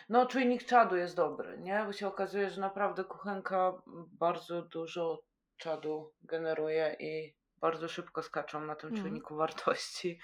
No, 0.10 0.26
czujnik 0.26 0.64
czadu 0.64 0.96
jest 0.96 1.16
dobry, 1.16 1.58
nie? 1.58 1.84
Bo 1.86 1.94
się 1.94 2.08
okazuje, 2.08 2.50
że 2.50 2.62
naprawdę 2.62 3.04
kuchenka 3.04 3.82
bardzo 4.12 4.62
dużo 4.62 5.24
czadu 5.58 6.14
generuje 6.22 6.96
i 7.00 7.36
bardzo 7.58 7.88
szybko 7.88 8.24
skaczą 8.24 8.62
na 8.62 8.76
tym 8.76 8.96
czujniku 8.96 9.36
wartości. 9.36 10.20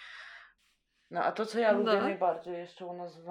No 1.11 1.23
a 1.23 1.31
to, 1.31 1.45
co 1.45 1.59
ja 1.59 1.71
lubię 1.71 1.93
No. 1.93 2.01
najbardziej 2.01 2.53
jeszcze 2.53 2.85
u 2.85 2.93
nas 2.93 3.21
w 3.21 3.25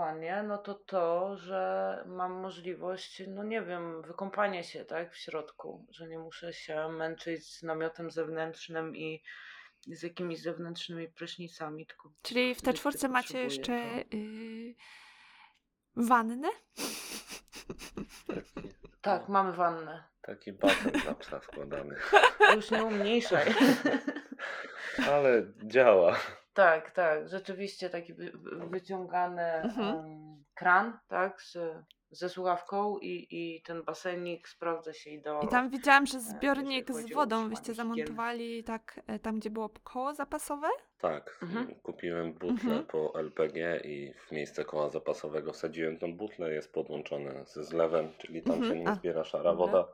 no 0.44 0.58
to 0.58 0.74
to, 0.74 1.36
że 1.36 2.04
mam 2.06 2.32
możliwość, 2.32 3.22
no 3.28 3.44
nie 3.44 3.62
wiem, 3.62 4.02
wykąpania 4.02 4.62
się, 4.62 4.84
tak, 4.84 5.12
w 5.12 5.16
środku, 5.16 5.86
że 5.90 6.08
nie 6.08 6.18
muszę 6.18 6.52
się 6.52 6.88
męczyć 6.88 7.46
z 7.46 7.62
namiotem 7.62 8.10
zewnętrznym 8.10 8.96
i 8.96 9.22
z 9.86 10.02
jakimiś 10.02 10.42
zewnętrznymi 10.42 11.08
prysznicami, 11.08 11.86
tylko 11.86 12.12
Czyli 12.22 12.54
w 12.54 12.62
te 12.62 12.72
czwórce 12.72 13.08
macie 13.08 13.38
jeszcze 13.42 13.72
yy, 14.12 14.74
wannę? 15.96 16.48
Tak, 19.00 19.28
mamy 19.28 19.52
wannę. 19.52 20.11
Taki 20.22 20.52
basen 20.52 20.90
dla 20.92 21.14
psa 21.14 21.40
składany. 21.40 21.94
Już 22.56 22.70
nie 22.70 22.84
umniejszaj. 22.84 23.54
Ale 25.12 25.42
działa. 25.64 26.16
Tak, 26.54 26.90
tak, 26.90 27.28
rzeczywiście 27.28 27.90
taki 27.90 28.14
wy, 28.14 28.30
wy- 28.34 28.66
wyciągany 28.66 29.42
Mhm. 29.42 29.96
em, 29.98 30.44
kran, 30.54 30.98
tak, 31.08 31.42
z, 31.42 31.58
ze 32.10 32.28
słuchawką 32.28 32.98
i, 32.98 33.26
i 33.30 33.62
ten 33.62 33.82
basenik 33.82 34.48
sprawdza 34.48 34.92
się 34.92 35.10
idealnie. 35.10 35.46
I 35.48 35.50
tam 35.50 35.70
widziałam, 35.70 36.06
że 36.06 36.18
jeśli 36.18 36.30
zbiornik 36.32 36.90
z 36.92 36.96
chodzi 37.02 37.14
o 37.14 37.16
wodą 37.16 37.36
utrzymanie 37.36 37.48
wyście 37.50 37.72
higieny. 37.72 37.76
zamontowali 37.76 38.64
tak 38.64 39.00
e, 39.06 39.18
tam, 39.18 39.38
gdzie 39.38 39.50
było 39.50 39.70
koło 39.84 40.14
zapasowe? 40.14 40.68
Tak, 40.98 41.38
Mhm. 41.42 41.74
kupiłem 41.74 42.32
butlę 42.32 42.52
Mhm. 42.54 42.86
po 42.86 43.12
LPG 43.20 43.80
i 43.84 44.12
w 44.28 44.32
miejsce 44.32 44.64
koła 44.64 44.88
zapasowego 44.90 45.52
wsadziłem 45.52 45.98
tą 45.98 46.16
butlę, 46.16 46.52
jest 46.52 46.72
podłączone 46.72 47.44
ze 47.46 47.64
zlewem, 47.64 48.08
czyli 48.18 48.42
tam 48.42 48.54
Mhm, 48.54 48.72
się 48.72 48.78
nie 48.80 48.88
a. 48.88 48.94
zbiera 48.94 49.24
szara 49.24 49.52
woda 49.54 49.88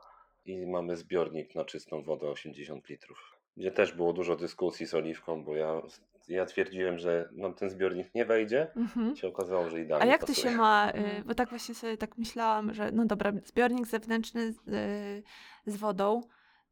i 0.49 0.67
mamy 0.67 0.95
zbiornik 0.95 1.55
na 1.55 1.65
czystą 1.65 2.03
wodę 2.03 2.27
80 2.29 2.89
litrów. 2.89 3.17
Gdzie 3.57 3.71
też 3.71 3.93
było 3.93 4.13
dużo 4.13 4.35
dyskusji 4.35 4.85
z 4.85 4.93
Oliwką, 4.93 5.43
bo 5.43 5.55
ja, 5.55 5.81
ja 6.27 6.45
twierdziłem, 6.45 6.97
że 6.99 7.29
nam 7.31 7.53
ten 7.53 7.69
zbiornik 7.69 8.15
nie 8.15 8.25
wejdzie 8.25 8.67
Mhm. 8.75 9.15
się 9.15 9.27
okazało, 9.27 9.69
że 9.69 9.77
A 9.77 9.79
idealnie 9.79 10.07
jak 10.11 10.21
to 10.21 10.27
pasuje. 10.27 10.51
się 10.51 10.57
ma, 10.57 10.89
y, 10.89 10.93
Mhm. 10.93 11.23
bo 11.23 11.35
tak 11.35 11.49
właśnie 11.49 11.75
sobie 11.75 11.97
tak 11.97 12.17
myślałam, 12.17 12.73
że 12.73 12.91
no 12.91 13.05
dobra, 13.05 13.31
zbiornik 13.45 13.87
zewnętrzny 13.87 14.51
z, 14.53 14.57
y, 14.67 15.23
z 15.71 15.77
wodą, 15.77 16.21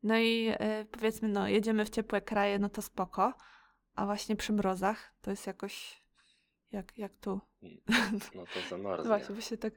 no 0.04 0.18
i 0.18 0.50
y, 0.82 0.86
powiedzmy, 0.92 1.28
no 1.28 1.48
jedziemy 1.48 1.86
w 1.86 1.90
ciepłe 1.90 2.22
kraje, 2.22 2.60
no 2.60 2.70
to 2.70 2.82
spoko, 2.82 3.34
a 3.96 4.06
właśnie 4.06 4.36
przy 4.36 4.54
mrozach 4.54 5.14
to 5.22 5.30
jest 5.32 5.48
jakoś, 5.48 6.04
jak, 6.72 6.98
jak 6.98 7.12
tu, 7.18 7.40
No 8.36 8.44
to 8.54 8.70
zamarznie. 8.70 9.06
właśnie, 9.08 9.36
bo 9.36 9.42
się 9.42 9.58
tak, 9.58 9.74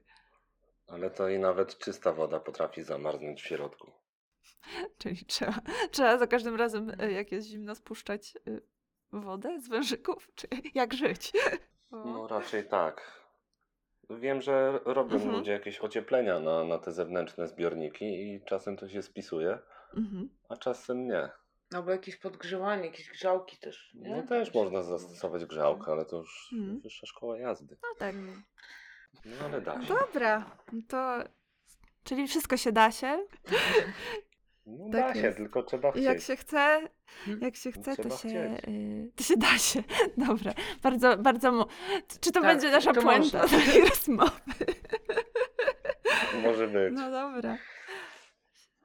Ale 0.92 1.10
to 1.10 1.28
i 1.28 1.38
nawet 1.38 1.78
czysta 1.78 2.12
woda 2.12 2.40
potrafi 2.40 2.82
zamarznąć 2.82 3.42
w 3.42 3.46
środku. 3.46 3.92
czyli 4.98 5.24
trzeba, 5.24 5.54
trzeba 5.92 6.18
za 6.18 6.26
każdym 6.26 6.56
razem, 6.56 7.00
y, 7.02 7.12
jak 7.12 7.32
jest 7.32 7.48
zimno, 7.48 7.74
spuszczać 7.74 8.34
y, 8.48 8.60
wodę 9.12 9.60
z 9.60 9.68
wężyków, 9.68 10.28
czy 10.34 10.46
jak 10.74 10.94
żyć? 10.94 11.32
No 11.92 12.26
raczej 12.28 12.64
tak. 12.68 13.20
Wiem, 14.10 14.42
że 14.42 14.80
robią 14.84 15.14
Mhm. 15.14 15.32
ludzie 15.32 15.52
jakieś 15.52 15.80
ocieplenia 15.80 16.40
na, 16.40 16.64
na 16.64 16.78
te 16.78 16.92
zewnętrzne 16.92 17.48
zbiorniki 17.48 18.04
i 18.34 18.44
czasem 18.44 18.76
to 18.76 18.88
się 18.88 19.02
spisuje, 19.02 19.58
Mhm. 19.96 20.28
a 20.48 20.56
czasem 20.56 21.06
nie. 21.06 21.28
Albo 21.74 21.90
jakieś 21.90 22.16
podgrzewanie, 22.16 22.86
jakieś 22.86 23.10
grzałki 23.10 23.56
też. 23.58 23.90
Nie? 23.94 24.16
No 24.16 24.22
też 24.22 24.54
można 24.54 24.82
zastosować 24.82 25.44
grzałkę, 25.44 25.92
ale 25.92 26.04
to 26.04 26.16
już 26.16 26.50
Mhm. 26.52 26.80
wyższa 26.80 27.06
szkoła 27.06 27.38
jazdy. 27.38 27.76
No 27.82 27.88
tak. 27.98 28.14
No 29.24 29.44
ale 29.44 29.60
da 29.60 29.82
się. 29.82 29.88
Dobra, 29.88 30.50
no 30.72 30.80
to, 30.88 31.18
czyli 32.04 32.28
wszystko 32.28 32.56
się 32.56 32.72
da 32.72 32.90
się, 32.90 33.26
No 34.66 34.84
Tak 34.92 35.00
da 35.06 35.14
się, 35.14 35.20
jest. 35.20 35.36
tylko 35.38 35.62
trzeba 35.62 35.90
I 35.90 36.02
jak 36.02 36.16
chcieć. 36.16 36.26
się 36.26 36.36
chce, 36.36 36.88
jak 37.40 37.56
się 37.56 37.72
chce, 37.72 37.96
to 37.96 38.02
się, 38.10 38.16
chcieć. 38.18 38.68
y, 38.68 39.10
to 39.16 39.24
się 39.24 39.36
da 39.36 39.58
się. 39.58 39.82
Dobra, 40.28 40.52
bardzo, 40.82 41.16
bardzo. 41.16 41.52
Mu... 41.52 41.64
Czy 42.20 42.32
to 42.32 42.40
Tak, 42.40 42.42
będzie 42.42 42.70
nasza 42.70 42.92
to 42.92 43.02
puenta 43.02 43.46
tej 43.48 43.80
rozmowy? 43.88 44.30
Może 46.42 46.68
być. 46.68 46.92
No 46.94 47.10
dobra. 47.10 47.56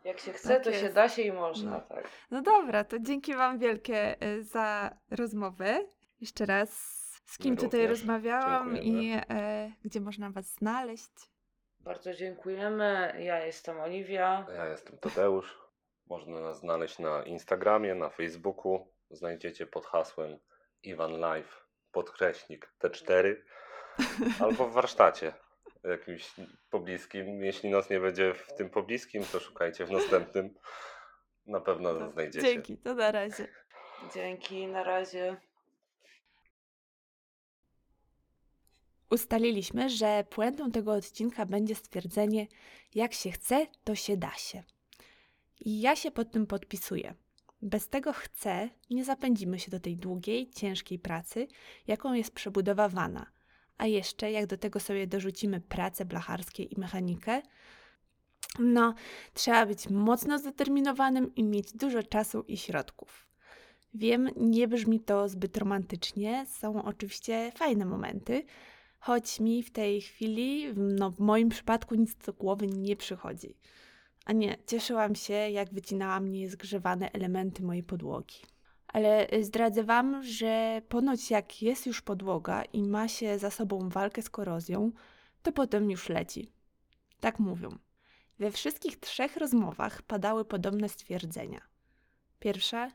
Jak 0.03 0.19
się 0.19 0.33
chce, 0.33 0.49
Tak 0.49 0.63
to 0.63 0.71
się 0.71 0.77
jest. 0.79 0.95
da 0.95 1.09
się 1.09 1.21
i 1.21 1.31
można, 1.31 1.71
No. 1.71 1.81
tak. 1.81 2.09
No 2.31 2.41
dobra, 2.41 2.83
to 2.83 2.99
dzięki 2.99 3.35
Wam 3.35 3.59
wielkie 3.59 4.23
y, 4.23 4.43
za 4.43 4.97
rozmowę. 5.11 5.85
Jeszcze 6.21 6.45
raz, 6.45 6.94
z 7.25 7.37
kim 7.37 7.51
My 7.51 7.57
tutaj 7.57 7.79
również 7.79 7.99
rozmawiałam 7.99 8.77
i 8.77 8.81
dziękujemy. 8.81 9.23
e, 9.29 9.71
gdzie 9.85 10.01
można 10.01 10.29
Was 10.29 10.53
znaleźć. 10.53 11.11
Bardzo 11.79 12.13
dziękujemy. 12.13 13.15
Ja 13.19 13.45
jestem 13.45 13.79
Oliwia. 13.79 14.45
Ja 14.55 14.65
jestem 14.65 14.97
Tadeusz. 14.97 15.57
Można 16.07 16.41
nas 16.41 16.59
znaleźć 16.59 16.99
na 16.99 17.23
Instagramie, 17.23 17.95
na 17.95 18.09
Facebooku. 18.09 18.87
Znajdziecie 19.09 19.67
pod 19.67 19.85
hasłem 19.85 20.39
Iwan 20.83 21.19
Live, 21.19 21.65
podkreśnik 21.91 22.73
T4, 22.83 23.35
albo 24.43 24.67
w 24.67 24.73
warsztacie 24.73 25.33
jakimś 25.83 26.31
pobliskim. 26.69 27.43
Jeśli 27.43 27.69
nas 27.69 27.89
nie 27.89 27.99
będzie 27.99 28.33
w 28.33 28.53
tym 28.53 28.69
pobliskim, 28.69 29.23
to 29.31 29.39
szukajcie 29.39 29.85
w 29.85 29.91
następnym. 29.91 30.53
Na 31.45 31.61
pewno 31.61 31.93
nas 31.93 32.13
znajdziecie. 32.13 32.47
Dzięki, 32.47 32.77
to 32.77 32.95
na 32.95 33.11
razie. 33.11 33.47
Dzięki, 34.13 34.67
na 34.67 34.83
razie. 34.83 35.37
Ustaliliśmy, 39.09 39.89
że 39.89 40.23
puentą 40.29 40.71
tego 40.71 40.91
odcinka 40.91 41.45
będzie 41.45 41.75
stwierdzenie: 41.75 42.47
jak 42.95 43.13
się 43.13 43.31
chce, 43.31 43.67
to 43.83 43.95
się 43.95 44.17
da 44.17 44.31
się. 44.33 44.63
I 45.59 45.81
ja 45.81 45.95
się 45.95 46.11
pod 46.11 46.31
tym 46.31 46.47
podpisuję. 46.47 47.15
Bez 47.61 47.89
tego 47.89 48.13
chcę 48.13 48.69
nie 48.89 49.05
zapędzimy 49.05 49.59
się 49.59 49.71
do 49.71 49.79
tej 49.79 49.97
długiej, 49.97 50.49
ciężkiej 50.49 50.99
pracy, 50.99 51.47
jaką 51.87 52.13
jest 52.13 52.31
przebudowa 52.31 52.89
wana. 52.89 53.25
A 53.77 53.85
jeszcze, 53.87 54.31
jak 54.31 54.47
do 54.47 54.57
tego 54.57 54.79
sobie 54.79 55.07
dorzucimy 55.07 55.61
pracę 55.61 56.05
blacharskie 56.05 56.63
i 56.63 56.79
mechanikę, 56.79 57.41
no, 58.59 58.93
trzeba 59.33 59.65
być 59.65 59.89
mocno 59.89 60.39
zdeterminowanym 60.39 61.35
i 61.35 61.43
mieć 61.43 61.73
dużo 61.73 62.03
czasu 62.03 62.43
i 62.47 62.57
środków. 62.57 63.27
Wiem, 63.93 64.29
nie 64.35 64.67
brzmi 64.67 64.99
to 64.99 65.29
zbyt 65.29 65.57
romantycznie, 65.57 66.45
są 66.49 66.83
oczywiście 66.83 67.51
fajne 67.55 67.85
momenty, 67.85 68.43
choć 69.05 69.39
mi 69.39 69.63
w 69.63 69.71
tej 69.71 70.01
chwili, 70.01 70.73
no 70.75 71.11
w 71.11 71.19
moim 71.19 71.49
przypadku 71.49 71.95
nic 71.95 72.15
do 72.15 72.33
głowy 72.33 72.67
nie 72.67 72.95
przychodzi. 72.95 73.57
A 74.25 74.33
nie, 74.33 74.57
cieszyłam 74.67 75.15
się, 75.15 75.33
jak 75.33 75.73
wycinałam 75.73 76.31
niezgrzewane 76.31 77.11
elementy 77.11 77.63
mojej 77.63 77.83
podłogi. 77.83 78.35
Ale 78.87 79.33
y, 79.33 79.43
zdradzę 79.43 79.83
Wam, 79.83 80.23
że 80.23 80.81
ponoć 80.89 81.31
jak 81.31 81.61
jest 81.61 81.85
już 81.85 82.01
podłoga 82.01 82.63
i 82.63 82.83
ma 82.83 83.07
się 83.07 83.39
za 83.39 83.51
sobą 83.51 83.89
walkę 83.89 84.21
z 84.21 84.29
korozją, 84.29 84.91
to 85.43 85.51
potem 85.51 85.91
już 85.91 86.09
leci. 86.09 86.51
Tak 87.19 87.39
mówią. 87.39 87.69
We 88.39 88.51
wszystkich 88.51 88.99
trzech 88.99 89.37
rozmowach 89.37 90.01
padały 90.01 90.45
podobne 90.45 90.89
stwierdzenia. 90.89 91.61
Pierwsze, 92.39 92.91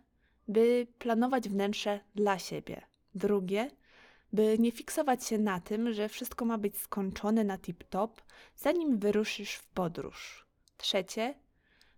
by 0.48 0.86
planować 0.98 1.48
wnętrze 1.48 2.00
dla 2.14 2.38
siebie. 2.38 2.82
Drugie, 3.14 3.70
by 4.32 4.56
nie 4.58 4.72
fiksować 4.72 5.24
się 5.26 5.38
na 5.38 5.60
tym, 5.60 5.92
że 5.92 6.08
wszystko 6.08 6.44
ma 6.44 6.58
być 6.58 6.78
skończone 6.78 7.44
na 7.44 7.58
tip-top, 7.58 8.10
zanim 8.56 8.98
wyruszysz 8.98 9.54
w 9.54 9.68
podróż. 9.68 10.46
Trzecie, 10.76 11.34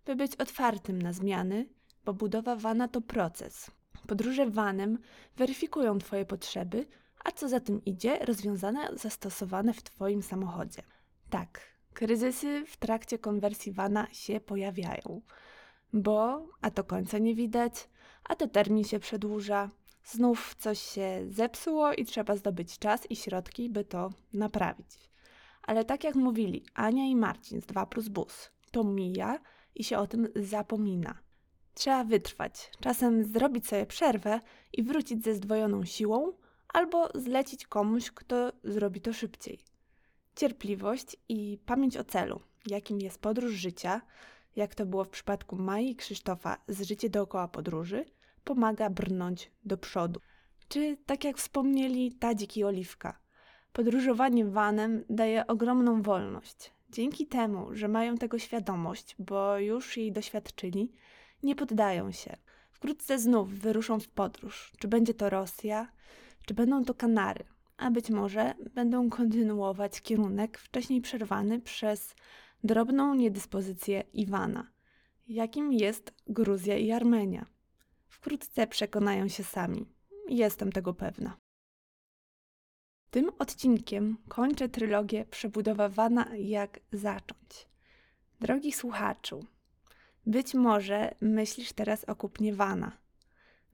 by 0.05 0.15
być 0.15 0.35
otwartym 0.35 1.01
na 1.01 1.13
zmiany, 1.13 1.69
bo 2.05 2.13
budowa 2.13 2.55
wana 2.55 2.87
to 2.87 3.01
proces. 3.01 3.71
Podróże 4.07 4.49
vanem 4.49 4.97
weryfikują 5.37 5.99
Twoje 5.99 6.25
potrzeby, 6.25 6.85
a 7.23 7.31
co 7.31 7.49
za 7.49 7.59
tym 7.59 7.85
idzie, 7.85 8.19
rozwiązania 8.19 8.95
zastosowane 8.95 9.73
w 9.73 9.83
Twoim 9.83 10.23
samochodzie. 10.23 10.81
Tak, 11.29 11.59
kryzysy 11.93 12.65
w 12.67 12.77
trakcie 12.77 13.19
konwersji 13.19 13.71
vana 13.71 14.07
się 14.11 14.39
pojawiają, 14.39 15.21
bo 15.93 16.47
a 16.61 16.71
to 16.71 16.83
końca 16.83 17.17
nie 17.17 17.35
widać, 17.35 17.89
a 18.23 18.35
to 18.35 18.47
termin 18.47 18.83
się 18.83 18.99
przedłuża, 18.99 19.69
znów 20.03 20.55
coś 20.55 20.79
się 20.79 21.25
zepsuło 21.29 21.93
i 21.93 22.05
trzeba 22.05 22.35
zdobyć 22.35 22.79
czas 22.79 23.11
i 23.11 23.15
środki, 23.15 23.69
by 23.69 23.85
to 23.85 24.09
naprawić. 24.33 25.09
Ale 25.61 25.85
tak 25.85 26.03
jak 26.03 26.15
mówili 26.15 26.65
Ania 26.73 27.05
i 27.05 27.15
Marcin 27.15 27.61
z 27.61 27.65
2 27.65 27.85
plus 27.85 28.07
bus, 28.07 28.51
to 28.71 28.83
mija 28.83 29.39
i 29.75 29.83
się 29.83 29.97
o 29.97 30.07
tym 30.07 30.27
zapomina. 30.35 31.19
Trzeba 31.73 32.03
wytrwać, 32.03 32.71
czasem 32.79 33.23
zrobić 33.23 33.67
sobie 33.67 33.85
przerwę 33.85 34.39
i 34.73 34.83
wrócić 34.83 35.23
ze 35.23 35.33
zdwojoną 35.33 35.85
siłą, 35.85 36.33
albo 36.73 37.09
zlecić 37.15 37.67
komuś, 37.67 38.11
kto 38.11 38.51
zrobi 38.63 39.01
to 39.01 39.13
szybciej. 39.13 39.59
Cierpliwość 40.35 41.15
i 41.29 41.57
pamięć 41.65 41.97
o 41.97 42.03
celu, 42.03 42.41
jakim 42.67 43.01
jest 43.01 43.21
podróż 43.21 43.51
życia, 43.51 44.01
jak 44.55 44.75
to 44.75 44.85
było 44.85 45.03
w 45.03 45.09
przypadku 45.09 45.55
Mai 45.55 45.89
i 45.89 45.95
Krzysztofa 45.95 46.57
z 46.67 46.81
Życie 46.81 47.09
dookoła 47.09 47.47
podróży, 47.47 48.05
pomaga 48.43 48.89
brnąć 48.89 49.51
do 49.65 49.77
przodu. 49.77 50.19
Czy 50.67 50.97
tak 51.05 51.23
jak 51.23 51.37
wspomnieli 51.37 52.11
Tadzik 52.11 52.57
i 52.57 52.63
Oliwka, 52.63 53.19
podróżowanie 53.73 54.45
vanem 54.45 55.03
daje 55.09 55.47
ogromną 55.47 56.01
wolność. 56.01 56.73
Dzięki 56.89 57.27
temu, 57.27 57.75
że 57.75 57.87
mają 57.87 58.17
tego 58.17 58.39
świadomość, 58.39 59.15
bo 59.19 59.59
już 59.59 59.97
jej 59.97 60.11
doświadczyli, 60.11 60.93
nie 61.43 61.55
poddają 61.55 62.11
się. 62.11 62.37
Wkrótce 62.71 63.19
znów 63.19 63.49
wyruszą 63.49 63.99
w 63.99 64.07
podróż. 64.07 64.73
Czy 64.79 64.87
będzie 64.87 65.13
to 65.13 65.29
Rosja, 65.29 65.87
czy 66.45 66.53
będą 66.53 66.85
to 66.85 66.93
Kanary, 66.93 67.43
a 67.77 67.91
być 67.91 68.09
może 68.09 68.53
będą 68.73 69.09
kontynuować 69.09 70.01
kierunek 70.01 70.57
wcześniej 70.57 71.01
przerwany 71.01 71.61
przez 71.61 72.15
drobną 72.63 73.15
niedyspozycję 73.15 74.03
Iwana, 74.13 74.67
jakim 75.27 75.73
jest 75.73 76.13
Gruzja 76.27 76.77
i 76.77 76.91
Armenia. 76.91 77.45
Wkrótce 78.23 78.67
przekonają 78.67 79.27
się 79.27 79.43
sami. 79.43 79.85
Jestem 80.29 80.71
tego 80.71 80.93
pewna. 80.93 81.37
Tym 83.11 83.31
odcinkiem 83.39 84.17
kończę 84.27 84.69
trylogię 84.69 85.25
przebudowywana 85.25 86.35
jak 86.35 86.79
zacząć. 86.91 87.67
Drogi 88.41 88.71
słuchaczu, 88.71 89.45
być 90.25 90.53
może 90.53 91.15
myślisz 91.21 91.73
teraz 91.73 92.03
o 92.03 92.15
kupnie 92.15 92.53
wana. 92.53 92.97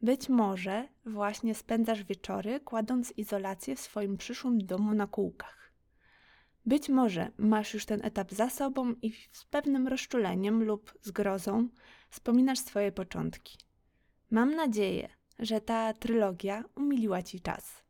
Być 0.01 0.29
może 0.29 0.87
właśnie 1.05 1.55
spędzasz 1.55 2.03
wieczory 2.03 2.59
kładąc 2.59 3.13
izolację 3.17 3.75
w 3.75 3.79
swoim 3.79 4.17
przyszłym 4.17 4.65
domu 4.65 4.93
na 4.93 5.07
kółkach. 5.07 5.73
Być 6.65 6.89
może 6.89 7.31
masz 7.37 7.73
już 7.73 7.85
ten 7.85 8.05
etap 8.05 8.31
za 8.31 8.49
sobą 8.49 8.93
i 9.01 9.11
z 9.31 9.45
pewnym 9.45 9.87
rozczuleniem 9.87 10.63
lub 10.63 10.93
zgrozą 11.01 11.69
wspominasz 12.09 12.59
swoje 12.59 12.91
początki. 12.91 13.68
Mam 14.31 14.55
nadzieję, 14.55 15.09
że 15.39 15.61
ta 15.61 15.93
trylogia 15.93 16.63
umiliła 16.75 17.21
ci 17.21 17.41
czas, 17.41 17.83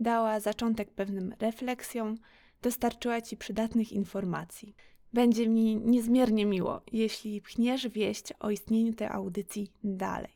dała 0.00 0.40
zaczątek 0.40 0.90
pewnym 0.90 1.34
refleksjom, 1.38 2.18
dostarczyła 2.62 3.20
ci 3.20 3.36
przydatnych 3.36 3.92
informacji. 3.92 4.76
Będzie 5.12 5.48
mi 5.48 5.76
niezmiernie 5.76 6.46
miło, 6.46 6.82
jeśli 6.92 7.40
pchniesz 7.40 7.88
wieść 7.88 8.32
o 8.40 8.50
istnieniu 8.50 8.94
tej 8.94 9.08
audycji 9.08 9.72
dalej. 9.84 10.32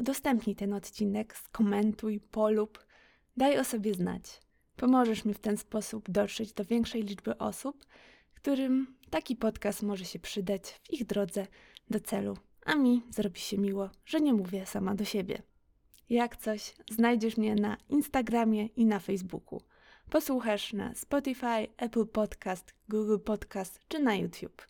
Udostępnij 0.00 0.56
ten 0.56 0.72
odcinek, 0.72 1.36
skomentuj, 1.36 2.20
polub, 2.20 2.86
daj 3.36 3.58
o 3.58 3.64
sobie 3.64 3.94
znać. 3.94 4.40
Pomożesz 4.76 5.24
mi 5.24 5.34
w 5.34 5.38
ten 5.38 5.56
sposób 5.56 6.10
dotrzeć 6.10 6.52
do 6.52 6.64
większej 6.64 7.02
liczby 7.02 7.38
osób, 7.38 7.86
którym 8.34 8.96
taki 9.10 9.36
podcast 9.36 9.82
może 9.82 10.04
się 10.04 10.18
przydać 10.18 10.80
w 10.82 10.92
ich 10.92 11.06
drodze 11.06 11.46
do 11.90 12.00
celu, 12.00 12.36
a 12.64 12.74
mi 12.74 13.02
zrobi 13.10 13.40
się 13.40 13.58
miło, 13.58 13.90
że 14.04 14.20
nie 14.20 14.32
mówię 14.32 14.66
sama 14.66 14.94
do 14.94 15.04
siebie. 15.04 15.42
Jak 16.10 16.36
coś, 16.36 16.74
znajdziesz 16.90 17.36
mnie 17.36 17.54
na 17.54 17.76
Instagramie 17.88 18.66
i 18.66 18.86
na 18.86 18.98
Facebooku. 18.98 19.62
Posłuchasz 20.10 20.72
na 20.72 20.94
Spotify, 20.94 21.68
Apple 21.76 22.06
Podcast, 22.06 22.74
Google 22.88 23.18
Podcast 23.24 23.80
czy 23.88 23.98
na 23.98 24.14
YouTube. 24.14 24.66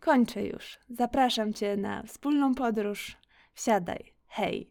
Kończę 0.00 0.46
już. 0.46 0.78
Zapraszam 0.88 1.52
Cię 1.52 1.76
na 1.76 2.02
wspólną 2.02 2.54
podróż. 2.54 3.16
Wsiadaj. 3.54 4.14
Hej. 4.26 4.70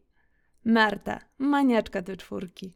Marta, 0.65 1.19
maniaczka 1.37 2.01
do 2.01 2.17
czwórki. 2.17 2.75